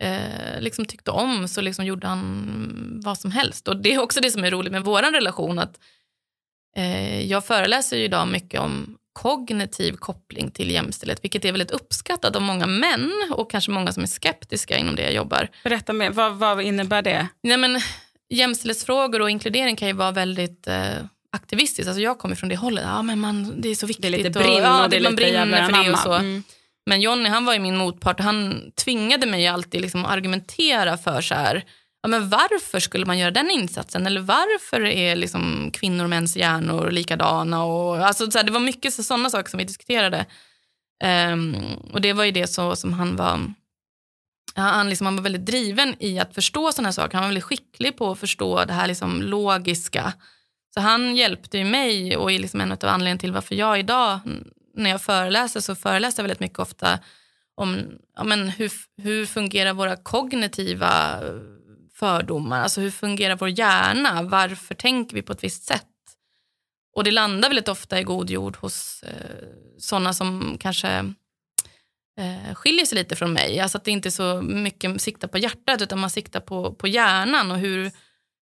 eh, 0.00 0.60
liksom 0.60 0.84
tyckte 0.84 1.10
om. 1.10 1.48
Så 1.48 1.60
liksom 1.60 1.84
gjorde 1.84 2.06
han 2.06 3.00
vad 3.04 3.18
som 3.18 3.30
helst. 3.30 3.68
Och 3.68 3.76
det 3.76 3.94
är 3.94 4.02
också 4.02 4.20
det 4.20 4.30
som 4.30 4.44
är 4.44 4.50
roligt 4.50 4.72
med 4.72 4.84
vår 4.84 5.02
relation. 5.02 5.58
att 5.58 5.78
eh, 6.76 7.20
Jag 7.26 7.44
föreläser 7.44 7.96
ju 7.96 8.04
idag 8.04 8.28
mycket 8.28 8.60
om 8.60 8.96
kognitiv 9.14 9.92
koppling 9.92 10.50
till 10.50 10.70
jämställdhet, 10.70 11.24
vilket 11.24 11.44
är 11.44 11.52
väldigt 11.52 11.70
uppskattat 11.70 12.36
av 12.36 12.42
många 12.42 12.66
män 12.66 13.12
och 13.30 13.50
kanske 13.50 13.70
många 13.70 13.92
som 13.92 14.02
är 14.02 14.06
skeptiska 14.06 14.78
inom 14.78 14.96
det 14.96 15.02
jag 15.02 15.12
jobbar. 15.12 15.48
Berätta 15.64 15.92
mer, 15.92 16.10
vad, 16.10 16.36
vad 16.36 16.62
innebär 16.62 17.02
det? 17.02 17.28
Nej, 17.42 17.56
men, 17.56 17.80
jämställdhetsfrågor 18.28 19.22
och 19.22 19.30
inkludering 19.30 19.76
kan 19.76 19.88
ju 19.88 19.94
vara 19.94 20.10
väldigt 20.10 20.66
eh, 20.66 20.94
aktivistiskt. 21.32 21.88
Alltså 21.88 22.02
jag 22.02 22.18
kommer 22.18 22.34
från 22.34 22.48
det 22.48 22.56
hållet. 22.56 22.84
Ja, 22.86 23.02
men 23.02 23.20
man, 23.20 23.60
det 23.60 23.68
är 23.68 23.74
så 23.74 23.86
viktigt. 23.86 24.02
Det 24.02 24.08
är 24.08 24.22
lite 24.22 24.38
och, 24.38 24.44
brinn 24.44 24.62
ja, 24.62 24.84
och 24.84 24.90
det 24.90 24.96
är 24.96 25.02
man 25.02 25.16
brinner 25.16 25.66
för 25.66 25.84
det 25.84 25.92
och 25.92 25.98
så. 25.98 26.12
Mm. 26.12 26.42
Men 26.86 27.00
Johnny 27.00 27.28
han 27.28 27.44
var 27.44 27.52
ju 27.52 27.58
min 27.58 27.76
motpart 27.76 28.18
och 28.18 28.24
han 28.24 28.70
tvingade 28.84 29.26
mig 29.26 29.46
alltid 29.46 29.80
liksom 29.80 30.04
att 30.04 30.10
argumentera 30.10 30.96
för 30.96 31.20
så 31.20 31.34
här, 31.34 31.64
ja, 32.04 32.08
men 32.08 32.28
varför 32.28 32.80
skulle 32.80 33.06
man 33.06 33.18
göra 33.18 33.30
den 33.30 33.50
insatsen? 33.50 34.06
Eller 34.06 34.20
varför 34.20 34.80
är 34.80 35.16
liksom 35.16 35.70
kvinnor 35.72 36.04
och 36.04 36.10
mäns 36.10 36.36
hjärnor 36.36 36.90
likadana? 36.90 37.64
Och, 37.64 37.96
alltså, 37.96 38.30
så 38.30 38.38
här, 38.38 38.44
det 38.44 38.52
var 38.52 38.60
mycket 38.60 38.94
sådana 38.94 39.30
saker 39.30 39.50
som 39.50 39.58
vi 39.58 39.64
diskuterade. 39.64 40.26
Um, 41.32 41.56
och 41.92 42.00
det 42.00 42.12
var 42.12 42.24
ju 42.24 42.30
det 42.30 42.46
så, 42.46 42.76
som 42.76 42.92
han 42.92 43.16
var 43.16 43.40
han, 44.54 44.88
liksom, 44.88 45.06
han 45.06 45.16
var 45.16 45.22
väldigt 45.22 45.46
driven 45.46 45.96
i 45.98 46.18
att 46.18 46.34
förstå 46.34 46.72
sådana 46.72 46.92
saker. 46.92 47.14
Han 47.14 47.22
var 47.22 47.28
väldigt 47.28 47.44
skicklig 47.44 47.96
på 47.96 48.10
att 48.10 48.18
förstå 48.18 48.64
det 48.64 48.72
här 48.72 48.86
liksom 48.86 49.22
logiska. 49.22 50.12
Så 50.74 50.80
han 50.80 51.16
hjälpte 51.16 51.58
ju 51.58 51.64
mig 51.64 52.16
och 52.16 52.32
är 52.32 52.38
liksom 52.38 52.60
en 52.60 52.72
av 52.72 52.78
anledningarna 52.82 53.18
till 53.18 53.32
varför 53.32 53.54
jag 53.54 53.78
idag 53.78 54.20
när 54.74 54.90
jag 54.90 55.02
föreläser 55.02 55.60
så 55.60 55.74
föreläser 55.74 56.22
jag 56.22 56.24
väldigt 56.24 56.40
mycket 56.40 56.58
ofta 56.58 56.98
om 57.56 57.78
ja, 58.16 58.24
men 58.24 58.48
hur, 58.48 58.72
hur 59.02 59.26
fungerar 59.26 59.72
våra 59.72 59.96
kognitiva 59.96 61.20
fördomar. 62.04 62.60
Alltså 62.60 62.80
hur 62.80 62.90
fungerar 62.90 63.36
vår 63.36 63.48
hjärna? 63.48 64.22
Varför 64.22 64.74
tänker 64.74 65.14
vi 65.14 65.22
på 65.22 65.32
ett 65.32 65.44
visst 65.44 65.64
sätt? 65.64 65.86
Och 66.96 67.04
det 67.04 67.10
landar 67.10 67.48
väldigt 67.48 67.68
ofta 67.68 68.00
i 68.00 68.02
god 68.02 68.30
jord 68.30 68.56
hos 68.56 69.02
eh, 69.02 69.46
sådana 69.78 70.12
som 70.12 70.56
kanske 70.60 70.88
eh, 72.20 72.54
skiljer 72.54 72.86
sig 72.86 72.98
lite 72.98 73.16
från 73.16 73.32
mig. 73.32 73.60
Alltså 73.60 73.78
att 73.78 73.84
det 73.84 73.90
inte 73.90 74.08
är 74.08 74.10
så 74.10 74.42
mycket 74.42 75.02
siktar 75.02 75.28
på 75.28 75.38
hjärtat 75.38 75.82
utan 75.82 75.98
man 75.98 76.10
siktar 76.10 76.40
på, 76.40 76.74
på 76.74 76.88
hjärnan 76.88 77.50
och 77.50 77.58
hur, 77.58 77.90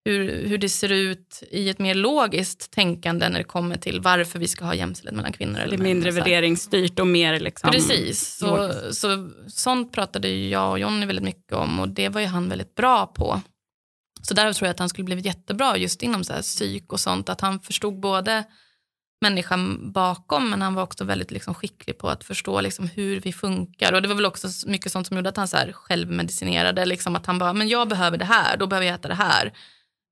hur, 0.06 0.48
hur 0.48 0.58
det 0.58 0.70
ser 0.70 0.91
ut 0.91 1.44
i 1.52 1.70
ett 1.70 1.80
mer 1.80 1.96
logiskt 1.96 2.72
tänkande 2.72 3.30
när 3.30 3.38
det 3.38 3.44
kommer 3.44 3.78
till 3.78 4.02
varför 4.02 4.39
vi 4.39 4.48
ska 4.48 4.65
ha 4.65 4.76
jämställdhet 4.76 5.15
mellan 5.15 5.34
kvinnor 5.34 5.60
eller 5.60 5.70
Det 5.70 5.76
är 5.76 5.78
män. 5.78 5.88
mindre 5.88 6.12
värderingsstyrt 6.12 7.00
och 7.00 7.08
mer 7.08 7.39
liksom... 7.39 7.72
Precis, 7.72 8.38
så, 8.38 8.74
så, 8.91 9.30
sånt 9.48 9.94
pratade 9.94 10.30
jag 10.30 10.72
och 10.72 10.80
Jonny 10.80 11.06
väldigt 11.06 11.26
mycket 11.26 11.54
om 11.54 11.80
och 11.80 11.89
det 11.89 12.10
var 12.10 12.22
ju 12.22 12.28
han 12.28 12.50
väldigt 12.50 12.76
bra 12.76 13.08
på. 13.08 13.41
Så 14.22 14.34
där 14.34 14.54
tror 14.54 14.68
jag 14.68 14.74
att 14.74 14.80
han 14.80 14.89
skulle 14.89 15.06
blivit 15.06 15.26
jättebra 15.26 15.78
just 15.78 16.04
inom 16.04 16.24
så 16.24 16.34
här 16.34 16.41
psyk 16.41 16.94
och 16.94 17.00
sånt, 17.00 17.30
att 17.30 17.41
han 17.41 17.60
förstod 17.60 18.00
både 18.00 18.44
människan 19.22 19.91
bakom 19.91 20.50
men 20.50 20.62
han 20.62 20.74
var 20.74 20.84
också 20.84 21.04
väldigt 21.04 21.32
liksom 21.32 21.54
skicklig 21.54 21.98
på 21.98 22.10
att 22.10 22.24
förstå 22.24 22.62
liksom 22.62 22.88
hur 22.88 23.20
vi 23.20 23.34
funkar. 23.34 23.94
Och 23.94 24.02
det 24.02 24.08
var 24.08 24.15
väl 24.15 24.26
också 24.26 24.48
mycket 24.68 24.91
sånt 24.91 25.08
som 25.08 25.18
gjorde 25.18 25.30
att 25.30 25.38
han 25.38 25.48
så 25.48 25.58
här 25.58 25.72
självmedicinerade, 25.72 26.86
liksom 26.86 27.15
att 27.15 27.26
han 27.26 27.39
bara, 27.39 27.54
men 27.54 27.68
jag 27.68 27.88
behöver 27.88 28.18
det 28.18 28.26
här, 28.26 28.58
då 28.58 28.68
behöver 28.68 28.88
jag 28.88 28.96
äta 28.96 29.08
det 29.08 29.15
här. 29.15 29.54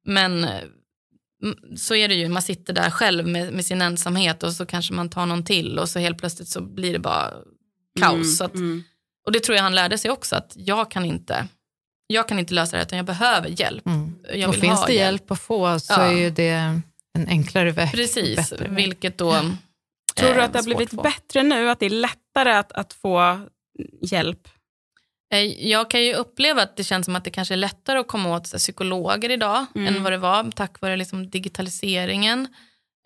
Men 0.05 0.43
mm, 0.43 1.77
så 1.77 1.95
är 1.95 2.07
det 2.07 2.15
ju, 2.15 2.29
man 2.29 2.41
sitter 2.41 2.73
där 2.73 2.89
själv 2.89 3.27
med, 3.27 3.53
med 3.53 3.65
sin 3.65 3.81
ensamhet 3.81 4.43
och 4.43 4.53
så 4.53 4.65
kanske 4.65 4.93
man 4.93 5.09
tar 5.09 5.25
någon 5.25 5.45
till 5.45 5.79
och 5.79 5.89
så 5.89 5.99
helt 5.99 6.17
plötsligt 6.17 6.47
så 6.47 6.61
blir 6.61 6.93
det 6.93 6.99
bara 6.99 7.33
kaos. 7.99 8.13
Mm, 8.13 8.25
så 8.25 8.43
att, 8.43 8.55
mm. 8.55 8.83
och 9.25 9.31
det 9.31 9.39
tror 9.39 9.55
jag 9.55 9.63
han 9.63 9.75
lärde 9.75 9.97
sig 9.97 10.11
också, 10.11 10.35
att 10.35 10.53
jag 10.55 10.91
kan 10.91 11.05
inte, 11.05 11.47
jag 12.07 12.27
kan 12.27 12.39
inte 12.39 12.53
lösa 12.53 12.71
det 12.71 12.77
här, 12.77 12.85
utan 12.85 12.97
jag 12.97 13.05
behöver 13.05 13.49
hjälp. 13.59 13.85
Mm. 13.85 14.15
Jag 14.33 14.49
och 14.49 14.55
finns 14.55 14.79
ha 14.79 14.87
det 14.87 14.93
hjälp. 14.93 15.31
att 15.31 15.39
få 15.39 15.79
så 15.79 15.93
Ja. 15.93 16.01
är 16.01 16.13
ju 16.13 16.29
det 16.29 16.81
en 17.13 17.27
enklare 17.27 17.71
väg. 17.71 17.91
Precis, 17.91 18.53
vilket 18.69 19.17
då... 19.17 19.33
Tror 20.15 20.33
du 20.33 20.39
eh, 20.39 20.45
att 20.45 20.53
det 20.53 20.59
har 20.59 20.63
svårt 20.63 20.75
blivit 20.75 21.03
bättre 21.03 21.43
nu? 21.43 21.69
Att 21.69 21.79
det 21.79 21.85
är 21.85 21.89
lättare 21.89 22.51
att, 22.51 22.71
att 22.71 22.93
få 22.93 23.39
hjälp? 24.01 24.47
Eh, 25.33 25.67
Jag 25.69 25.89
kan 25.89 26.03
ju 26.03 26.13
uppleva 26.13 26.61
att 26.61 26.77
det 26.77 26.83
känns 26.83 27.05
som 27.05 27.15
att 27.15 27.23
det 27.23 27.29
kanske 27.31 27.53
är 27.53 27.57
lättare 27.57 27.99
att 27.99 28.07
komma 28.07 28.35
åt 28.35 28.43
psykologer 28.43 29.31
idag 29.31 29.65
Mm. 29.75 29.95
än 29.95 30.03
vad 30.03 30.11
det 30.13 30.17
var 30.17 30.51
tack 30.51 30.81
vare 30.81 30.95
liksom, 30.95 31.29
digitaliseringen. 31.29 32.47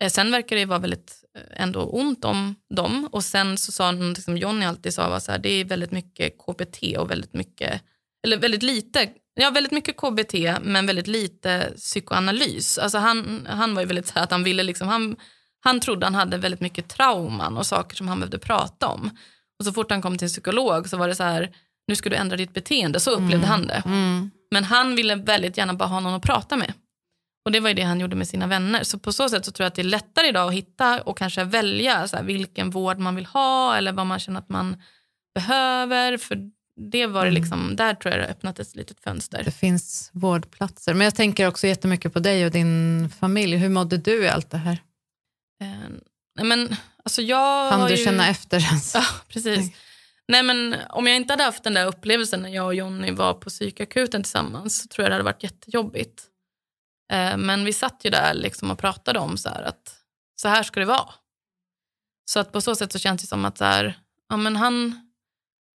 Eh, 0.01 0.09
Sen 0.09 0.31
verkar 0.31 0.55
det 0.55 0.59
ju 0.59 0.65
vara 0.65 0.79
väldigt 0.79 1.23
eh, 1.37 1.61
ändå 1.63 1.81
ont 1.81 2.25
om 2.25 2.55
dem. 2.75 3.09
Och 3.11 3.23
sen 3.23 3.57
så 3.57 3.71
sa 3.71 3.91
något 3.91 4.17
som 4.23 4.37
Johnny 4.37 4.65
alltid 4.65 4.93
sa, 4.93 5.09
var 5.09 5.19
så 5.19 5.31
här, 5.31 5.39
det 5.39 5.49
är 5.49 5.65
väldigt 5.65 5.91
mycket 5.91 6.37
KBT 6.37 6.97
och 6.97 7.11
väldigt 7.11 7.33
mycket, 7.33 7.81
eller 8.25 8.37
väldigt 8.37 8.63
lite, 8.63 9.09
ja 9.35 9.49
väldigt 9.49 9.71
mycket 9.71 9.97
KBT 9.97 10.33
men 10.61 10.85
väldigt 10.87 11.07
lite 11.07 11.71
psykoanalys. 11.75 12.77
Alltså 12.77 12.97
han, 12.97 13.47
han 13.49 13.75
var 13.75 13.81
ju 13.81 13.87
väldigt 13.87 14.07
så 14.07 14.13
här 14.15 14.23
att 14.23 14.31
han 14.31 14.43
ville 14.43 14.63
liksom, 14.63 14.87
han, 14.87 15.15
han 15.59 15.79
trodde 15.79 16.05
han 16.05 16.15
hade 16.15 16.37
väldigt 16.37 16.61
mycket 16.61 16.87
trauman 16.89 17.57
och 17.57 17.65
saker 17.65 17.95
som 17.95 18.07
han 18.07 18.19
behövde 18.19 18.39
prata 18.39 18.87
om. 18.87 19.17
Och 19.59 19.65
så 19.65 19.73
fort 19.73 19.91
han 19.91 20.01
kom 20.01 20.17
till 20.17 20.25
en 20.25 20.29
psykolog 20.29 20.89
så 20.89 20.97
var 20.97 21.07
det 21.07 21.15
så 21.15 21.23
här, 21.23 21.49
nu 21.87 21.95
ska 21.95 22.09
du 22.09 22.15
ändra 22.15 22.37
ditt 22.37 22.53
beteende, 22.53 22.99
så 22.99 23.11
upplevde 23.11 23.47
han 23.47 23.67
det. 23.67 23.83
Mm. 23.85 24.31
Men 24.51 24.63
han 24.63 24.95
ville 24.95 25.15
väldigt 25.15 25.57
gärna 25.57 25.73
bara 25.73 25.89
ha 25.89 25.99
någon 25.99 26.13
att 26.13 26.23
prata 26.23 26.57
med. 26.57 26.73
Och 27.45 27.51
det 27.51 27.59
var 27.59 27.69
ju 27.69 27.75
det 27.75 27.81
han 27.81 27.99
gjorde 27.99 28.15
med 28.15 28.27
sina 28.27 28.47
vänner. 28.47 28.83
Så 28.83 28.99
på 28.99 29.13
så 29.13 29.29
sätt 29.29 29.45
så 29.45 29.51
tror 29.51 29.63
jag 29.63 29.67
att 29.67 29.75
det 29.75 29.81
är 29.81 29.83
lättare 29.83 30.27
idag 30.27 30.47
att 30.47 30.53
hitta 30.53 31.01
och 31.01 31.17
kanske 31.17 31.43
välja 31.43 32.07
så 32.07 32.15
här, 32.15 32.23
vilken 32.23 32.69
vård 32.69 32.99
man 32.99 33.15
vill 33.15 33.25
ha 33.25 33.77
eller 33.77 33.91
vad 33.91 34.05
man 34.05 34.19
känner 34.19 34.39
att 34.39 34.49
man 34.49 34.81
behöver. 35.35 36.17
För 36.17 36.37
det 36.91 37.07
var 37.07 37.25
det 37.25 37.31
liksom, 37.31 37.75
där 37.75 37.93
tror 37.93 38.13
jag 38.13 38.21
det 38.21 38.25
har 38.25 38.31
öppnat 38.31 38.59
ett 38.59 38.75
litet 38.75 38.99
fönster. 38.99 39.41
Det 39.43 39.51
finns 39.51 40.09
vårdplatser. 40.13 40.93
Men 40.93 41.05
jag 41.05 41.15
tänker 41.15 41.47
också 41.47 41.67
jättemycket 41.67 42.13
på 42.13 42.19
dig 42.19 42.45
och 42.45 42.51
din 42.51 43.09
familj. 43.19 43.55
Hur 43.55 43.69
mådde 43.69 43.97
du 43.97 44.23
i 44.23 44.29
allt 44.29 44.49
det 44.51 44.57
här? 44.57 44.77
Eh, 45.61 46.45
men, 46.45 46.75
alltså 47.03 47.21
jag 47.21 47.71
Hann 47.71 47.87
du 47.87 47.95
ju... 47.95 48.05
känna 48.05 48.27
efter 48.27 48.59
ens? 48.59 48.93
Ja, 48.95 49.03
precis. 49.27 49.71
Nej, 50.27 50.43
men 50.43 50.75
om 50.89 51.07
jag 51.07 51.15
inte 51.15 51.33
hade 51.33 51.43
haft 51.43 51.63
den 51.63 51.73
där 51.73 51.85
upplevelsen 51.85 52.41
när 52.41 52.49
jag 52.49 52.65
och 52.65 52.75
Jonny 52.75 53.11
var 53.11 53.33
på 53.33 53.49
psykakuten 53.49 54.23
tillsammans 54.23 54.81
så 54.81 54.87
tror 54.87 55.03
jag 55.03 55.11
det 55.11 55.15
hade 55.15 55.23
varit 55.23 55.43
jättejobbigt. 55.43 56.23
Eh, 57.13 57.37
men 57.37 57.65
vi 57.65 57.73
satt 57.73 58.05
ju 58.05 58.09
där 58.09 58.33
liksom 58.33 58.71
och 58.71 58.79
pratade 58.79 59.19
om 59.19 59.37
så 59.37 59.49
här 59.49 59.61
att 59.61 59.95
så 60.35 60.47
här 60.47 60.63
ska 60.63 60.79
det 60.79 60.85
vara. 60.85 61.13
Så 62.25 62.39
att 62.39 62.51
på 62.51 62.61
så 62.61 62.75
sätt 62.75 62.91
så 62.91 62.99
känns 62.99 63.21
det 63.21 63.27
som 63.27 63.45
att 63.45 63.57
så 63.57 63.63
här, 63.63 63.99
ja, 64.29 64.37
men 64.37 64.55
han, 64.55 65.09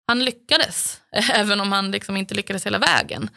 han 0.07 0.25
lyckades. 0.25 1.01
Även 1.11 1.61
om 1.61 1.71
han 1.71 1.91
liksom 1.91 2.17
inte 2.17 2.35
lyckades 2.35 2.65
hela 2.65 2.79
vägen 2.79 3.29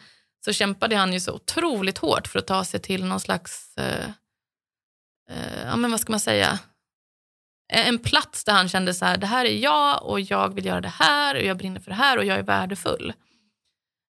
så 0.45 0.53
kämpade 0.53 0.95
han 0.95 1.13
ju 1.13 1.19
så 1.19 1.33
otroligt 1.33 1.97
hårt 1.97 2.27
för 2.27 2.39
att 2.39 2.47
ta 2.47 2.65
sig 2.65 2.79
till 2.79 3.05
någon 3.05 3.19
slags, 3.19 3.77
eh, 3.77 4.09
eh, 5.29 5.63
ja 5.65 5.75
men 5.75 5.91
vad 5.91 5.99
ska 5.99 6.13
man 6.13 6.19
säga, 6.19 6.59
Eh, 7.73 7.87
en 7.87 7.99
plats 7.99 8.43
där 8.43 8.53
han 8.53 8.69
kände 8.69 8.93
så 8.93 9.05
här, 9.05 9.17
det 9.17 9.27
här 9.27 9.45
är 9.45 9.57
jag 9.57 10.03
och 10.03 10.21
jag 10.21 10.55
vill 10.55 10.65
göra 10.65 10.81
det 10.81 10.93
här 10.99 11.35
och 11.35 11.43
jag 11.43 11.57
brinner 11.57 11.79
för 11.79 11.91
det 11.91 11.97
här 11.97 12.17
och 12.17 12.25
jag 12.25 12.37
är 12.37 12.43
värdefull. 12.43 13.13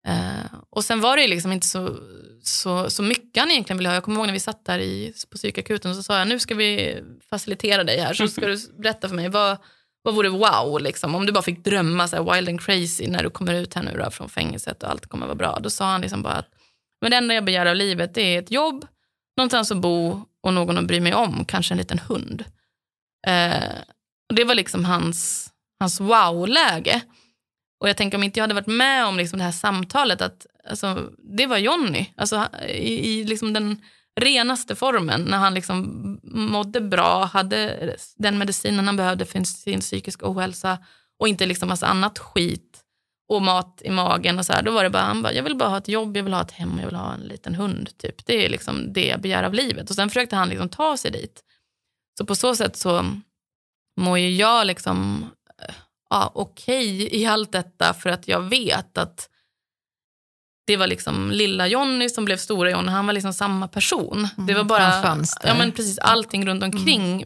Eh, 0.06 0.54
och 0.70 0.84
sen 0.84 1.00
var 1.00 1.16
det 1.16 1.22
ju 1.22 1.28
liksom 1.28 1.52
inte 1.52 1.66
så, 1.66 1.96
så, 2.42 2.90
så 2.90 3.02
mycket 3.02 3.42
han 3.42 3.50
egentligen 3.50 3.78
ville 3.78 3.88
ha. 3.88 3.94
Jag 3.94 4.04
kommer 4.04 4.18
ihåg 4.18 4.26
när 4.26 4.32
vi 4.32 4.40
satt 4.40 4.64
där 4.64 4.78
i, 4.78 5.12
på 5.30 5.36
psykakuten 5.36 5.94
så 5.94 6.02
sa 6.02 6.18
jag, 6.18 6.28
nu 6.28 6.38
ska 6.38 6.54
vi 6.54 7.00
facilitera 7.30 7.84
dig 7.84 8.00
här 8.00 8.14
så 8.14 8.28
ska 8.28 8.46
du 8.46 8.56
berätta 8.78 9.08
för 9.08 9.16
mig, 9.16 9.28
vad, 9.28 9.58
vad 10.02 10.14
vore 10.14 10.28
wow 10.28 10.80
liksom? 10.80 11.14
Om 11.14 11.26
du 11.26 11.32
bara 11.32 11.42
fick 11.42 11.64
drömma 11.64 12.08
så 12.08 12.16
här 12.16 12.34
wild 12.34 12.48
and 12.48 12.60
crazy 12.60 13.08
när 13.08 13.22
du 13.22 13.30
kommer 13.30 13.54
ut 13.54 13.74
här 13.74 13.82
nu 13.82 14.02
då, 14.04 14.10
från 14.10 14.28
fängelset 14.28 14.82
och 14.82 14.90
allt 14.90 15.06
kommer 15.06 15.26
vara 15.26 15.36
bra. 15.36 15.58
Då 15.62 15.70
sa 15.70 15.84
han 15.84 16.00
liksom 16.00 16.22
bara 16.22 16.34
att 16.34 16.48
men 17.00 17.10
det 17.10 17.16
enda 17.16 17.34
jag 17.34 17.44
begär 17.44 17.66
av 17.66 17.76
livet 17.76 18.14
det 18.14 18.22
är 18.22 18.38
ett 18.38 18.50
jobb, 18.50 18.86
någonstans 19.36 19.70
att 19.70 19.78
bo 19.78 20.24
och 20.42 20.54
någon 20.54 20.78
att 20.78 20.84
bry 20.84 21.00
mig 21.00 21.14
om, 21.14 21.44
kanske 21.44 21.74
en 21.74 21.78
liten 21.78 21.98
hund. 21.98 22.44
Eh, 23.26 23.78
och 24.28 24.34
det 24.34 24.44
var 24.44 24.54
liksom 24.54 24.84
hans, 24.84 25.50
hans 25.80 26.00
wow-läge. 26.00 27.02
Och 27.80 27.88
jag 27.88 27.96
tänker 27.96 28.18
om 28.18 28.24
inte 28.24 28.38
jag 28.38 28.42
hade 28.44 28.54
varit 28.54 28.66
med 28.66 29.06
om 29.06 29.16
liksom 29.16 29.38
det 29.38 29.44
här 29.44 29.52
samtalet, 29.52 30.22
att 30.22 30.46
alltså, 30.68 31.10
det 31.18 31.46
var 31.46 31.56
Jonny. 31.56 32.06
Alltså, 32.16 32.48
I 32.68 33.10
i 33.10 33.24
liksom 33.24 33.52
den 33.52 33.82
renaste 34.20 34.74
formen, 34.74 35.22
när 35.22 35.38
han 35.38 35.54
liksom 35.54 36.20
mådde 36.22 36.80
bra, 36.80 37.24
hade 37.24 37.96
den 38.16 38.38
medicinen 38.38 38.86
han 38.86 38.96
behövde 38.96 39.24
för 39.24 39.44
sin 39.44 39.80
psykiska 39.80 40.30
ohälsa 40.30 40.78
och 41.18 41.28
inte 41.28 41.46
liksom 41.46 41.68
massa 41.68 41.86
annat 41.86 42.18
skit 42.18 42.80
och 43.28 43.42
mat 43.42 43.82
i 43.84 43.90
magen. 43.90 44.38
och 44.38 44.46
så 44.46 44.52
här. 44.52 44.62
Då 44.62 44.70
var 44.70 44.84
det 44.84 44.90
bara, 44.90 45.02
han 45.02 45.22
bara, 45.22 45.32
jag 45.32 45.42
vill 45.42 45.56
bara 45.56 45.68
ha 45.68 45.78
ett 45.78 45.88
jobb, 45.88 46.16
jag 46.16 46.24
vill 46.24 46.32
ha 46.32 46.42
ett 46.42 46.50
hem, 46.50 46.78
jag 46.78 46.86
vill 46.86 46.96
ha 46.96 47.14
en 47.14 47.20
liten 47.20 47.54
hund. 47.54 47.98
Typ. 47.98 48.26
Det 48.26 48.44
är 48.44 48.48
liksom 48.48 48.92
det 48.92 49.06
jag 49.06 49.20
begär 49.20 49.42
av 49.42 49.54
livet. 49.54 49.90
Och 49.90 49.96
sen 49.96 50.08
försökte 50.08 50.36
han 50.36 50.48
liksom 50.48 50.68
ta 50.68 50.96
sig 50.96 51.10
dit. 51.10 51.44
Så 52.20 52.26
på 52.26 52.34
så 52.34 52.54
sätt 52.56 52.76
så 52.76 53.04
mår 54.00 54.18
ju 54.18 54.30
jag 54.30 54.66
liksom 54.66 55.26
eh, 55.62 55.74
ja, 56.10 56.32
okej 56.34 57.16
i 57.20 57.26
allt 57.26 57.52
detta 57.52 57.94
för 57.94 58.10
att 58.10 58.28
jag 58.28 58.40
vet 58.40 58.98
att 58.98 59.28
det 60.66 60.76
var 60.76 60.86
liksom 60.86 61.30
lilla 61.30 61.66
Jonny 61.66 62.08
som 62.08 62.24
blev 62.24 62.36
stora 62.36 62.70
Jonny. 62.70 62.88
Han 62.88 63.06
var 63.06 63.12
liksom 63.12 63.32
samma 63.32 63.68
person. 63.68 64.28
det 64.36 64.54
var 64.54 64.64
bara, 64.64 64.84
ja 65.44 65.54
men 65.58 65.72
precis 65.72 65.98
allting 65.98 66.46
runt 66.46 66.62
omkring. 66.62 67.24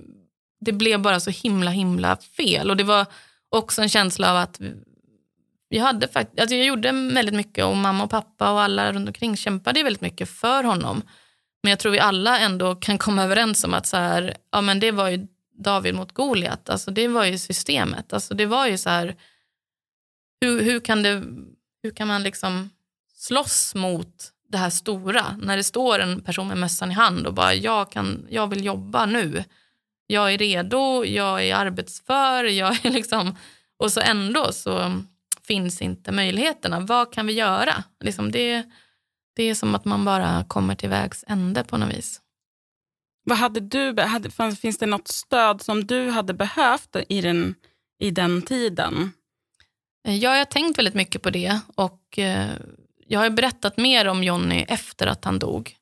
Det 0.61 0.73
blev 0.73 1.01
bara 1.03 1.21
så 1.21 1.31
himla 1.31 1.71
himla 1.71 2.17
fel. 2.17 2.71
Och 2.71 2.77
det 2.77 2.85
var 2.85 3.07
också 3.49 3.83
en 3.83 3.89
känsla 3.89 4.31
av 4.31 4.37
att 4.37 4.61
vi 5.69 5.79
hade 5.79 6.09
fakt- 6.09 6.41
alltså 6.41 6.55
jag 6.57 6.67
gjorde 6.67 6.93
väldigt 6.93 7.35
mycket 7.35 7.65
och 7.65 7.77
mamma 7.77 8.05
och 8.05 8.11
pappa 8.11 8.53
och 8.53 8.61
alla 8.63 8.93
runt 8.93 9.09
omkring 9.09 9.37
kämpade 9.37 9.83
väldigt 9.83 10.03
mycket 10.03 10.29
för 10.31 10.65
honom. 10.65 11.03
Men 11.65 11.71
jag 11.71 11.79
tror 11.79 11.93
vi 11.93 11.99
alla 11.99 12.39
ändå 12.39 12.75
kan 12.75 12.99
komma 12.99 13.25
överens 13.25 13.65
om 13.65 13.75
att 13.75 13.87
så 13.87 13.97
här, 13.97 14.37
ja, 14.51 14.61
men 14.61 14.81
det 14.81 14.91
var 14.91 15.09
ju 15.09 15.27
David 15.59 15.95
mot 15.95 16.13
Goliat. 16.13 16.71
Alltså 16.71 16.91
det 16.91 17.09
var 17.09 17.25
ju 17.25 17.39
systemet. 17.39 18.13
Alltså 18.13 18.35
det 18.35 18.47
var 18.47 18.67
ju 18.67 18.79
så 18.79 18.91
här, 18.91 19.17
hur, 20.41 20.63
hur, 20.63 20.81
kan, 20.81 21.03
det, 21.03 21.23
hur 21.83 21.91
kan 21.91 22.09
man 22.09 22.23
liksom 22.23 22.71
slåss 23.17 23.75
mot 23.75 24.31
det 24.49 24.59
här 24.59 24.71
stora? 24.71 25.37
När 25.43 25.57
det 25.57 25.65
står 25.65 25.99
en 25.99 26.23
person 26.23 26.49
med 26.49 26.59
mössan 26.59 26.91
i 26.91 26.95
hand 26.95 27.27
och 27.27 27.35
bara, 27.35 27.55
jag, 27.55 27.93
kan, 27.93 28.27
jag 28.31 28.47
vill 28.47 28.65
jobba 28.65 29.07
nu. 29.07 29.45
Jag 30.07 30.35
är 30.35 30.39
redo, 30.39 31.05
jag 31.05 31.45
är 31.45 31.55
arbetsför, 31.55 32.45
jag 32.45 32.87
är 32.87 32.91
liksom... 32.91 33.37
Och 33.77 33.93
så 33.93 34.01
ändå 34.01 34.53
så 34.53 35.03
finns 35.43 35.83
inte 35.83 36.13
möjligheterna. 36.13 36.81
Vad 36.81 37.13
kan 37.13 37.27
vi 37.27 37.33
göra? 37.33 37.85
Liksom 38.01 38.33
det, 38.33 38.63
det 39.37 39.43
är 39.43 39.55
som 39.55 39.75
att 39.75 39.85
man 39.85 40.05
bara 40.05 40.45
kommer 40.49 40.75
till 40.75 40.89
vägs 40.89 41.25
ände 41.29 41.65
på 41.65 41.77
något 41.77 41.95
vis. 41.95 42.21
Vad 43.25 43.39
hade 43.39 43.61
du, 43.61 44.01
hade, 44.01 44.31
fanns, 44.31 44.61
finns 44.61 44.79
det 44.79 44.87
något 44.87 45.09
stöd 45.09 45.63
som 45.63 45.87
du 45.87 46.11
hade 46.11 46.35
behövt 46.35 46.97
i 47.09 47.21
den, 47.21 47.55
i 47.99 48.11
den 48.11 48.43
tiden? 48.43 49.13
Eh, 50.09 50.17
Ja, 50.17 50.33
jag 50.33 50.39
har 50.39 50.45
tänkt 50.45 50.79
väldigt 50.79 50.95
mycket 50.95 51.23
på 51.23 51.31
det 51.31 51.61
och 51.75 52.19
eh, 52.19 52.51
jag 53.07 53.21
har 53.21 53.31
berättat 53.31 53.77
mer 53.77 54.09
om 54.09 54.25
Jonny 54.25 54.65
efter 54.69 55.07
att 55.07 55.25
han 55.25 55.39
dog. 55.39 55.77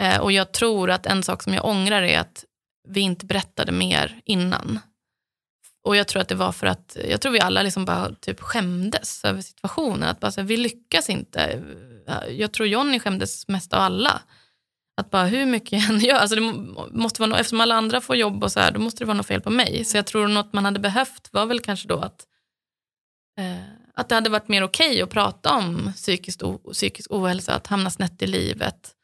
Eh, 0.00 0.20
och 0.20 0.32
jag 0.32 0.52
tror 0.52 0.90
att 0.90 1.06
en 1.06 1.22
sak 1.22 1.42
som 1.42 1.54
jag 1.54 1.64
ångrar 1.64 2.02
är 2.02 2.18
att 2.18 2.44
vi 2.88 3.00
inte 3.00 3.26
berättade 3.26 3.72
mer 3.72 4.20
innan. 4.24 4.78
Och 5.84 5.96
jag 5.96 6.08
tror 6.08 6.22
att 6.22 6.28
det 6.28 6.34
var 6.34 6.52
för 6.52 6.66
att, 6.66 6.96
jag 7.08 7.20
tror 7.20 7.32
vi 7.32 7.40
alla 7.40 7.62
liksom 7.62 7.84
bara 7.84 8.14
typ 8.14 8.40
skämdes 8.40 9.24
över 9.24 9.40
situationen. 9.40 10.08
Att 10.08 10.20
bara 10.20 10.30
så 10.30 10.40
här, 10.40 10.48
vi 10.48 10.56
lyckas 10.56 11.10
inte. 11.10 11.62
Jag 12.28 12.52
tror 12.52 12.68
Jonny 12.68 13.00
skämdes 13.00 13.48
mest 13.48 13.72
av 13.72 13.80
alla. 13.80 14.22
Att 15.00 15.10
bara 15.10 15.24
hur 15.24 15.46
mycket 15.46 15.72
jag 15.72 15.90
än 15.90 15.98
gör, 15.98 16.16
alltså 16.16 16.36
det 16.36 16.42
måste 16.92 17.22
vara 17.22 17.30
no, 17.30 17.34
eftersom 17.34 17.60
alla 17.60 17.74
andra 17.74 18.00
får 18.00 18.16
jobb 18.16 18.44
och 18.44 18.52
så 18.52 18.60
här, 18.60 18.70
då 18.72 18.80
måste 18.80 18.98
det 18.98 19.06
vara 19.06 19.16
något 19.16 19.26
fel 19.26 19.40
på 19.40 19.50
mig. 19.50 19.84
Så 19.84 19.96
jag 19.96 20.06
tror 20.06 20.28
något 20.28 20.52
man 20.52 20.64
hade 20.64 20.80
behövt 20.80 21.28
var 21.32 21.46
väl 21.46 21.60
kanske 21.60 21.88
då 21.88 21.98
att 21.98 22.26
eh, 23.38 23.80
att 23.94 24.08
det 24.08 24.14
hade 24.14 24.30
varit 24.30 24.48
mer 24.48 24.62
okej 24.62 25.02
att 25.02 25.10
prata 25.10 25.54
om 25.54 25.92
psykisk, 25.96 26.40
psykisk 26.72 27.10
ohälsa, 27.12 27.54
att 27.54 27.66
hamna 27.66 27.90
snett 27.90 28.22
i 28.22 28.26
livet, 28.26 28.94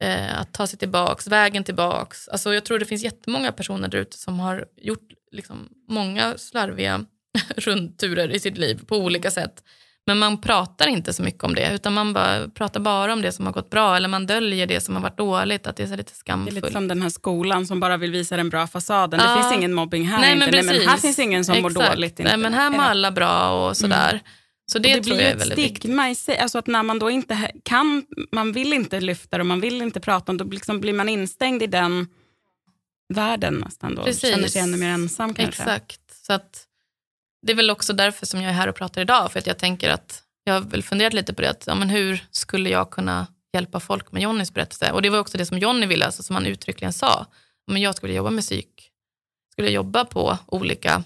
eh, 0.00 0.40
att 0.40 0.52
ta 0.54 0.66
sig 0.66 0.78
tillbaks, 0.78 1.26
vägen 1.26 1.64
tillbaks. 1.64 2.28
Alltså 2.28 2.54
jag 2.54 2.64
tror 2.64 2.78
det 2.78 2.84
finns 2.84 3.02
jättemånga 3.02 3.52
personer 3.52 3.88
där 3.88 3.98
ute 3.98 4.18
som 4.18 4.40
har 4.40 4.64
gjort 4.76 5.08
liksom, 5.32 5.68
många 5.88 6.34
slarviga 6.38 7.04
rundturer 7.56 8.28
i 8.28 8.40
sitt 8.40 8.58
liv 8.58 8.80
på 8.86 8.96
olika 8.96 9.30
sätt. 9.30 9.62
Men 10.06 10.18
man 10.18 10.40
pratar 10.40 10.86
inte 10.86 11.12
så 11.12 11.22
mycket 11.22 11.44
om 11.44 11.54
det, 11.54 11.74
utan 11.74 11.92
man 11.92 12.12
bara, 12.12 12.48
pratar 12.48 12.80
bara 12.80 13.12
om 13.12 13.22
det 13.22 13.32
som 13.32 13.46
har 13.46 13.52
gått 13.52 13.70
bra 13.70 13.96
eller 13.96 14.08
man 14.08 14.26
döljer 14.26 14.66
det 14.66 14.80
som 14.80 14.94
har 14.94 15.02
varit 15.02 15.18
dåligt, 15.18 15.66
att 15.66 15.76
det 15.76 15.82
är 15.82 15.86
lite 15.86 16.02
Det 16.02 16.10
är 16.10 16.14
skamfullt. 16.14 16.54
lite 16.54 16.72
som 16.72 16.88
den 16.88 17.02
här 17.02 17.08
skolan 17.08 17.66
som 17.66 17.80
bara 17.80 17.96
vill 17.96 18.10
visa 18.12 18.36
den 18.36 18.48
bra 18.48 18.66
fasaden. 18.66 19.20
Ja. 19.24 19.36
Det 19.36 19.42
finns 19.42 19.54
ingen 19.54 19.74
mobbing 19.74 20.04
här. 20.08 20.20
Nej, 20.20 20.32
inte. 20.32 20.46
men 20.46 20.66
Nej, 20.66 20.78
men 20.78 20.88
här 20.88 20.96
finns 20.96 21.18
ingen 21.18 21.44
som 21.44 21.62
mår 21.62 21.70
Exakt. 21.70 21.90
dåligt. 21.94 22.18
Nej, 22.18 22.36
men 22.36 22.54
här 22.54 22.70
mår 22.70 22.82
alla 22.82 23.10
bra 23.10 23.68
och 23.68 23.76
sådär. 23.76 24.20
Så 24.72 24.78
det, 24.78 24.94
det 24.94 25.00
blir 25.00 25.20
ett 25.20 25.52
stigma 25.52 26.10
i 26.10 26.14
sig. 26.14 26.38
Alltså 26.38 26.58
att 26.58 26.66
när 26.66 26.82
man 26.82 26.98
då 26.98 27.10
inte 27.10 27.52
kan, 27.62 28.06
man 28.32 28.52
vill 28.52 28.72
inte 28.72 29.00
lyfta 29.00 29.38
det 29.38 29.42
och 29.42 29.46
man 29.46 29.60
vill 29.60 29.82
inte 29.82 30.00
prata 30.00 30.32
om 30.32 30.38
det, 30.38 30.44
då 30.44 30.50
liksom 30.50 30.80
blir 30.80 30.92
man 30.92 31.08
instängd 31.08 31.62
i 31.62 31.66
den 31.66 32.08
världen 33.14 33.54
nästan 33.54 33.94
då. 33.94 34.04
Precis. 34.04 34.30
Känner 34.30 34.48
sig 34.48 34.62
ännu 34.62 34.76
mer 34.76 34.88
ensam 34.88 35.34
kanske. 35.34 35.62
Exakt. 35.62 36.00
Så 36.26 36.32
att, 36.32 36.66
det 37.46 37.52
är 37.52 37.56
väl 37.56 37.70
också 37.70 37.92
därför 37.92 38.26
som 38.26 38.42
jag 38.42 38.50
är 38.50 38.54
här 38.54 38.68
och 38.68 38.74
pratar 38.76 39.00
idag. 39.02 39.32
För 39.32 39.38
att 39.38 39.46
jag 39.46 39.58
tänker 39.58 39.90
att 39.90 40.22
jag 40.44 40.54
har 40.54 40.60
väl 40.60 40.82
funderat 40.82 41.12
lite 41.12 41.34
på 41.34 41.42
det. 41.42 41.50
Att, 41.50 41.64
ja, 41.66 41.74
men 41.74 41.90
hur 41.90 42.24
skulle 42.30 42.70
jag 42.70 42.90
kunna 42.90 43.26
hjälpa 43.52 43.80
folk 43.80 44.12
med 44.12 44.22
Jonnys 44.22 44.54
berättelse? 44.54 44.92
Och 44.92 45.02
det 45.02 45.10
var 45.10 45.18
också 45.18 45.38
det 45.38 45.46
som 45.46 45.58
Jonny 45.58 45.86
ville, 45.86 46.06
alltså, 46.06 46.22
som 46.22 46.36
han 46.36 46.46
uttryckligen 46.46 46.92
sa. 46.92 47.26
Men 47.66 47.82
jag 47.82 47.94
skulle 47.94 48.12
jobba 48.12 48.30
med 48.30 48.44
psyk. 48.44 48.90
Skulle 49.52 49.70
jobba 49.70 50.04
på 50.04 50.38
olika 50.46 51.04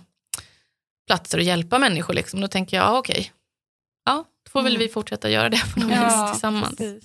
platser 1.06 1.38
och 1.38 1.44
hjälpa 1.44 1.78
människor. 1.78 2.14
Liksom. 2.14 2.40
Då 2.40 2.48
tänker 2.48 2.76
jag, 2.76 2.86
ja, 2.86 2.98
okej. 2.98 3.32
Då 3.34 3.34
får 4.56 4.62
väl 4.62 4.78
vi 4.78 4.88
fortsätta 4.88 5.30
göra 5.30 5.48
det 5.48 5.62
på 5.74 5.80
något 5.80 5.90
vis 5.90 6.30
tillsammans. 6.32 6.76
precis. 6.76 7.04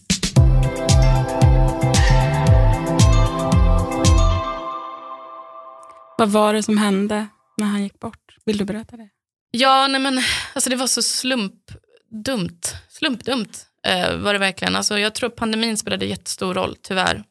Vad 6.17 6.29
var 6.29 6.53
det 6.53 6.63
som 6.63 6.77
hände 6.77 7.27
när 7.57 7.67
han 7.67 7.83
gick 7.83 7.99
bort? 7.99 8.35
Vill 8.45 8.57
du 8.57 8.65
berätta 8.65 8.97
det? 8.97 9.09
Ja, 9.51 9.87
nej 9.87 10.01
men 10.01 10.19
alltså 10.53 10.69
det 10.69 10.75
var 10.75 10.87
så 10.87 11.01
slumpdumt. 11.01 12.75
Slumpdumt 12.89 13.65
eh, 13.87 14.17
var 14.17 14.33
det 14.33 14.39
verkligen. 14.39 14.75
Alltså, 14.75 14.99
jag 14.99 15.15
tror 15.15 15.29
pandemin 15.29 15.77
spelade 15.77 16.05
jättestor 16.05 16.53
roll, 16.53 16.75
tyvärr. 16.81 17.23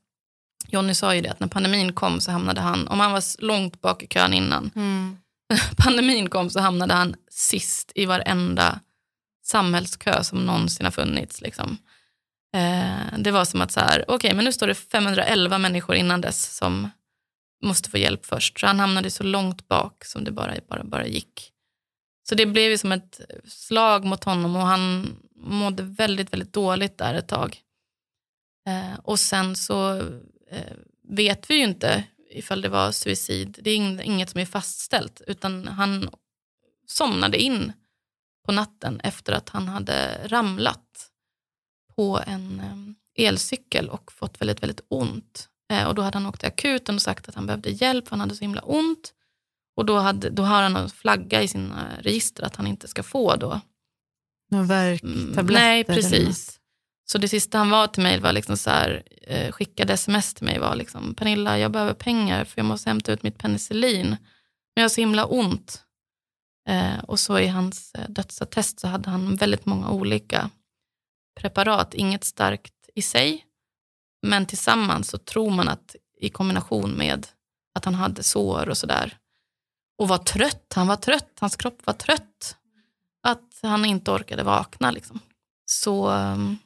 Jonny 0.68 0.94
sa 0.94 1.14
ju 1.14 1.20
det, 1.20 1.30
att 1.30 1.40
när 1.40 1.48
pandemin 1.48 1.92
kom 1.92 2.20
så 2.20 2.30
hamnade 2.30 2.60
han, 2.60 2.88
om 2.88 3.00
han 3.00 3.12
var 3.12 3.42
långt 3.44 3.80
bak 3.80 4.02
i 4.02 4.06
kön 4.06 4.34
innan, 4.34 4.70
pandemin 5.76 6.28
kom 6.28 6.50
så 6.50 6.60
hamnade 6.60 6.94
han 6.94 7.14
sist 7.30 7.92
i 7.94 8.06
varenda 8.06 8.80
samhällskö 9.50 10.24
som 10.24 10.46
någonsin 10.46 10.86
har 10.86 10.90
funnits. 10.90 11.40
Liksom. 11.40 11.78
Eh, 12.54 13.18
det 13.18 13.30
var 13.30 13.44
som 13.44 13.60
att 13.60 13.72
så 13.72 13.80
här, 13.80 14.04
okej, 14.08 14.34
men 14.34 14.44
nu 14.44 14.52
står 14.52 14.66
det 14.66 14.74
511 14.74 15.58
människor 15.58 15.96
innan 15.96 16.20
dess 16.20 16.56
som 16.56 16.90
måste 17.62 17.90
få 17.90 17.98
hjälp 17.98 18.26
först. 18.26 18.60
Så 18.60 18.66
han 18.66 18.80
hamnade 18.80 19.10
så 19.10 19.22
långt 19.22 19.68
bak 19.68 20.04
som 20.04 20.24
det 20.24 20.30
bara, 20.30 20.54
bara, 20.68 20.84
bara 20.84 21.06
gick. 21.06 21.52
Så 22.28 22.34
det 22.34 22.46
blev 22.46 22.70
ju 22.70 22.78
som 22.78 22.92
ett 22.92 23.20
slag 23.44 24.04
mot 24.04 24.24
honom 24.24 24.56
och 24.56 24.66
han 24.66 25.16
mådde 25.36 25.82
väldigt, 25.82 26.32
väldigt 26.32 26.52
dåligt 26.52 26.98
där 26.98 27.14
ett 27.14 27.28
tag. 27.28 27.58
Eh, 28.68 28.98
och 29.02 29.20
sen 29.20 29.56
så 29.56 29.96
eh, 30.50 30.76
vet 31.08 31.50
vi 31.50 31.54
ju 31.54 31.64
inte 31.64 32.04
ifall 32.30 32.60
det 32.60 32.68
var 32.68 32.92
suicid. 32.92 33.58
Det 33.62 33.70
är 33.70 34.02
inget 34.02 34.30
som 34.30 34.40
är 34.40 34.46
fastställt 34.46 35.22
utan 35.26 35.68
han 35.68 36.10
somnade 36.86 37.38
in 37.38 37.72
på 38.48 38.52
natten 38.52 39.00
efter 39.00 39.32
att 39.32 39.48
han 39.48 39.68
hade 39.68 40.20
ramlat 40.28 41.10
på 41.96 42.20
en 42.26 42.60
eh, 42.60 43.26
elcykel 43.26 43.88
och 43.88 44.12
fått 44.12 44.40
väldigt, 44.40 44.62
väldigt 44.62 44.80
ont. 44.88 45.48
Eh, 45.72 45.88
och 45.88 45.94
då 45.94 46.02
hade 46.02 46.18
han 46.18 46.26
åkt 46.26 46.40
till 46.40 46.48
akuten 46.48 46.94
och 46.94 47.02
sagt 47.02 47.28
att 47.28 47.34
han 47.34 47.46
behövde 47.46 47.70
hjälp, 47.70 48.04
för 48.08 48.10
han 48.10 48.20
hade 48.20 48.34
så 48.34 48.40
himla 48.40 48.60
ont. 48.60 49.12
Och 49.76 49.86
då, 49.86 49.98
hade, 49.98 50.30
då 50.30 50.42
har 50.42 50.62
han 50.62 50.76
en 50.76 50.90
flagga 50.90 51.42
i 51.42 51.48
sina 51.48 51.88
register 52.00 52.42
att 52.42 52.56
han 52.56 52.66
inte 52.66 52.88
ska 52.88 53.02
få 53.02 53.36
då. 53.36 53.60
Någon 54.50 54.60
Mm, 54.60 54.68
värktabletter? 54.68 55.54
nej, 55.54 55.84
eller 55.88 55.94
precis. 55.94 56.60
Så 57.04 57.18
det 57.18 57.28
sista 57.28 57.58
han 57.58 57.70
var 57.70 57.86
till 57.86 58.02
mig 58.02 58.20
var 58.20 58.32
liksom 58.32 58.56
så 58.56 58.70
här, 58.70 59.02
eh, 59.22 59.52
skickade 59.52 59.92
sms 59.92 60.34
till 60.34 60.44
mig 60.44 60.58
var 60.58 60.74
liksom, 60.74 61.14
Pernilla 61.14 61.58
jag 61.58 61.70
behöver 61.72 61.94
pengar 61.94 62.44
för 62.44 62.58
jag 62.58 62.66
måste 62.66 62.90
hämta 62.90 63.12
ut 63.12 63.22
mitt 63.22 63.38
penicillin. 63.38 64.08
Men 64.08 64.18
jag 64.74 64.82
har 64.82 64.88
så 64.88 65.00
himla 65.00 65.26
ont. 65.26 65.84
Eh, 66.68 66.98
och 66.98 67.20
så 67.20 67.38
i 67.38 67.46
hans 67.46 67.94
eh, 67.94 68.08
dödsattest 68.08 68.80
så 68.80 68.88
hade 68.88 69.10
han 69.10 69.36
väldigt 69.36 69.66
många 69.66 69.90
olika 69.90 70.50
preparat, 71.40 71.94
inget 71.94 72.24
starkt 72.24 72.74
i 72.94 73.02
sig. 73.02 73.44
Men 74.22 74.46
tillsammans 74.46 75.08
så 75.08 75.18
tror 75.18 75.50
man 75.50 75.68
att 75.68 75.96
i 76.20 76.28
kombination 76.28 76.90
med 76.90 77.26
att 77.74 77.84
han 77.84 77.94
hade 77.94 78.22
sår 78.22 78.68
och 78.68 78.78
sådär. 78.78 79.18
Och 79.98 80.08
var 80.08 80.18
trött, 80.18 80.72
han 80.74 80.86
var 80.86 80.96
trött, 80.96 81.36
hans 81.40 81.56
kropp 81.56 81.86
var 81.86 81.94
trött. 81.94 82.56
Att 83.22 83.58
han 83.62 83.84
inte 83.84 84.10
orkade 84.10 84.42
vakna 84.42 84.90
liksom. 84.90 85.20
Så 85.66 86.08
ehm, 86.08 86.56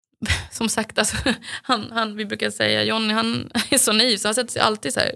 som 0.50 0.68
sagt, 0.68 0.98
alltså, 0.98 1.16
han, 1.62 1.92
han, 1.92 2.16
vi 2.16 2.24
brukar 2.24 2.50
säga 2.50 2.84
Johnny 2.84 3.14
han 3.14 3.50
är 3.70 3.78
så 3.78 3.92
naiv 3.92 4.16
så 4.16 4.28
han 4.28 4.34
sätter 4.34 4.52
sig 4.52 4.62
alltid 4.62 4.98
i 4.98 5.14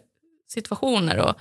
situationer. 0.49 1.19
Och 1.19 1.35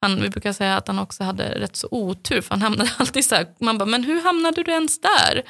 han, 0.00 0.20
vi 0.22 0.28
brukar 0.30 0.52
säga 0.52 0.76
att 0.76 0.88
han 0.88 0.98
också 0.98 1.24
hade 1.24 1.60
rätt 1.60 1.76
så 1.76 1.88
otur 1.90 2.40
för 2.40 2.50
han 2.50 2.62
hamnade 2.62 2.90
alltid 2.98 3.24
så 3.24 3.34
här, 3.34 3.46
man 3.60 3.78
bara, 3.78 3.86
men 3.86 4.04
hur 4.04 4.22
hamnade 4.22 4.62
du 4.62 4.70
ens 4.72 5.00
där? 5.00 5.42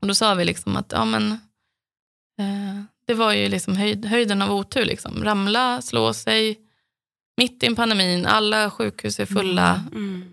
Och 0.00 0.06
då 0.06 0.14
sa 0.14 0.34
vi 0.34 0.44
liksom 0.44 0.76
att 0.76 0.92
ja, 0.92 1.04
men, 1.04 1.32
eh, 2.40 2.82
det 3.06 3.14
var 3.14 3.32
ju 3.32 3.48
liksom 3.48 3.76
höjd, 3.76 4.04
höjden 4.04 4.42
av 4.42 4.50
otur. 4.52 4.84
Liksom. 4.84 5.24
Ramla, 5.24 5.82
slå 5.82 6.14
sig, 6.14 6.58
mitt 7.36 7.62
i 7.62 7.74
pandemin, 7.74 8.26
alla 8.26 8.70
sjukhus 8.70 9.20
är 9.20 9.26
fulla. 9.26 9.84
Mm. 9.92 10.32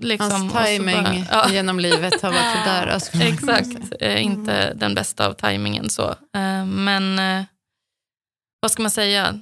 Liksom, 0.00 0.30
Hans 0.30 0.66
timing 0.66 1.02
bara- 1.02 1.24
ja. 1.30 1.52
genom 1.52 1.80
livet 1.80 2.22
har 2.22 2.30
varit 2.32 2.52
sådär. 2.64 2.86
Alltså. 2.86 3.18
Exakt, 3.22 3.92
eh, 4.00 4.24
inte 4.24 4.74
den 4.74 4.94
bästa 4.94 5.26
av 5.26 5.32
tajmingen 5.32 5.90
så. 5.90 6.10
Eh, 6.10 6.64
men 6.66 7.18
eh, 7.18 7.44
vad 8.60 8.70
ska 8.70 8.82
man 8.82 8.90
säga? 8.90 9.40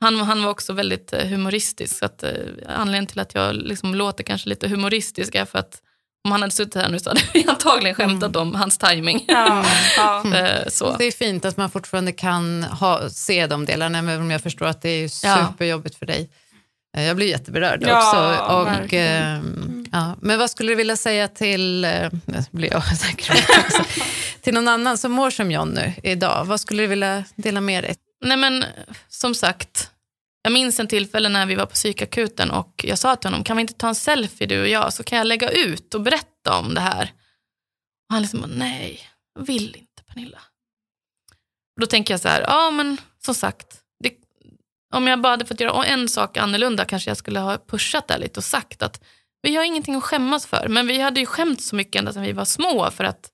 Han, 0.00 0.16
han 0.16 0.42
var 0.42 0.50
också 0.50 0.72
väldigt 0.72 1.12
eh, 1.12 1.26
humoristisk. 1.26 1.98
Så 1.98 2.04
att, 2.04 2.22
eh, 2.22 2.30
anledningen 2.66 3.06
till 3.06 3.20
att 3.20 3.34
jag 3.34 3.54
liksom 3.54 3.94
låter 3.94 4.24
kanske 4.24 4.48
lite 4.48 4.68
humoristisk 4.68 5.34
är 5.34 5.44
för 5.44 5.58
att 5.58 5.82
om 6.24 6.32
han 6.32 6.40
hade 6.42 6.54
suttit 6.54 6.74
här 6.74 6.88
nu 6.88 6.98
så 6.98 7.10
hade 7.10 7.20
vi 7.34 7.44
antagligen 7.48 7.94
skämtat 7.94 8.36
om 8.36 8.54
hans 8.54 8.78
timing. 8.78 9.24
Ja, 9.28 9.64
ja. 9.96 10.36
Eh, 10.36 10.68
så. 10.68 10.96
Det 10.96 11.04
är 11.04 11.12
fint 11.12 11.44
att 11.44 11.56
man 11.56 11.70
fortfarande 11.70 12.12
kan 12.12 12.62
ha, 12.62 13.10
se 13.10 13.46
de 13.46 13.64
delarna, 13.64 13.98
även 13.98 14.20
om 14.20 14.30
jag 14.30 14.42
förstår 14.42 14.66
att 14.66 14.82
det 14.82 14.88
är 14.88 15.08
superjobbigt 15.08 15.94
för 15.94 16.06
dig. 16.06 16.30
Jag 16.96 17.16
blir 17.16 17.26
jätteberörd 17.26 17.82
Ja, 17.82 17.98
också. 17.98 18.44
Och, 18.54 18.94
eh, 18.94 19.40
ja. 19.92 20.16
Men 20.20 20.38
vad 20.38 20.50
skulle 20.50 20.72
du 20.72 20.76
vilja 20.76 20.96
säga 20.96 21.28
till, 21.28 21.84
eh, 21.84 22.10
blir 22.50 22.70
jag 22.72 22.78
också, 22.78 23.84
till 24.40 24.54
någon 24.54 24.68
annan 24.68 24.98
som 24.98 25.12
mår 25.12 25.30
som 25.30 25.50
John 25.50 25.68
nu 25.68 25.92
idag? 26.02 26.44
Vad 26.44 26.60
skulle 26.60 26.82
du 26.82 26.86
vilja 26.86 27.24
dela 27.36 27.60
med 27.60 27.84
dig? 27.84 27.96
Nej 28.20 28.36
men 28.36 28.64
som 29.08 29.34
sagt, 29.34 29.90
jag 30.42 30.52
minns 30.52 30.80
en 30.80 30.88
tillfälle 30.88 31.28
när 31.28 31.46
vi 31.46 31.54
var 31.54 31.66
på 31.66 31.72
psykakuten 31.72 32.50
och 32.50 32.84
jag 32.88 32.98
sa 32.98 33.16
till 33.16 33.30
honom, 33.30 33.44
kan 33.44 33.56
vi 33.56 33.60
inte 33.60 33.74
ta 33.74 33.88
en 33.88 33.94
selfie 33.94 34.46
du 34.46 34.60
och 34.60 34.68
jag 34.68 34.92
så 34.92 35.04
kan 35.04 35.18
jag 35.18 35.26
lägga 35.26 35.50
ut 35.50 35.94
och 35.94 36.00
berätta 36.00 36.58
om 36.58 36.74
det 36.74 36.80
här. 36.80 37.12
Och 38.08 38.14
han 38.14 38.22
liksom, 38.22 38.40
nej, 38.40 39.00
jag 39.34 39.46
vill 39.46 39.76
inte 39.76 40.02
Pernilla. 40.06 40.38
Och 41.76 41.80
då 41.80 41.86
tänker 41.86 42.14
jag 42.14 42.20
så 42.20 42.28
här, 42.28 42.40
ja 42.40 42.70
men 42.70 42.96
som 43.24 43.34
sagt, 43.34 43.80
det, 44.04 44.12
om 44.94 45.06
jag 45.06 45.20
bara 45.20 45.30
hade 45.30 45.46
fått 45.46 45.60
göra 45.60 45.84
en 45.84 46.08
sak 46.08 46.36
annorlunda 46.36 46.84
kanske 46.84 47.10
jag 47.10 47.16
skulle 47.16 47.40
ha 47.40 47.58
pushat 47.58 48.08
det 48.08 48.18
lite 48.18 48.40
och 48.40 48.44
sagt 48.44 48.82
att 48.82 49.04
vi 49.42 49.56
har 49.56 49.64
ingenting 49.64 49.94
att 49.94 50.04
skämmas 50.04 50.46
för. 50.46 50.68
Men 50.68 50.86
vi 50.86 51.00
hade 51.00 51.20
ju 51.20 51.26
skämt 51.26 51.62
så 51.62 51.76
mycket 51.76 51.98
ända 51.98 52.12
sedan 52.12 52.22
vi 52.22 52.32
var 52.32 52.44
små 52.44 52.90
för 52.90 53.04
att 53.04 53.32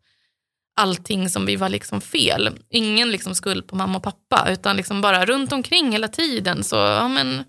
allting 0.76 1.28
som 1.28 1.46
vi 1.46 1.56
var 1.56 1.68
liksom 1.68 2.00
fel. 2.00 2.58
Ingen 2.70 3.10
liksom 3.10 3.34
skuld 3.34 3.66
på 3.66 3.76
mamma 3.76 3.98
och 3.98 4.04
pappa 4.04 4.48
utan 4.50 4.76
liksom 4.76 5.00
bara 5.00 5.24
runt 5.24 5.52
omkring 5.52 5.92
hela 5.92 6.08
tiden. 6.08 6.64
Så, 6.64 6.76
ja, 6.76 7.08
men, 7.08 7.44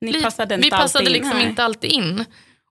Ni 0.00 0.22
passade 0.22 0.54
inte 0.54 0.66
vi 0.66 0.70
passade 0.70 1.04
in. 1.04 1.12
liksom 1.12 1.36
Nej. 1.36 1.46
inte 1.46 1.64
alltid 1.64 1.90
in. 1.90 2.24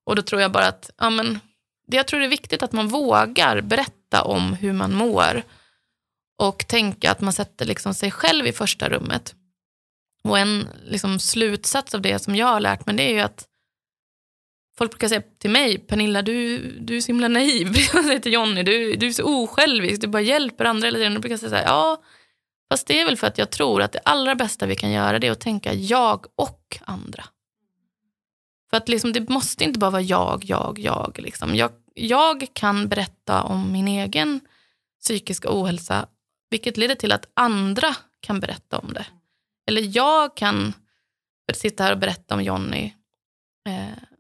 Och 0.04 0.16
då 0.16 0.22
tror 0.22 0.42
jag 0.42 0.52
bara 0.52 0.68
att, 0.68 0.90
ja 0.98 1.10
men, 1.10 1.40
det 1.88 1.98
jag 1.98 2.08
tror 2.08 2.20
det 2.20 2.26
är 2.26 2.30
viktigt 2.30 2.64
att 2.64 2.72
man 2.72 2.88
vågar 2.88 3.62
berätta 3.62 4.24
om 4.24 4.54
hur 4.54 4.74
man 4.74 4.94
mår 4.94 5.44
och 6.42 6.68
tänka 6.68 7.12
att 7.12 7.22
man 7.22 7.34
sätter 7.34 7.66
liksom 7.66 7.94
sig 7.94 8.12
själv 8.12 8.48
i 8.48 8.52
första 8.52 8.90
rummet. 8.90 9.36
Och 10.24 10.40
en 10.40 10.68
liksom 10.86 11.20
slutsats 11.20 11.96
av 11.96 12.02
det 12.02 12.20
som 12.20 12.36
jag 12.36 12.48
har 12.48 12.60
lärt 12.60 12.86
mig 12.86 12.96
det 12.96 13.04
är 13.04 13.14
ju 13.14 13.20
att 13.20 13.46
folk 14.78 14.92
brukar 14.92 15.08
säga 15.08 15.22
till 15.40 15.50
mig, 15.50 15.78
Pernilla 15.78 16.22
du, 16.22 16.60
du 16.80 16.98
är 16.98 17.02
så 17.02 17.08
himla 17.08 17.28
naiv. 17.28 17.68
Jag 17.94 18.06
säger 18.06 18.20
till 18.20 18.34
Jonny, 18.34 18.64
du, 18.64 18.96
du 18.96 19.08
är 19.08 19.12
så 19.12 19.44
osjälvisk, 19.44 20.02
du 20.02 20.08
bara 20.08 20.22
hjälper 20.22 20.66
andra 20.66 20.86
hela 20.86 20.98
tiden. 20.98 21.14
De 21.14 21.20
brukar 21.20 21.38
säga 21.38 21.50
så 21.50 21.56
här, 21.56 21.64
ja, 21.64 22.04
fast 22.72 22.88
det 22.88 23.00
är 23.00 23.06
väl 23.06 23.18
för 23.18 23.28
att 23.28 23.38
jag 23.38 23.52
tror 23.52 23.82
att 23.82 23.92
det 23.92 24.00
allra 24.06 24.36
bästa 24.36 24.66
vi 24.66 24.76
kan 24.76 24.92
göra 24.92 25.20
det 25.20 25.28
är 25.28 25.32
att 25.32 25.40
tänka 25.40 25.74
jag 25.74 26.26
och 26.36 26.78
andra. 26.86 27.24
För 28.70 28.78
att 28.78 28.90
liksom, 28.90 29.14
det 29.14 29.30
måste 29.30 29.64
inte 29.64 29.80
bara 29.80 29.92
vara 29.92 30.02
jag, 30.02 30.44
jag, 30.44 30.80
jag. 30.80 31.20
Liksom. 31.20 31.56
Jag, 31.56 31.72
jag 31.94 32.48
kan 32.54 32.88
berätta 32.88 33.44
om 33.44 33.72
min 33.72 33.88
egen 33.88 34.40
psykiska 35.02 35.48
ohälsa, 35.52 36.08
vilket 36.50 36.78
leder 36.78 36.96
till 36.96 37.12
att 37.12 37.32
andra 37.34 37.96
kan 38.20 38.40
berätta 38.40 38.78
om 38.78 38.94
det. 38.94 39.06
Eller 39.68 39.98
jag 39.98 40.38
kan 40.38 40.74
sitta 41.54 41.84
här 41.84 41.92
och 41.92 42.00
berätta 42.00 42.36
om 42.36 42.44
Jonny. 42.44 42.94
Eh, 43.70 44.15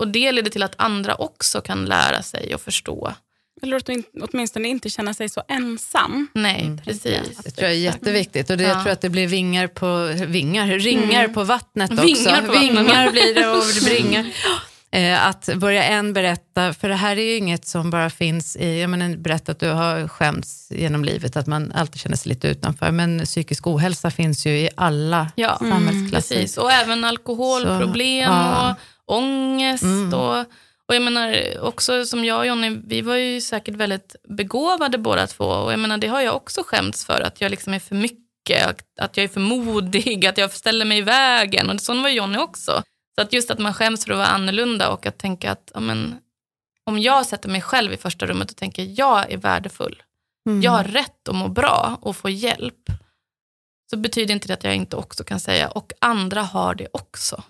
och 0.00 0.08
det 0.08 0.32
leder 0.32 0.50
till 0.50 0.62
att 0.62 0.74
andra 0.76 1.14
också 1.14 1.60
kan 1.60 1.84
lära 1.84 2.22
sig 2.22 2.54
och 2.54 2.60
förstå. 2.60 3.14
Eller 3.62 3.82
åtminstone 4.20 4.68
inte 4.68 4.90
känna 4.90 5.14
sig 5.14 5.28
så 5.28 5.42
ensam. 5.48 6.28
Nej, 6.34 6.60
mm. 6.60 6.78
precis. 6.78 7.38
Det 7.44 7.50
tror 7.50 7.68
jag 7.68 7.72
är 7.72 7.80
jätteviktigt. 7.80 8.50
Och 8.50 8.56
det, 8.56 8.62
ja. 8.62 8.68
Jag 8.68 8.82
tror 8.82 8.92
att 8.92 9.00
det 9.00 9.08
blir 9.08 9.26
vingar 9.26 9.66
på, 9.66 10.12
vingar, 10.26 10.66
ringar 10.66 11.24
mm. 11.24 11.34
på 11.34 11.44
vattnet 11.44 11.90
också. 11.90 12.04
Vingar, 12.04 12.42
på 12.42 12.52
vingar 12.52 13.10
blir 13.10 13.34
det 13.34 13.48
och 13.48 13.64
det 13.74 13.84
bringar. 13.84 14.26
Eh, 14.92 15.26
att 15.26 15.48
börja 15.56 15.84
en 15.84 16.12
berätta, 16.12 16.74
för 16.74 16.88
det 16.88 16.94
här 16.94 17.16
är 17.16 17.22
ju 17.22 17.36
inget 17.36 17.66
som 17.66 17.90
bara 17.90 18.10
finns 18.10 18.56
i, 18.56 18.80
jag 18.80 18.90
menar 18.90 19.16
berätta 19.16 19.52
att 19.52 19.60
du 19.60 19.68
har 19.68 20.08
skämts 20.08 20.70
genom 20.70 21.04
livet, 21.04 21.36
att 21.36 21.46
man 21.46 21.72
alltid 21.72 22.00
känner 22.00 22.16
sig 22.16 22.28
lite 22.28 22.48
utanför, 22.48 22.90
men 22.90 23.24
psykisk 23.24 23.66
ohälsa 23.66 24.10
finns 24.10 24.46
ju 24.46 24.50
i 24.50 24.68
alla 24.74 25.32
ja. 25.34 25.56
samhällsklasser. 25.58 26.34
Mm, 26.34 26.44
precis. 26.44 26.58
Och 26.58 26.72
även 26.72 27.04
alkoholproblem 27.04 28.28
Så, 28.28 28.32
ja. 28.32 28.76
och 29.04 29.16
ångest. 29.16 29.82
Mm. 29.82 30.14
Och, 30.14 30.38
och 30.88 30.94
jag 30.94 31.02
menar 31.02 31.36
också 31.60 32.06
som 32.06 32.24
jag 32.24 32.38
och 32.38 32.46
Jonny, 32.46 32.80
vi 32.86 33.00
var 33.00 33.16
ju 33.16 33.40
säkert 33.40 33.74
väldigt 33.74 34.16
begåvade 34.28 34.98
båda 34.98 35.26
två 35.26 35.44
och 35.44 35.72
jag 35.72 35.80
menar 35.80 35.98
det 35.98 36.06
har 36.06 36.20
jag 36.20 36.36
också 36.36 36.62
skämts 36.66 37.04
för, 37.04 37.20
att 37.20 37.40
jag 37.40 37.50
liksom 37.50 37.74
är 37.74 37.78
för 37.78 37.94
mycket, 37.94 38.84
att 39.00 39.16
jag 39.16 39.24
är 39.24 39.28
för 39.28 39.40
modig, 39.40 40.26
att 40.26 40.38
jag 40.38 40.52
ställer 40.52 40.84
mig 40.84 40.98
i 40.98 41.02
vägen 41.02 41.70
och 41.70 41.80
sån 41.80 42.02
var 42.02 42.08
Jonny 42.08 42.38
också. 42.38 42.82
Så 43.20 43.24
att 43.24 43.32
just 43.32 43.50
att 43.50 43.58
man 43.58 43.74
skäms 43.74 44.04
för 44.04 44.12
att 44.12 44.18
vara 44.18 44.28
annorlunda 44.28 44.90
och 44.90 45.06
att 45.06 45.18
tänka 45.18 45.52
att 45.52 45.70
amen, 45.74 46.14
om 46.84 46.98
jag 46.98 47.26
sätter 47.26 47.48
mig 47.48 47.60
själv 47.60 47.92
i 47.92 47.96
första 47.96 48.26
rummet 48.26 48.50
och 48.50 48.56
tänker 48.56 48.92
jag 48.96 49.32
är 49.32 49.36
värdefull, 49.36 50.02
mm. 50.48 50.62
jag 50.62 50.70
har 50.70 50.84
rätt 50.84 51.28
att 51.28 51.34
må 51.34 51.48
bra 51.48 51.98
och 52.00 52.16
få 52.16 52.30
hjälp, 52.30 52.90
så 53.90 53.96
betyder 53.96 54.34
inte 54.34 54.48
det 54.48 54.54
att 54.54 54.64
jag 54.64 54.76
inte 54.76 54.96
också 54.96 55.24
kan 55.24 55.40
säga 55.40 55.68
och 55.68 55.92
andra 55.98 56.42
har 56.42 56.74
det 56.74 56.88
också. 56.92 57.42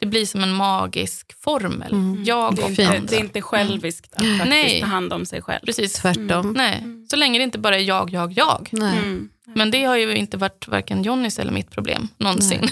Det 0.00 0.06
blir 0.06 0.26
som 0.26 0.42
en 0.42 0.52
magisk 0.52 1.40
formel. 1.40 1.92
Mm. 1.92 2.24
Jag 2.24 2.56
det, 2.56 2.62
är 2.62 2.68
inte, 2.68 2.98
det 2.98 3.16
är 3.16 3.20
inte 3.20 3.42
själviskt 3.42 4.14
att 4.14 4.20
faktiskt 4.20 4.48
Nej. 4.48 4.80
ta 4.80 4.86
hand 4.86 5.12
om 5.12 5.26
sig 5.26 5.42
själv. 5.42 5.64
Precis. 5.64 5.92
Tvärtom. 5.92 6.28
Mm. 6.28 6.52
Nej. 6.52 6.84
Så 7.10 7.16
länge 7.16 7.38
det 7.38 7.42
inte 7.42 7.58
bara 7.58 7.76
är 7.76 7.82
jag, 7.82 8.10
jag, 8.10 8.32
jag. 8.32 8.70
Mm. 8.72 9.28
Men 9.44 9.70
det 9.70 9.84
har 9.84 9.96
ju 9.96 10.16
inte 10.16 10.36
varit 10.36 10.68
varken 10.68 11.02
Johnnys 11.02 11.38
eller 11.38 11.52
mitt 11.52 11.70
problem 11.70 12.08
någonsin. 12.16 12.68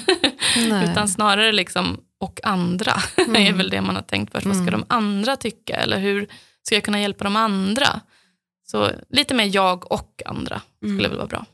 Nej. 0.69 0.85
Utan 0.91 1.09
snarare 1.09 1.53
liksom 1.53 2.01
och 2.21 2.41
andra 2.43 2.93
mm. 3.17 3.37
är 3.37 3.53
väl 3.53 3.71
det 3.71 3.81
man 3.81 3.97
har 3.97 4.03
tänkt 4.03 4.33
först. 4.33 4.47
Mm. 4.47 4.57
Vad 4.57 4.67
ska 4.67 4.75
mm. 4.75 4.81
de 4.89 4.95
andra 4.95 5.37
tycka? 5.37 5.77
Eller 5.77 5.99
hur 5.99 6.29
ska 6.63 6.75
jag 6.75 6.85
kunna 6.85 7.01
hjälpa 7.01 7.25
de 7.25 7.37
andra? 7.37 8.01
Så 8.67 8.91
lite 9.09 9.35
mer 9.35 9.55
jag 9.55 9.93
och 9.93 10.23
andra 10.27 10.63
skulle 10.77 10.93
mm. 10.93 11.11
väl 11.11 11.17
vara 11.17 11.27
bra. 11.27 11.47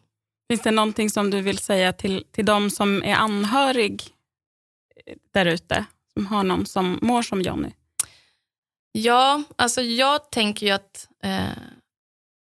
Finns 0.51 0.63
det 0.63 0.71
någonting 0.71 1.11
som 1.11 1.31
du 1.31 1.41
vill 1.41 1.59
säga 1.59 1.93
till, 1.93 2.25
till 2.33 2.45
de 2.45 2.71
som 2.71 3.03
är 3.03 3.15
anhörig 3.15 4.03
eh, 5.07 5.15
där 5.35 5.47
ute? 5.47 5.85
Som 6.13 6.27
har 6.27 6.43
någon 6.43 6.67
som 6.67 6.99
mår 7.03 7.23
som 7.23 7.43
Jonny? 7.43 7.71
Ja, 8.93 9.43
alltså 9.57 9.83
jag 9.83 10.31
tänker 10.31 10.67
ju 10.67 10.73
att, 10.73 11.09
eh, 11.23 11.49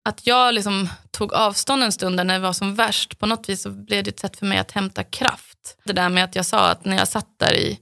att 0.09 0.27
jag 0.27 0.53
liksom 0.53 0.89
tog 1.11 1.33
avstånd 1.33 1.83
en 1.83 1.91
stund 1.91 2.15
när 2.15 2.25
det 2.25 2.39
var 2.39 2.53
som 2.53 2.75
värst. 2.75 3.19
På 3.19 3.25
något 3.25 3.49
vis 3.49 3.61
så 3.61 3.69
blev 3.69 4.03
det 4.03 4.09
ett 4.09 4.19
sätt 4.19 4.37
för 4.37 4.45
mig 4.45 4.57
att 4.57 4.71
hämta 4.71 5.03
kraft. 5.03 5.77
Det 5.83 5.93
där 5.93 6.09
med 6.09 6.23
att 6.23 6.35
jag 6.35 6.45
sa 6.45 6.69
att 6.69 6.85
när 6.85 6.97
jag 6.97 7.07
satt 7.07 7.39
där 7.39 7.53
i 7.53 7.79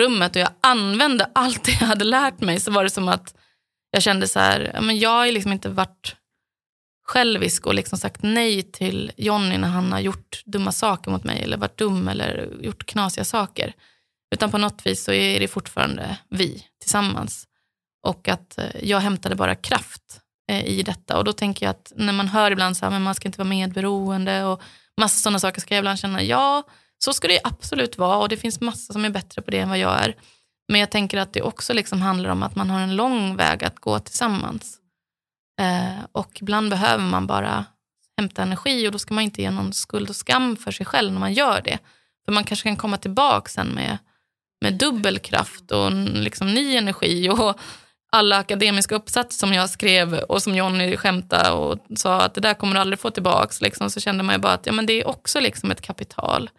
rummet 0.00 0.36
och 0.36 0.42
jag 0.42 0.50
använde 0.60 1.30
allt 1.34 1.64
det 1.64 1.72
jag 1.80 1.86
hade 1.86 2.04
lärt 2.04 2.40
mig 2.40 2.60
så 2.60 2.70
var 2.70 2.84
det 2.84 2.90
som 2.90 3.08
att 3.08 3.34
jag 3.90 4.02
kände 4.02 4.28
så 4.28 4.38
här, 4.38 4.78
men 4.82 4.98
jag 4.98 5.10
har 5.10 5.26
liksom 5.26 5.52
inte 5.52 5.68
varit 5.68 6.16
självisk 7.04 7.66
och 7.66 7.74
liksom 7.74 7.98
sagt 7.98 8.22
nej 8.22 8.62
till 8.62 9.12
Jonny 9.16 9.58
när 9.58 9.68
han 9.68 9.92
har 9.92 10.00
gjort 10.00 10.42
dumma 10.44 10.72
saker 10.72 11.10
mot 11.10 11.24
mig 11.24 11.42
eller 11.42 11.56
varit 11.56 11.78
dum 11.78 12.08
eller 12.08 12.48
gjort 12.60 12.86
knasiga 12.86 13.24
saker. 13.24 13.72
Utan 14.34 14.50
på 14.50 14.58
något 14.58 14.86
vis 14.86 15.04
så 15.04 15.12
är 15.12 15.40
det 15.40 15.48
fortfarande 15.48 16.18
vi 16.28 16.66
tillsammans. 16.80 17.46
Och 18.06 18.28
att 18.28 18.58
eh, 18.58 18.64
jag 18.82 19.00
hämtade 19.00 19.34
bara 19.34 19.54
kraft 19.54 20.20
eh, 20.50 20.64
i 20.64 20.82
detta. 20.82 21.18
Och 21.18 21.24
då 21.24 21.32
tänker 21.32 21.66
jag 21.66 21.70
att 21.70 21.92
när 21.96 22.12
man 22.12 22.28
hör 22.28 22.50
ibland 22.50 22.76
så 22.76 22.84
här, 22.84 22.90
men 22.90 23.02
man 23.02 23.14
ska 23.14 23.28
inte 23.28 23.38
vara 23.38 23.48
medberoende 23.48 24.44
och 24.44 24.62
massa 25.00 25.18
sådana 25.18 25.38
saker, 25.38 25.60
ska 25.60 25.74
jag 25.74 25.80
ibland 25.80 25.98
känna 25.98 26.22
ja, 26.22 26.62
så 27.04 27.12
ska 27.12 27.28
det 27.28 27.40
absolut 27.44 27.98
vara 27.98 28.16
och 28.16 28.28
det 28.28 28.36
finns 28.36 28.60
massa 28.60 28.92
som 28.92 29.04
är 29.04 29.10
bättre 29.10 29.42
på 29.42 29.50
det 29.50 29.58
än 29.58 29.68
vad 29.68 29.78
jag 29.78 30.04
är. 30.04 30.16
Men 30.68 30.80
jag 30.80 30.90
tänker 30.90 31.18
att 31.18 31.32
det 31.32 31.42
också 31.42 31.72
liksom 31.72 32.02
handlar 32.02 32.30
om 32.30 32.42
att 32.42 32.56
man 32.56 32.70
har 32.70 32.80
en 32.80 32.96
lång 32.96 33.36
väg 33.36 33.64
att 33.64 33.78
gå 33.78 33.98
tillsammans. 33.98 34.78
Eh, 35.60 36.04
och 36.12 36.38
ibland 36.40 36.70
behöver 36.70 37.04
man 37.04 37.26
bara 37.26 37.64
hämta 38.16 38.42
energi 38.42 38.88
och 38.88 38.92
då 38.92 38.98
ska 38.98 39.14
man 39.14 39.24
inte 39.24 39.42
ge 39.42 39.50
någon 39.50 39.72
skuld 39.72 40.10
och 40.10 40.16
skam 40.16 40.56
för 40.56 40.72
sig 40.72 40.86
själv 40.86 41.12
när 41.12 41.20
man 41.20 41.32
gör 41.32 41.60
det. 41.64 41.78
För 42.24 42.32
man 42.32 42.44
kanske 42.44 42.68
kan 42.68 42.76
komma 42.76 42.96
tillbaka 42.96 43.48
sen 43.48 43.68
med, 43.68 43.98
med 44.60 44.74
dubbel 44.74 45.18
kraft 45.18 45.70
och 45.70 45.92
liksom 45.92 46.54
ny 46.54 46.76
energi. 46.76 47.30
och 47.30 47.60
alla 48.12 48.38
akademiska 48.38 48.94
uppsatser 48.94 49.38
som 49.38 49.52
jag 49.52 49.70
skrev 49.70 50.14
och 50.14 50.42
som 50.42 50.54
Jonny 50.54 50.96
skämtade 50.96 51.50
och 51.50 51.78
sa 51.96 52.20
att 52.20 52.34
det 52.34 52.40
där 52.40 52.54
kommer 52.54 52.74
du 52.74 52.80
aldrig 52.80 52.98
få 52.98 53.10
tillbaka. 53.10 53.54
Liksom, 53.60 53.90
så 53.90 54.00
kände 54.00 54.22
man 54.22 54.34
ju 54.34 54.40
bara 54.40 54.52
att 54.52 54.66
ja, 54.66 54.72
men 54.72 54.86
det 54.86 54.92
är 54.92 55.08
också 55.08 55.40
liksom 55.40 55.70
ett 55.70 55.80
kapital 55.80 56.50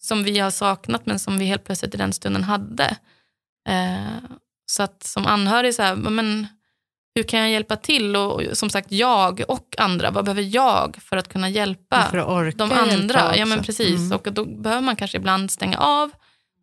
som 0.00 0.22
vi 0.22 0.38
har 0.38 0.50
saknat 0.50 1.06
men 1.06 1.18
som 1.18 1.38
vi 1.38 1.44
helt 1.44 1.64
plötsligt 1.64 1.94
i 1.94 1.98
den 1.98 2.12
stunden 2.12 2.44
hade. 2.44 2.96
Eh, 3.68 4.16
så 4.70 4.82
att 4.82 5.02
som 5.02 5.26
anhörig, 5.26 5.74
så 5.74 5.82
här, 5.82 5.94
men, 5.94 6.46
hur 7.14 7.22
kan 7.22 7.40
jag 7.40 7.50
hjälpa 7.50 7.76
till? 7.76 8.16
Och, 8.16 8.42
som 8.52 8.70
sagt, 8.70 8.92
jag 8.92 9.42
och 9.48 9.74
andra, 9.78 10.10
vad 10.10 10.24
behöver 10.24 10.42
jag 10.42 10.98
för 11.00 11.16
att 11.16 11.28
kunna 11.28 11.48
hjälpa 11.48 12.08
för 12.10 12.18
att 12.18 12.58
de 12.58 12.72
andra? 12.72 13.36
Ja, 13.36 13.46
men 13.46 13.62
precis. 13.62 13.98
Mm. 14.00 14.12
Och 14.12 14.32
då 14.32 14.44
behöver 14.44 14.82
man 14.82 14.96
kanske 14.96 15.16
ibland 15.16 15.50
stänga 15.50 15.78
av, 15.78 16.10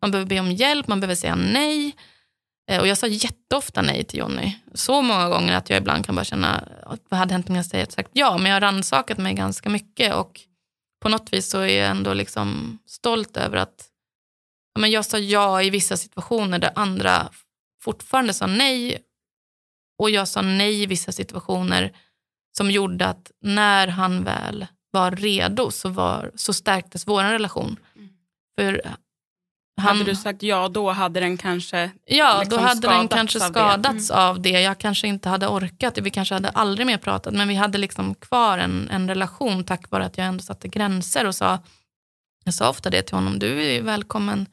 man 0.02 0.10
behöver 0.10 0.28
be 0.28 0.40
om 0.40 0.52
hjälp, 0.52 0.88
man 0.88 1.00
behöver 1.00 1.14
säga 1.14 1.34
nej. 1.34 1.96
Eh, 2.70 2.80
och 2.80 2.86
jag 2.86 2.98
sa 2.98 3.06
jätteofta 3.06 3.82
nej 3.82 4.04
till 4.04 4.18
Jonny. 4.18 4.54
Så 4.74 5.02
många 5.02 5.28
gånger 5.28 5.56
att 5.56 5.70
jag 5.70 5.76
ibland 5.76 6.06
kan 6.06 6.14
bara 6.14 6.24
känna, 6.24 6.64
vad 7.08 7.20
hade 7.20 7.34
hänt 7.34 7.48
om 7.48 7.56
jag 7.56 7.64
sagt 7.64 8.10
ja? 8.12 8.38
Men 8.38 8.46
jag 8.46 8.56
har 8.56 8.60
rannsakat 8.60 9.18
mig 9.18 9.34
ganska 9.34 9.68
mycket 9.68 10.14
och 10.14 10.40
på 11.00 11.08
något 11.08 11.32
vis 11.32 11.50
så 11.50 11.58
är 11.58 11.78
jag 11.80 11.90
ändå 11.90 12.14
liksom 12.14 12.78
stolt 12.86 13.36
över 13.36 13.56
att 13.56 13.88
men 14.78 14.90
jag 14.90 15.04
sa 15.04 15.18
ja 15.18 15.62
i 15.62 15.70
vissa 15.70 15.96
situationer 15.96 16.58
där 16.58 16.72
andra 16.74 17.30
fortfarande 17.82 18.32
sa 18.32 18.46
nej. 18.46 18.98
Och 19.98 20.10
jag 20.10 20.28
sa 20.28 20.42
nej 20.42 20.82
i 20.82 20.86
vissa 20.86 21.12
situationer 21.12 21.96
som 22.56 22.70
gjorde 22.70 23.06
att 23.06 23.30
när 23.40 23.88
han 23.88 24.24
väl 24.24 24.66
var 24.90 25.10
redo 25.10 25.70
så, 25.70 25.88
var, 25.88 26.32
så 26.34 26.52
stärktes 26.52 27.06
vår 27.06 27.22
relation. 27.22 27.76
Mm. 27.96 28.08
För 28.58 28.94
han, 29.78 29.98
hade 29.98 30.10
du 30.10 30.16
sagt 30.16 30.42
ja 30.42 30.68
då 30.68 30.90
hade 30.90 31.20
den 31.20 31.36
kanske 31.36 31.90
Ja, 32.06 32.40
liksom 32.40 32.58
då 32.58 32.64
hade 32.64 32.88
den 32.88 33.08
kanske 33.08 33.40
skadats 33.40 34.10
mm. 34.10 34.22
av 34.22 34.42
det. 34.42 34.50
Jag 34.50 34.78
kanske 34.78 35.08
inte 35.08 35.28
hade 35.28 35.46
orkat, 35.46 35.98
vi 35.98 36.10
kanske 36.10 36.34
hade 36.34 36.48
aldrig 36.48 36.86
mer 36.86 36.98
pratat 36.98 37.34
men 37.34 37.48
vi 37.48 37.54
hade 37.54 37.78
liksom 37.78 38.14
kvar 38.14 38.58
en, 38.58 38.88
en 38.90 39.08
relation 39.08 39.64
tack 39.64 39.90
vare 39.90 40.04
att 40.04 40.18
jag 40.18 40.26
ändå 40.26 40.42
satte 40.42 40.68
gränser 40.68 41.26
och 41.26 41.34
sa, 41.34 41.58
jag 42.44 42.54
sa 42.54 42.68
ofta 42.68 42.90
det 42.90 43.02
till 43.02 43.14
honom, 43.14 43.38
du 43.38 43.62
är 43.62 43.82
välkommen 43.82 44.46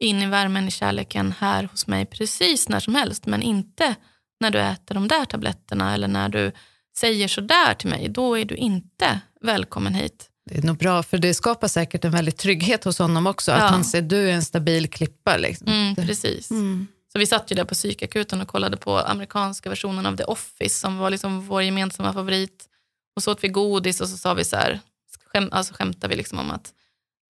in 0.00 0.22
i 0.22 0.26
värmen, 0.26 0.68
i 0.68 0.70
kärleken 0.70 1.34
här 1.38 1.68
hos 1.70 1.86
mig 1.86 2.06
precis 2.06 2.68
när 2.68 2.80
som 2.80 2.94
helst 2.94 3.26
men 3.26 3.42
inte 3.42 3.94
när 4.40 4.50
du 4.50 4.58
äter 4.58 4.94
de 4.94 5.08
där 5.08 5.24
tabletterna 5.24 5.94
eller 5.94 6.08
när 6.08 6.28
du 6.28 6.52
säger 6.96 7.28
sådär 7.28 7.74
till 7.74 7.88
mig, 7.90 8.08
då 8.08 8.38
är 8.38 8.44
du 8.44 8.54
inte 8.54 9.20
välkommen 9.40 9.94
hit. 9.94 10.28
Det 10.44 10.58
är 10.58 10.62
nog 10.62 10.76
bra, 10.76 11.02
för 11.02 11.18
det 11.18 11.34
skapar 11.34 11.68
säkert 11.68 12.04
en 12.04 12.10
väldig 12.10 12.36
trygghet 12.36 12.84
hos 12.84 12.98
honom 12.98 13.26
också. 13.26 13.50
Ja. 13.50 13.56
Att 13.56 13.70
han 13.70 13.84
ser 13.84 14.02
du 14.02 14.28
är 14.28 14.32
en 14.32 14.42
stabil 14.42 14.90
klippa. 14.90 15.36
Liksom. 15.36 15.68
Mm, 15.68 15.94
precis. 15.94 16.50
Mm. 16.50 16.86
Så 17.12 17.18
vi 17.18 17.26
satt 17.26 17.50
ju 17.50 17.54
där 17.54 17.64
på 17.64 17.74
psykakuten 17.74 18.40
och 18.40 18.48
kollade 18.48 18.76
på 18.76 18.98
amerikanska 18.98 19.68
versionen 19.68 20.06
av 20.06 20.16
The 20.16 20.24
Office 20.24 20.80
som 20.80 20.98
var 20.98 21.10
liksom 21.10 21.46
vår 21.46 21.62
gemensamma 21.62 22.12
favorit. 22.12 22.68
Och 23.16 23.22
så 23.22 23.32
åt 23.32 23.44
vi 23.44 23.48
godis 23.48 24.00
och 24.00 24.08
så 24.08 24.16
sa 24.16 24.34
vi 24.34 24.44
så 24.44 24.56
här, 24.56 24.80
skäm, 25.24 25.48
alltså 25.52 25.74
skämtade 25.74 26.08
vi 26.08 26.16
liksom 26.16 26.38
om 26.38 26.50
att 26.50 26.72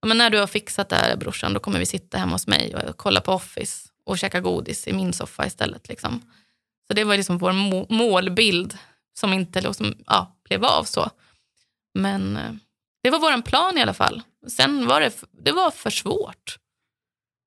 men 0.07 0.19
när 0.19 0.31
du 0.31 0.39
har 0.39 0.47
fixat 0.47 0.89
det 0.89 0.97
här 0.97 1.17
brorsan 1.17 1.53
då 1.53 1.61
kommer 1.61 1.79
vi 1.79 1.87
sitta 1.87 2.19
hemma 2.19 2.33
hos 2.33 2.47
mig 2.47 2.77
och 2.77 2.97
kolla 2.97 3.21
på 3.21 3.33
Office. 3.33 3.89
och 4.05 4.19
käka 4.19 4.41
godis 4.41 4.89
i 4.89 4.93
min 4.93 5.13
soffa 5.13 5.47
istället. 5.47 5.89
Liksom. 5.89 6.23
Så 6.87 6.95
det 6.95 7.05
var 7.05 7.17
liksom 7.17 7.39
vår 7.39 7.53
må 7.53 7.87
målbild 7.89 8.79
som 9.15 9.33
inte 9.33 9.61
liksom, 9.61 9.95
ja, 10.07 10.37
blev 10.45 10.65
av 10.65 10.85
så. 10.85 11.11
Men 11.95 12.37
eh, 12.37 12.53
det 13.03 13.11
var 13.11 13.19
vår 13.19 13.43
plan 13.43 13.79
i 13.79 13.83
alla 13.83 13.95
fall. 13.95 14.23
Sen 14.57 14.87
var 14.87 15.01
det, 15.01 15.13
det 15.45 15.53
var 15.53 15.71
för 15.71 15.91
svårt. 15.91 16.57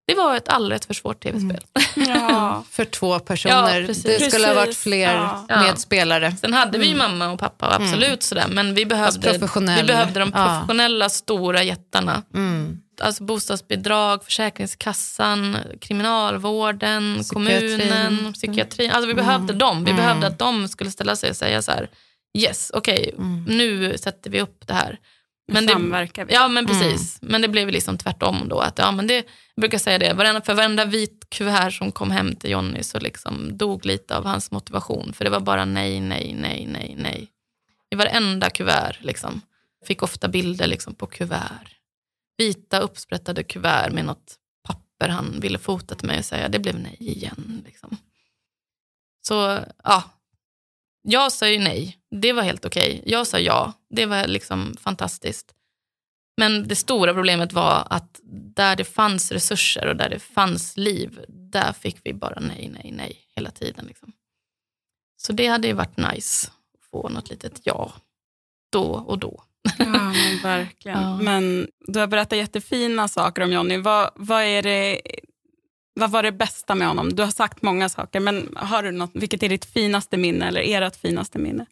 Det 0.07 0.15
var 0.15 0.35
ett 0.35 0.49
alldeles 0.49 0.87
för 0.87 0.93
svårt 0.93 1.23
tv-spel. 1.23 1.63
Ja. 2.07 2.63
För 2.71 2.85
två 2.85 3.19
personer. 3.19 3.79
Ja, 3.81 3.87
det 3.87 4.31
skulle 4.31 4.47
ha 4.47 4.53
varit 4.53 4.77
fler 4.77 5.13
ja. 5.13 5.45
medspelare. 5.61 6.35
Sen 6.41 6.53
hade 6.53 6.77
vi 6.77 6.85
ju 6.87 6.95
mamma 6.95 7.31
och 7.31 7.39
pappa, 7.39 7.75
absolut 7.75 8.23
sådär. 8.23 8.47
Men 8.49 8.73
vi 8.73 8.85
behövde, 8.85 9.31
vi 9.77 9.83
behövde 9.83 10.19
de 10.19 10.31
Ja. 10.33 10.45
professionella 10.45 11.09
stora 11.09 11.63
jättarna. 11.63 12.23
Mm. 12.33 12.79
Alltså 13.01 13.23
bostadsbidrag, 13.23 14.23
Försäkringskassan, 14.23 15.57
kriminalvården, 15.81 17.17
Psykiatrin. 17.21 17.79
kommunen, 17.79 18.33
psykiatrin. 18.33 18.91
Alltså 18.91 19.07
vi 19.07 19.13
behövde 19.13 19.53
dem. 19.53 19.85
Vi 19.85 19.91
Mm. 19.91 20.03
behövde 20.03 20.27
att 20.27 20.39
de 20.39 20.67
skulle 20.67 20.91
ställa 20.91 21.15
sig 21.15 21.29
och 21.29 21.35
säga 21.35 21.61
så 21.61 21.71
här, 21.71 21.89
yes, 22.37 22.71
okej, 22.73 23.13
Mm. 23.17 23.43
nu 23.47 23.97
sätter 23.97 24.29
vi 24.29 24.41
upp 24.41 24.67
det 24.67 24.73
här. 24.73 24.99
Men 25.47 25.67
samverkar 25.67 26.25
vi. 26.25 26.33
Ja, 26.33 26.47
men 26.47 26.65
precis. 26.65 27.17
Men 27.21 27.41
det 27.41 27.47
blev 27.47 27.69
liksom 27.69 27.97
tvärtom 27.97 28.49
då. 28.49 28.59
Att, 28.59 28.77
ja, 28.77 28.91
men 28.91 29.07
det, 29.07 29.15
jag 29.55 29.61
brukar 29.61 29.77
säga 29.77 29.99
det, 29.99 30.13
varenda, 30.13 30.41
för 30.41 30.53
varenda 30.53 30.85
vit 30.85 31.25
kuvert 31.29 31.71
som 31.71 31.91
kom 31.91 32.11
hem 32.11 32.35
till 32.35 32.51
Jonny 32.51 32.83
så 32.83 32.99
liksom 32.99 33.57
dog 33.57 33.85
lite 33.85 34.17
av 34.17 34.25
hans 34.25 34.51
motivation. 34.51 35.13
För 35.13 35.23
det 35.23 35.29
var 35.29 35.39
bara 35.39 35.65
nej, 35.65 35.99
nej, 35.99 36.35
nej, 36.39 36.67
nej, 36.71 36.95
nej. 36.97 37.27
I 37.89 37.95
varenda 37.95 38.49
kuvert. 38.49 38.97
Liksom. 38.99 39.41
Fick 39.85 40.03
ofta 40.03 40.27
bilder 40.27 40.67
liksom, 40.67 40.95
på 40.95 41.05
kuvert. 41.05 41.75
Vita 42.37 42.79
uppsprättade 42.79 43.43
kuvert 43.43 43.91
med 43.91 44.05
något 44.05 44.35
papper 44.63 45.09
han 45.09 45.39
ville 45.39 45.59
fota 45.59 45.95
till 45.95 46.07
mig 46.07 46.19
och 46.19 46.25
säga 46.25 46.49
det 46.49 46.59
blev 46.59 46.79
nej 46.79 46.97
igen. 46.99 47.61
Liksom. 47.65 47.97
Så 49.27 49.59
ja, 49.83 50.03
jag 51.05 51.31
sa 51.31 51.47
ju 51.47 51.59
nej. 51.59 51.97
Det 52.11 52.33
var 52.33 52.43
helt 52.43 52.65
okej. 52.65 53.01
Jag 53.05 53.27
sa 53.27 53.39
ja. 53.39 53.73
Det 53.89 54.05
var 54.05 54.27
liksom 54.27 54.75
fantastiskt. 54.79 55.51
Men 56.37 56.67
det 56.67 56.75
stora 56.75 57.13
problemet 57.13 57.53
var 57.53 57.87
att 57.89 58.19
där 58.55 58.75
det 58.75 58.85
fanns 58.85 59.31
resurser 59.31 59.87
och 59.87 59.95
där 59.95 60.09
det 60.09 60.19
fanns 60.19 60.77
liv, 60.77 61.25
där 61.27 61.73
fick 61.73 61.97
vi 62.03 62.13
bara 62.13 62.39
nej, 62.39 62.69
nej, 62.73 62.91
nej 62.97 63.17
hela 63.35 63.51
tiden. 63.51 63.85
Liksom. 63.85 64.13
Så 65.17 65.33
det 65.33 65.47
hade 65.47 65.67
ju 65.67 65.73
varit 65.73 65.97
nice 65.97 66.47
att 66.47 66.89
få 66.91 67.09
något 67.09 67.29
litet 67.29 67.59
ja 67.63 67.93
då 68.71 68.83
och 68.83 69.19
då. 69.19 69.43
Ja, 69.77 69.85
men 69.85 70.41
verkligen. 70.43 70.97
Ja. 71.01 71.17
Men 71.17 71.67
du 71.79 71.99
har 71.99 72.07
berättat 72.07 72.37
jättefina 72.37 73.07
saker 73.07 73.41
om 73.41 73.51
Johnny. 73.51 73.77
Vad, 73.77 74.09
vad, 74.15 74.43
är 74.43 74.63
det, 74.63 75.01
vad 75.95 76.11
var 76.11 76.23
det 76.23 76.31
bästa 76.31 76.75
med 76.75 76.87
honom? 76.87 77.15
Du 77.15 77.23
har 77.23 77.31
sagt 77.31 77.61
många 77.61 77.89
saker, 77.89 78.19
men 78.19 78.49
har 78.55 78.83
du 78.83 78.91
något, 78.91 79.11
vilket 79.13 79.43
är 79.43 79.49
ditt 79.49 79.65
finaste 79.65 80.17
minne 80.17 80.47
eller 80.47 80.61
ert 80.81 80.95
finaste 80.95 81.39
minne? 81.39 81.65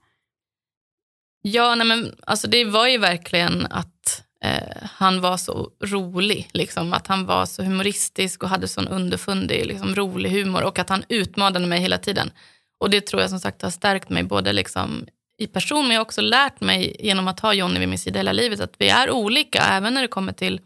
Ja, 1.42 1.76
nej 1.76 1.88
men, 1.88 2.16
alltså 2.28 2.48
det 2.48 2.66
var 2.66 2.88
ju 2.88 2.98
verkligen 2.98 3.66
att 3.66 4.24
eh, 4.44 4.88
han 4.92 5.22
var 5.22 5.38
så 5.38 5.72
rolig. 5.84 6.50
Liksom, 6.54 6.94
att 6.94 7.08
han 7.08 7.26
var 7.26 7.46
så 7.46 7.64
humoristisk 7.64 8.44
och 8.44 8.50
hade 8.50 8.68
sån 8.68 8.88
underfundig, 8.88 9.66
liksom, 9.66 9.96
rolig 9.96 10.30
humor 10.30 10.64
och 10.64 10.80
att 10.80 10.90
han 10.90 11.04
utmanade 11.10 11.68
mig 11.68 11.80
hela 11.80 11.98
tiden. 11.98 12.32
Och 12.78 12.90
det 12.90 13.02
tror 13.02 13.22
jag 13.22 13.30
som 13.30 13.40
sagt 13.40 13.62
har 13.62 13.70
stärkt 13.70 14.10
mig 14.10 14.24
både 14.24 14.54
liksom, 14.54 15.06
i 15.38 15.48
person 15.48 15.82
men 15.82 15.92
jag 15.92 16.00
har 16.00 16.06
också 16.06 16.22
lärt 16.22 16.62
mig 16.62 16.96
genom 17.00 17.28
att 17.28 17.40
ha 17.40 17.54
Jonny 17.54 17.80
vid 17.80 17.90
min 17.90 18.00
sida 18.00 18.20
hela 18.20 18.32
livet 18.32 18.60
att 18.60 18.76
vi 18.78 18.90
är 18.90 19.10
olika 19.12 19.60
även 19.60 19.94
när 19.94 20.02
det 20.02 20.08
kommer 20.08 20.34
till 20.34 20.62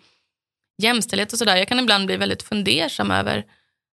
jämställdhet 0.77 1.33
och 1.33 1.39
sådär. 1.39 1.55
Jag 1.55 1.67
kan 1.67 1.79
ibland 1.79 2.05
bli 2.05 2.17
väldigt 2.17 2.43
fundersam 2.43 3.11
över 3.11 3.45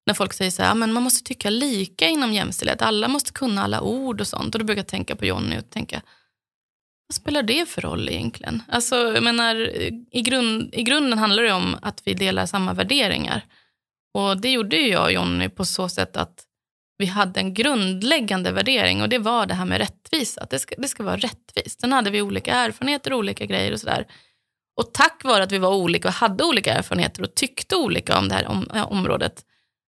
när 0.06 0.14
folk 0.14 0.32
säger 0.32 0.50
så 0.50 0.62
här, 0.62 0.70
ah, 0.70 0.74
men 0.74 0.92
man 0.92 1.02
måste 1.02 1.24
tycka 1.24 1.50
lika 1.50 2.08
inom 2.08 2.32
jämställdhet. 2.32 2.82
Alla 2.82 3.08
måste 3.08 3.32
kunna 3.32 3.62
alla 3.62 3.80
ord 3.80 4.20
och 4.20 4.26
sånt. 4.26 4.54
Och 4.54 4.58
då 4.58 4.64
brukar 4.64 4.80
jag 4.80 4.86
tänka 4.86 5.16
på 5.16 5.26
Jonny 5.26 5.58
och 5.58 5.70
tänka, 5.70 6.02
vad 7.08 7.14
spelar 7.14 7.42
det 7.42 7.68
för 7.68 7.82
roll 7.82 8.08
egentligen? 8.08 8.62
Alltså, 8.68 8.96
jag 8.96 9.22
menar, 9.22 9.54
i, 10.10 10.22
grund, 10.22 10.74
I 10.74 10.82
grunden 10.82 11.18
handlar 11.18 11.42
det 11.42 11.52
om 11.52 11.76
att 11.82 12.02
vi 12.04 12.14
delar 12.14 12.46
samma 12.46 12.72
värderingar. 12.72 13.44
Och 14.14 14.40
det 14.40 14.50
gjorde 14.50 14.76
ju 14.76 14.88
jag 14.88 15.04
och 15.04 15.12
Jonny 15.12 15.48
på 15.48 15.64
så 15.64 15.88
sätt 15.88 16.16
att 16.16 16.44
vi 16.98 17.06
hade 17.06 17.40
en 17.40 17.54
grundläggande 17.54 18.52
värdering 18.52 19.02
och 19.02 19.08
det 19.08 19.18
var 19.18 19.46
det 19.46 19.54
här 19.54 19.64
med 19.64 19.78
rättvisa. 19.78 20.40
Att 20.40 20.50
det 20.50 20.58
ska, 20.58 20.74
det 20.78 20.88
ska 20.88 21.02
vara 21.02 21.16
rättvist. 21.16 21.80
Sen 21.80 21.92
hade 21.92 22.10
vi 22.10 22.22
olika 22.22 22.54
erfarenheter 22.54 23.12
och 23.12 23.18
olika 23.18 23.46
grejer 23.46 23.72
och 23.72 23.80
sådär. 23.80 24.06
Och 24.76 24.94
tack 24.94 25.24
vare 25.24 25.42
att 25.42 25.52
vi 25.52 25.58
var 25.58 25.74
olika 25.74 26.08
och 26.08 26.14
hade 26.14 26.44
olika 26.44 26.74
erfarenheter 26.74 27.22
och 27.22 27.34
tyckte 27.34 27.76
olika 27.76 28.18
om 28.18 28.28
det 28.28 28.34
här 28.34 28.46
om, 28.46 28.68
ja, 28.74 28.84
området 28.84 29.44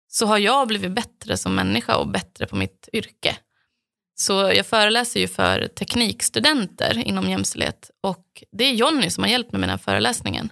så 0.08 0.26
har 0.26 0.38
jag 0.38 0.68
blivit 0.68 0.92
bättre 0.92 1.38
som 1.38 1.56
människa 1.56 1.96
och 1.96 2.08
bättre 2.08 2.46
på 2.48 2.56
mitt 2.56 2.90
yrke. 2.94 3.38
Så 4.16 4.34
jag 4.34 4.66
föreläser 4.66 5.20
ju 5.20 5.28
för 5.28 5.68
teknikstudenter 5.68 6.98
inom 6.98 7.30
jämställdhet 7.30 7.92
och 8.04 8.44
det 8.52 8.64
är 8.64 8.74
Jonny 8.74 9.10
som 9.10 9.24
har 9.24 9.32
hjälpt 9.32 9.52
mig 9.52 9.60
med 9.60 9.70
den 9.70 9.78
här 9.80 9.84
föreläsningen. 9.84 10.52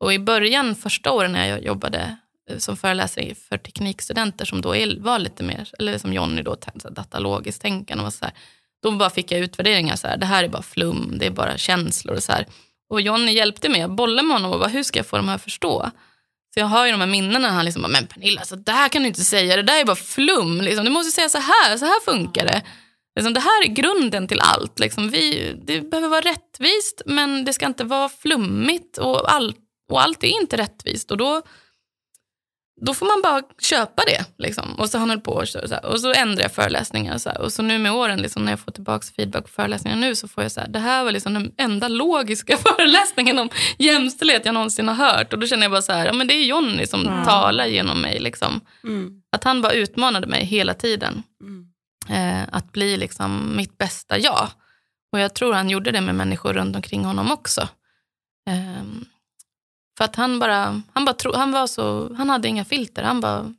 Och 0.00 0.14
i 0.14 0.18
början, 0.18 0.74
första 0.74 1.12
åren 1.12 1.32
när 1.32 1.48
jag 1.48 1.64
jobbade 1.64 2.16
eh, 2.50 2.58
som 2.58 2.76
föreläsare 2.76 3.34
för 3.34 3.58
teknikstudenter 3.58 4.44
som 4.44 4.60
då 4.60 4.68
var 4.98 5.18
lite 5.18 5.42
mer, 5.42 5.70
eller 5.78 5.98
som 5.98 6.12
Jonny 6.12 6.42
då, 6.42 6.56
datalogiskt 6.90 7.62
tänkande 7.62 8.04
och 8.04 8.12
så 8.12 8.24
här, 8.24 8.34
då 8.82 8.90
bara 8.90 9.10
fick 9.10 9.32
jag 9.32 9.40
utvärderingar 9.40 9.96
så 9.96 10.06
här, 10.06 10.16
det 10.16 10.26
här 10.26 10.44
är 10.44 10.48
bara 10.48 10.62
flum, 10.62 11.14
det 11.18 11.26
är 11.26 11.30
bara 11.30 11.58
känslor 11.58 12.16
och 12.16 12.22
så 12.22 12.32
här. 12.32 12.46
Och 12.92 13.00
Johnny 13.00 13.32
hjälpte 13.32 13.68
mig, 13.68 13.80
jag 13.80 13.94
bollade 13.94 14.22
med 14.28 14.36
honom 14.36 14.52
och 14.52 14.58
bara, 14.58 14.68
hur 14.68 14.82
ska 14.82 14.98
jag 14.98 15.06
få 15.06 15.16
de 15.16 15.28
här 15.28 15.34
att 15.34 15.42
förstå? 15.42 15.90
Så 16.54 16.60
jag 16.60 16.66
har 16.66 16.86
ju 16.86 16.92
de 16.92 17.00
här 17.00 17.06
minnena 17.06 17.38
när 17.38 17.48
han 17.48 17.64
liksom 17.64 17.82
bara, 17.82 17.88
men 17.88 18.06
Pernilla, 18.06 18.40
alltså, 18.40 18.54
så 18.56 18.60
där 18.62 18.88
kan 18.88 19.02
du 19.02 19.08
inte 19.08 19.24
säga, 19.24 19.56
det 19.56 19.62
där 19.62 19.80
är 19.80 19.84
bara 19.84 19.96
flum. 19.96 20.60
Liksom. 20.60 20.84
Du 20.84 20.90
måste 20.90 21.12
säga 21.12 21.28
så 21.28 21.38
här, 21.38 21.76
så 21.76 21.84
här 21.84 22.00
funkar 22.04 22.46
det. 22.46 22.62
Liksom, 23.16 23.34
det 23.34 23.40
här 23.40 23.64
är 23.64 23.68
grunden 23.68 24.28
till 24.28 24.40
allt. 24.40 24.78
Liksom. 24.78 25.10
Vi, 25.10 25.52
det 25.64 25.80
behöver 25.80 26.08
vara 26.08 26.20
rättvist, 26.20 27.02
men 27.06 27.44
det 27.44 27.52
ska 27.52 27.66
inte 27.66 27.84
vara 27.84 28.08
flummigt. 28.08 28.98
Och, 28.98 29.32
all, 29.32 29.54
och 29.90 30.02
allt 30.02 30.24
är 30.24 30.40
inte 30.40 30.56
rättvist. 30.56 31.10
Och 31.10 31.16
då, 31.16 31.42
då 32.86 32.94
får 32.94 33.06
man 33.06 33.22
bara 33.22 33.42
köpa 33.62 34.02
det. 34.06 34.24
Liksom. 34.38 34.74
Och 34.74 34.88
så 34.90 34.98
han 34.98 35.10
höll 35.10 35.20
på 35.20 35.32
och, 35.32 35.48
så, 35.48 35.58
här, 35.58 35.84
och 35.86 36.00
så 36.00 36.12
ändrar 36.12 36.42
jag 36.42 36.52
föreläsningar. 36.52 37.18
Så 37.18 37.30
här. 37.30 37.40
Och 37.40 37.52
så 37.52 37.62
nu 37.62 37.78
med 37.78 37.92
åren, 37.92 38.18
liksom, 38.22 38.44
när 38.44 38.52
jag 38.52 38.60
får 38.60 38.72
tillbaka 38.72 39.06
feedback 39.16 39.44
på 39.44 39.50
föreläsningar 39.50 39.96
nu, 39.96 40.14
så 40.14 40.28
får 40.28 40.42
jag 40.42 40.52
så 40.52 40.60
här, 40.60 40.68
det 40.68 40.78
här 40.78 41.04
var 41.04 41.12
liksom 41.12 41.34
den 41.34 41.52
enda 41.58 41.88
logiska 41.88 42.56
föreläsningen 42.76 43.38
om 43.38 43.48
jämställdhet 43.78 44.44
jag 44.46 44.54
någonsin 44.54 44.88
har 44.88 44.94
hört. 44.94 45.32
Och 45.32 45.38
då 45.38 45.46
känner 45.46 45.62
jag 45.62 45.70
bara 45.70 45.82
så 45.82 45.92
här, 45.92 46.06
ja, 46.06 46.12
men 46.12 46.26
det 46.26 46.34
är 46.34 46.44
Jonny 46.44 46.86
som 46.86 47.04
Ja. 47.04 47.24
talar 47.24 47.66
genom 47.66 48.00
mig. 48.00 48.20
Liksom. 48.20 48.60
Mm. 48.84 49.10
Att 49.32 49.44
han 49.44 49.62
bara 49.62 49.72
utmanade 49.72 50.26
mig 50.26 50.44
hela 50.44 50.74
tiden. 50.74 51.22
Mm. 51.40 51.66
Eh, 52.08 52.48
att 52.52 52.72
bli 52.72 52.96
liksom 52.96 53.56
mitt 53.56 53.78
bästa 53.78 54.18
jag. 54.18 54.48
Och 55.12 55.20
jag 55.20 55.34
tror 55.34 55.52
han 55.54 55.70
gjorde 55.70 55.90
det 55.90 56.00
med 56.00 56.14
människor 56.14 56.52
runt 56.52 56.76
omkring 56.76 57.04
honom 57.04 57.32
också. 57.32 57.68
Ehm, 58.50 59.04
för 60.02 60.04
att 60.04 60.16
han 60.16 60.38
bara, 60.38 60.82
han 60.92 61.04
bara 61.04 61.12
tro, 61.14 61.32
han 61.34 61.52
var 61.52 61.66
så, 61.66 62.14
han 62.14 62.30
hade 62.30 62.48
inga 62.48 62.64
filter. 62.64 63.02
Han 63.02 63.20
bara, 63.20 63.54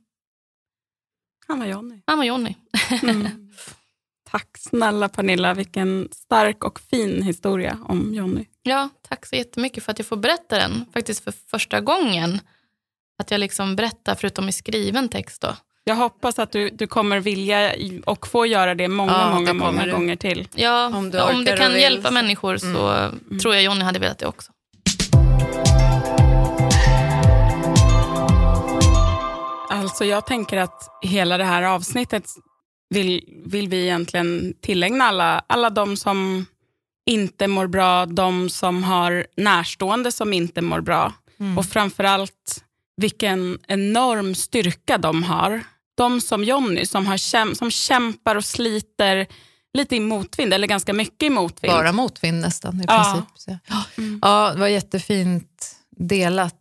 Han 1.46 1.58
var 1.58 1.66
Johnny. 1.66 2.02
han 2.06 2.18
var 2.18 2.24
Jonny. 2.24 2.54
Mm. 3.02 3.50
Tack 4.30 4.48
snälla 4.58 5.08
Pernilla, 5.08 5.54
vilken 5.54 6.08
stark 6.12 6.64
och 6.64 6.80
fin 6.80 7.22
historia 7.22 7.78
om 7.88 8.14
Johnny. 8.14 8.44
Ja, 8.62 8.88
tack 9.08 9.26
så 9.26 9.36
jättemycket 9.36 9.84
för 9.84 9.92
att 9.92 9.98
jag 9.98 10.06
får 10.06 10.16
berätta 10.16 10.58
den. 10.58 10.84
Faktiskt 10.92 11.24
för 11.24 11.32
första 11.46 11.80
gången. 11.80 12.40
Att 13.18 13.30
jag 13.30 13.38
liksom 13.38 13.76
berättar, 13.76 14.14
förutom 14.14 14.48
i 14.48 14.52
skriven 14.52 15.08
text 15.08 15.42
då. 15.42 15.56
Jag 15.84 15.94
hoppas 15.94 16.38
att 16.38 16.52
du, 16.52 16.70
du 16.70 16.86
kommer 16.86 17.20
vilja 17.20 17.72
och 18.06 18.26
få 18.26 18.46
göra 18.46 18.74
det 18.74 18.88
många, 18.88 19.12
Ja, 19.12 19.34
många, 19.34 19.52
många 19.52 19.84
du. 19.84 19.92
gånger 19.92 20.16
till. 20.16 20.48
Ja, 20.54 20.86
Om 20.86 20.94
om, 20.94 21.44
det 21.44 21.56
kan 21.56 21.80
hjälpa 21.80 22.10
människor 22.10 22.56
så 22.56 23.10
tror 23.42 23.54
jag 23.54 23.62
Jonny 23.64 23.84
hade 23.84 23.98
velat 23.98 24.18
det 24.18 24.26
också. 24.26 24.52
Alltså 29.84 30.04
jag 30.04 30.26
tänker 30.26 30.56
att 30.56 30.88
hela 31.02 31.38
det 31.38 31.44
här 31.44 31.62
avsnittet 31.62 32.24
vill, 32.90 33.42
vill 33.46 33.68
vi 33.68 33.82
egentligen 33.82 34.54
tillägna 34.62 35.04
alla, 35.04 35.44
alla 35.46 35.70
de 35.70 35.96
som 35.96 36.46
inte 37.10 37.46
mår 37.48 37.66
bra, 37.66 38.06
de 38.06 38.50
som 38.50 38.84
har 38.84 39.26
närstående 39.36 40.12
som 40.12 40.32
inte 40.32 40.62
mår 40.62 40.80
bra. 40.80 41.12
Och 41.58 41.66
framförallt 41.66 42.64
vilken 42.96 43.58
enorm 43.68 44.34
styrka 44.34 44.98
de 44.98 45.22
har. 45.22 45.60
De 45.96 46.20
som 46.20 46.44
Jonny 46.44 46.86
som, 46.86 47.06
har 47.06 47.16
käm- 47.16 47.54
som 47.54 47.70
kämpar 47.70 48.36
och 48.36 48.44
sliter 48.44 49.26
lite 49.78 49.96
i 49.96 50.00
motvind, 50.00 50.54
eller 50.54 50.66
ganska 50.66 50.92
mycket 50.92 51.22
i 51.22 51.30
motvind. 51.30 51.74
Bara 51.74 51.92
motvind 51.92 52.40
nästan 52.40 52.80
i 52.80 52.84
Ja. 52.88 53.22
princip. 53.36 53.60
Mm. 53.98 54.18
ja, 54.22 54.52
det 54.52 54.60
var 54.60 54.68
jättefint 54.68 55.76
delat 55.96 56.54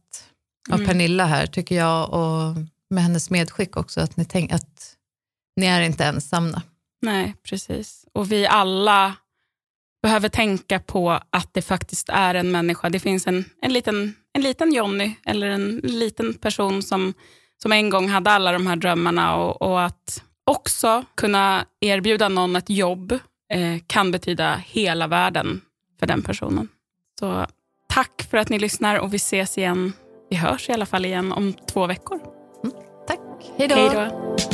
av 0.71 0.75
Mm. 0.75 0.87
Pernilla 0.87 1.25
här 1.25 1.45
tycker 1.47 1.75
jag 1.75 2.09
och 2.13 2.55
med 2.93 3.03
hennes 3.03 3.29
medskick 3.29 3.77
också 3.77 4.01
att 4.01 4.17
ni, 4.17 4.25
tänk, 4.25 4.51
att 4.51 4.95
ni 5.55 5.65
är 5.65 5.81
inte 5.81 6.05
ensamma. 6.05 6.61
Nej, 7.01 7.35
precis. 7.43 8.05
Och 8.13 8.31
vi 8.31 8.47
alla 8.47 9.15
behöver 10.03 10.29
tänka 10.29 10.79
på 10.79 11.19
att 11.29 11.53
det 11.53 11.61
faktiskt 11.61 12.09
är 12.09 12.35
en 12.35 12.51
människa. 12.51 12.89
Det 12.89 12.99
finns 12.99 13.27
en, 13.27 13.45
en, 13.61 13.73
liten, 13.73 14.15
en 14.33 14.41
liten 14.41 14.73
Jonny 14.73 15.15
eller 15.25 15.47
en 15.47 15.81
liten 15.83 16.33
person 16.33 16.83
som, 16.83 17.13
som 17.61 17.71
en 17.71 17.89
gång 17.89 18.09
hade 18.09 18.31
alla 18.31 18.51
de 18.51 18.67
här 18.67 18.75
drömmarna 18.75 19.35
och, 19.35 19.61
och 19.61 19.83
att 19.83 20.23
också 20.45 21.05
kunna 21.15 21.65
erbjuda 21.79 22.29
någon 22.29 22.55
ett 22.55 22.69
jobb 22.69 23.11
eh, 23.53 23.77
kan 23.87 24.11
betyda 24.11 24.55
hela 24.55 25.07
världen 25.07 25.61
för 25.99 26.07
den 26.07 26.21
personen. 26.21 26.67
Så 27.19 27.45
tack 27.89 28.27
för 28.29 28.37
att 28.37 28.49
ni 28.49 28.59
lyssnar 28.59 28.99
och 28.99 29.13
vi 29.13 29.17
ses 29.17 29.57
igen. 29.57 29.93
Vi 30.29 30.35
hörs 30.35 30.69
i 30.69 30.73
alla 30.73 30.85
fall 30.85 31.05
igen 31.05 31.31
om 31.31 31.53
två 31.53 31.87
veckor. 31.87 32.42
Hej 33.57 33.67
då! 33.67 34.52